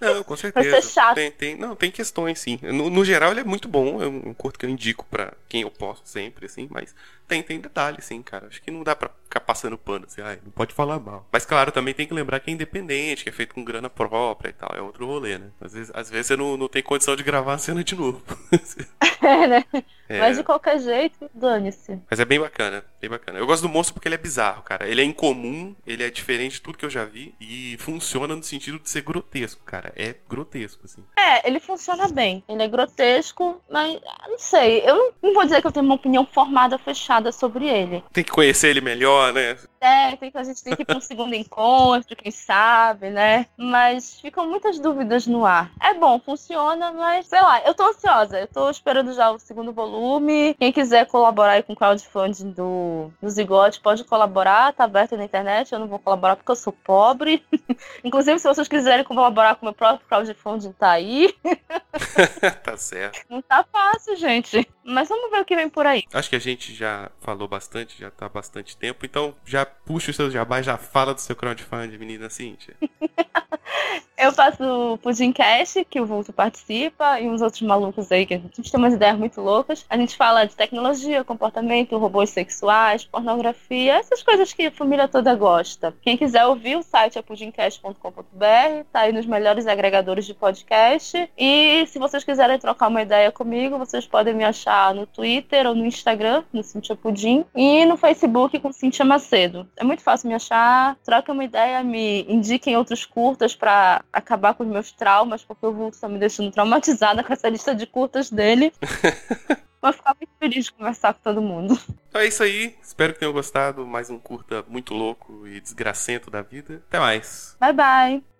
Não, 0.00 0.24
com 0.24 0.34
Vai 0.34 0.38
certeza. 0.38 0.82
ser 0.82 0.92
chato. 0.92 1.14
Tem, 1.14 1.30
tem, 1.30 1.56
não, 1.56 1.76
tem 1.76 1.88
questões, 1.88 2.40
sim. 2.40 2.58
No, 2.62 2.90
no 2.90 3.04
geral, 3.04 3.30
ele 3.30 3.40
é 3.40 3.44
muito 3.44 3.68
bom. 3.68 4.02
É 4.02 4.08
um 4.08 4.34
curto 4.34 4.58
que 4.58 4.66
eu 4.66 4.70
indico 4.70 5.06
pra 5.08 5.32
quem 5.48 5.62
eu 5.62 5.70
posso 5.70 6.02
sempre, 6.04 6.46
assim. 6.46 6.66
Mas 6.68 6.92
tem, 7.26 7.42
tem 7.42 7.60
detalhes, 7.60 8.04
sim, 8.04 8.22
cara. 8.22 8.46
Acho 8.46 8.62
que 8.62 8.70
não 8.70 8.82
dá 8.82 8.94
pra 8.94 9.10
ficar 9.24 9.40
passando 9.40 9.76
pano, 9.76 10.06
assim. 10.06 10.22
Ai, 10.22 10.38
não 10.44 10.52
pode 10.52 10.72
falar 10.72 10.98
mal. 10.98 11.26
Mas, 11.32 11.44
claro, 11.44 11.72
também 11.72 11.92
tem 11.92 12.06
que 12.06 12.14
lembrar 12.14 12.40
que 12.40 12.50
é 12.50 12.54
independente, 12.54 13.24
que 13.24 13.28
é 13.28 13.32
feito 13.32 13.54
com 13.54 13.64
grana 13.64 13.90
própria 13.90 14.50
e 14.50 14.52
tal. 14.52 14.70
É 14.74 14.80
outro 14.80 15.06
rolê, 15.06 15.38
né? 15.38 15.50
Às 15.60 15.72
vezes, 15.72 15.92
às 15.94 16.10
vezes 16.10 16.28
você 16.28 16.36
não, 16.36 16.56
não 16.56 16.68
tem 16.68 16.82
condição 16.82 17.16
de 17.16 17.22
gravar 17.22 17.54
a 17.54 17.58
cena 17.58 17.82
de 17.82 17.94
novo. 17.94 18.22
É, 19.22 19.46
né? 19.46 19.64
É. 20.08 20.20
Mas 20.20 20.36
de 20.36 20.44
qualquer 20.44 20.78
jeito, 20.78 21.28
dane-se. 21.34 21.98
Mas 22.08 22.20
é 22.20 22.24
bem 22.24 22.38
bacana, 22.38 22.84
bem 23.00 23.10
bacana. 23.10 23.40
Eu 23.40 23.46
gosto 23.46 23.62
do 23.62 23.68
monstro 23.68 23.94
porque 23.94 24.06
ele 24.06 24.14
é 24.14 24.18
bizarro, 24.18 24.62
cara. 24.62 24.86
Ele 24.88 25.00
é 25.00 25.04
incomum, 25.04 25.74
ele 25.84 26.04
é 26.04 26.10
diferente 26.10 26.54
de 26.54 26.60
tudo 26.60 26.78
que 26.78 26.84
eu 26.84 26.90
já 26.90 27.04
vi 27.04 27.34
e 27.40 27.76
funciona 27.80 28.36
no 28.36 28.42
sentido 28.42 28.78
de 28.78 28.88
ser 28.88 29.00
grotesco, 29.00 29.64
cara. 29.64 29.92
É 29.96 30.14
grotesco, 30.28 30.82
assim. 30.84 31.02
É, 31.18 31.48
ele 31.48 31.58
funciona 31.58 32.06
bem. 32.08 32.44
Ele 32.48 32.62
é 32.62 32.68
grotesco, 32.68 33.60
mas 33.68 33.98
não 34.28 34.38
sei. 34.38 34.80
Eu 34.80 34.94
não, 34.94 35.12
não 35.22 35.34
vou 35.34 35.42
dizer 35.42 35.60
que 35.60 35.66
eu 35.66 35.72
tenho 35.72 35.84
uma 35.84 35.96
opinião 35.96 36.24
formada, 36.24 36.78
fechada 36.78 37.15
sobre 37.32 37.68
ele. 37.68 38.04
Tem 38.12 38.24
que 38.24 38.30
conhecer 38.30 38.68
ele 38.68 38.80
melhor, 38.80 39.32
né? 39.32 39.56
É, 39.80 40.16
tem 40.16 40.30
que, 40.30 40.38
a 40.38 40.42
gente 40.42 40.62
tem 40.64 40.74
que 40.74 40.82
ir 40.82 40.84
pra 40.84 40.96
um 40.96 41.00
segundo 41.00 41.34
encontro, 41.34 42.16
quem 42.16 42.32
sabe, 42.32 43.10
né? 43.10 43.46
Mas 43.56 44.20
ficam 44.20 44.48
muitas 44.48 44.78
dúvidas 44.78 45.26
no 45.26 45.44
ar. 45.44 45.70
É 45.80 45.94
bom, 45.94 46.18
funciona, 46.18 46.92
mas 46.92 47.26
sei 47.26 47.40
lá, 47.40 47.62
eu 47.62 47.74
tô 47.74 47.84
ansiosa. 47.84 48.40
Eu 48.40 48.48
tô 48.48 48.68
esperando 48.70 49.12
já 49.12 49.30
o 49.30 49.38
segundo 49.38 49.72
volume. 49.72 50.54
Quem 50.54 50.72
quiser 50.72 51.06
colaborar 51.06 51.52
aí 51.52 51.62
com 51.62 51.72
o 51.72 51.76
crowdfunding 51.76 52.50
do, 52.50 53.12
do 53.20 53.30
Zigote, 53.30 53.80
pode 53.80 54.02
colaborar, 54.04 54.72
tá 54.72 54.84
aberto 54.84 55.16
na 55.16 55.24
internet. 55.24 55.72
Eu 55.72 55.78
não 55.78 55.86
vou 55.86 55.98
colaborar 55.98 56.36
porque 56.36 56.50
eu 56.50 56.56
sou 56.56 56.72
pobre. 56.72 57.44
Inclusive, 58.02 58.38
se 58.38 58.48
vocês 58.48 58.68
quiserem 58.68 59.04
colaborar 59.04 59.54
com 59.56 59.62
o 59.62 59.66
meu 59.66 59.74
próprio 59.74 60.06
crowdfunding, 60.08 60.72
tá 60.72 60.90
aí. 60.90 61.34
tá 62.64 62.76
certo. 62.76 63.20
Não 63.28 63.42
tá 63.42 63.64
fácil, 63.70 64.16
gente. 64.16 64.68
Mas 64.84 65.08
vamos 65.08 65.30
ver 65.30 65.40
o 65.40 65.44
que 65.44 65.56
vem 65.56 65.68
por 65.68 65.86
aí. 65.86 66.04
Acho 66.12 66.30
que 66.30 66.36
a 66.36 66.40
gente 66.40 66.74
já 66.74 67.05
falou 67.20 67.48
bastante, 67.48 67.98
já 67.98 68.10
tá 68.10 68.26
há 68.26 68.28
bastante 68.28 68.76
tempo, 68.76 69.04
então 69.04 69.34
já 69.44 69.64
puxa 69.64 70.10
o 70.10 70.14
seu 70.14 70.30
jabá, 70.30 70.62
já 70.62 70.76
fala 70.76 71.14
do 71.14 71.20
seu 71.20 71.36
crowdfunding, 71.36 71.98
menina 71.98 72.30
Cíntia. 72.30 72.76
Eu 74.18 74.32
faço 74.32 74.64
o 74.64 74.98
Pudimcast, 74.98 75.84
que 75.84 76.00
o 76.00 76.06
Vulto 76.06 76.32
participa, 76.32 77.20
e 77.20 77.28
uns 77.28 77.42
outros 77.42 77.60
malucos 77.60 78.10
aí, 78.10 78.24
que 78.24 78.32
a 78.32 78.38
gente 78.38 78.72
tem 78.72 78.80
umas 78.80 78.94
ideias 78.94 79.18
muito 79.18 79.42
loucas. 79.42 79.84
A 79.90 79.96
gente 79.98 80.16
fala 80.16 80.46
de 80.46 80.56
tecnologia, 80.56 81.22
comportamento, 81.22 81.98
robôs 81.98 82.30
sexuais, 82.30 83.04
pornografia, 83.04 83.96
essas 83.96 84.22
coisas 84.22 84.54
que 84.54 84.66
a 84.66 84.72
família 84.72 85.06
toda 85.06 85.34
gosta. 85.34 85.94
Quem 86.00 86.16
quiser 86.16 86.46
ouvir, 86.46 86.76
o 86.76 86.82
site 86.82 87.18
é 87.18 87.22
pudimcast.com.br, 87.22 88.84
tá 88.90 89.00
aí 89.00 89.12
nos 89.12 89.26
melhores 89.26 89.66
agregadores 89.66 90.24
de 90.24 90.32
podcast. 90.32 91.30
E 91.36 91.84
se 91.86 91.98
vocês 91.98 92.24
quiserem 92.24 92.58
trocar 92.58 92.88
uma 92.88 93.02
ideia 93.02 93.30
comigo, 93.30 93.76
vocês 93.76 94.06
podem 94.06 94.32
me 94.32 94.44
achar 94.44 94.94
no 94.94 95.06
Twitter 95.06 95.66
ou 95.66 95.74
no 95.74 95.84
Instagram, 95.84 96.42
no 96.54 96.62
Cintia 96.62 96.96
Pudim, 96.96 97.44
e 97.54 97.84
no 97.84 97.98
Facebook 97.98 98.58
com 98.60 98.72
Cintia 98.72 99.04
Macedo. 99.04 99.68
É 99.76 99.84
muito 99.84 100.02
fácil 100.02 100.28
me 100.28 100.34
achar, 100.34 100.96
troca 101.04 101.32
uma 101.32 101.44
ideia, 101.44 101.84
me 101.84 102.24
indiquem 102.26 102.78
outros 102.78 103.04
curtas 103.04 103.54
para 103.54 104.05
acabar 104.12 104.54
com 104.54 104.64
os 104.64 104.68
meus 104.68 104.92
traumas, 104.92 105.44
porque 105.44 105.66
o 105.66 105.72
Vulto 105.72 105.98
tá 105.98 106.08
me 106.08 106.18
deixando 106.18 106.50
traumatizada 106.50 107.22
com 107.22 107.32
essa 107.32 107.48
lista 107.48 107.74
de 107.74 107.86
curtas 107.86 108.30
dele. 108.30 108.72
Vou 109.80 109.92
ficar 109.92 110.16
muito 110.20 110.32
feliz 110.38 110.64
de 110.64 110.72
conversar 110.72 111.14
com 111.14 111.20
todo 111.20 111.40
mundo. 111.40 111.78
Então 112.08 112.20
é 112.20 112.26
isso 112.26 112.42
aí. 112.42 112.74
Espero 112.82 113.12
que 113.12 113.20
tenham 113.20 113.32
gostado. 113.32 113.86
Mais 113.86 114.10
um 114.10 114.18
curta 114.18 114.64
muito 114.68 114.94
louco 114.94 115.46
e 115.46 115.60
desgracento 115.60 116.30
da 116.30 116.42
vida. 116.42 116.82
Até 116.88 116.98
mais. 116.98 117.56
Bye, 117.60 117.72
bye. 117.72 118.36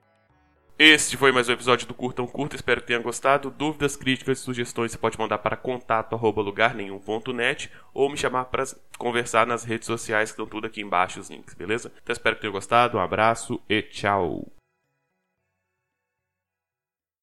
Este 0.79 1.17
foi 1.17 1.33
mais 1.33 1.49
um 1.49 1.53
episódio 1.53 1.89
do 1.89 1.95
Curtão 1.95 2.27
Curta, 2.27 2.55
espero 2.55 2.83
que 2.83 2.89
tenham 2.89 3.01
gostado. 3.01 3.51
Dúvidas, 3.51 3.97
críticas 3.97 4.39
e 4.39 4.43
sugestões 4.43 4.93
você 4.93 4.99
pode 4.99 5.19
mandar 5.19 5.39
para 5.39 5.57
contato@lugarnenhum.net 5.57 7.73
ou 7.95 8.11
me 8.11 8.19
chamar 8.19 8.45
para 8.47 8.65
conversar 8.99 9.47
nas 9.47 9.65
redes 9.65 9.87
sociais 9.87 10.31
que 10.31 10.35
estão 10.35 10.47
tudo 10.47 10.67
aqui 10.67 10.83
embaixo 10.83 11.19
os 11.19 11.31
links, 11.31 11.55
beleza? 11.55 11.91
Então 12.03 12.13
espero 12.13 12.37
que 12.37 12.43
tenham 12.43 12.53
gostado, 12.53 12.99
um 12.99 13.01
abraço 13.01 13.59
e 13.71 13.81
tchau. 13.81 14.47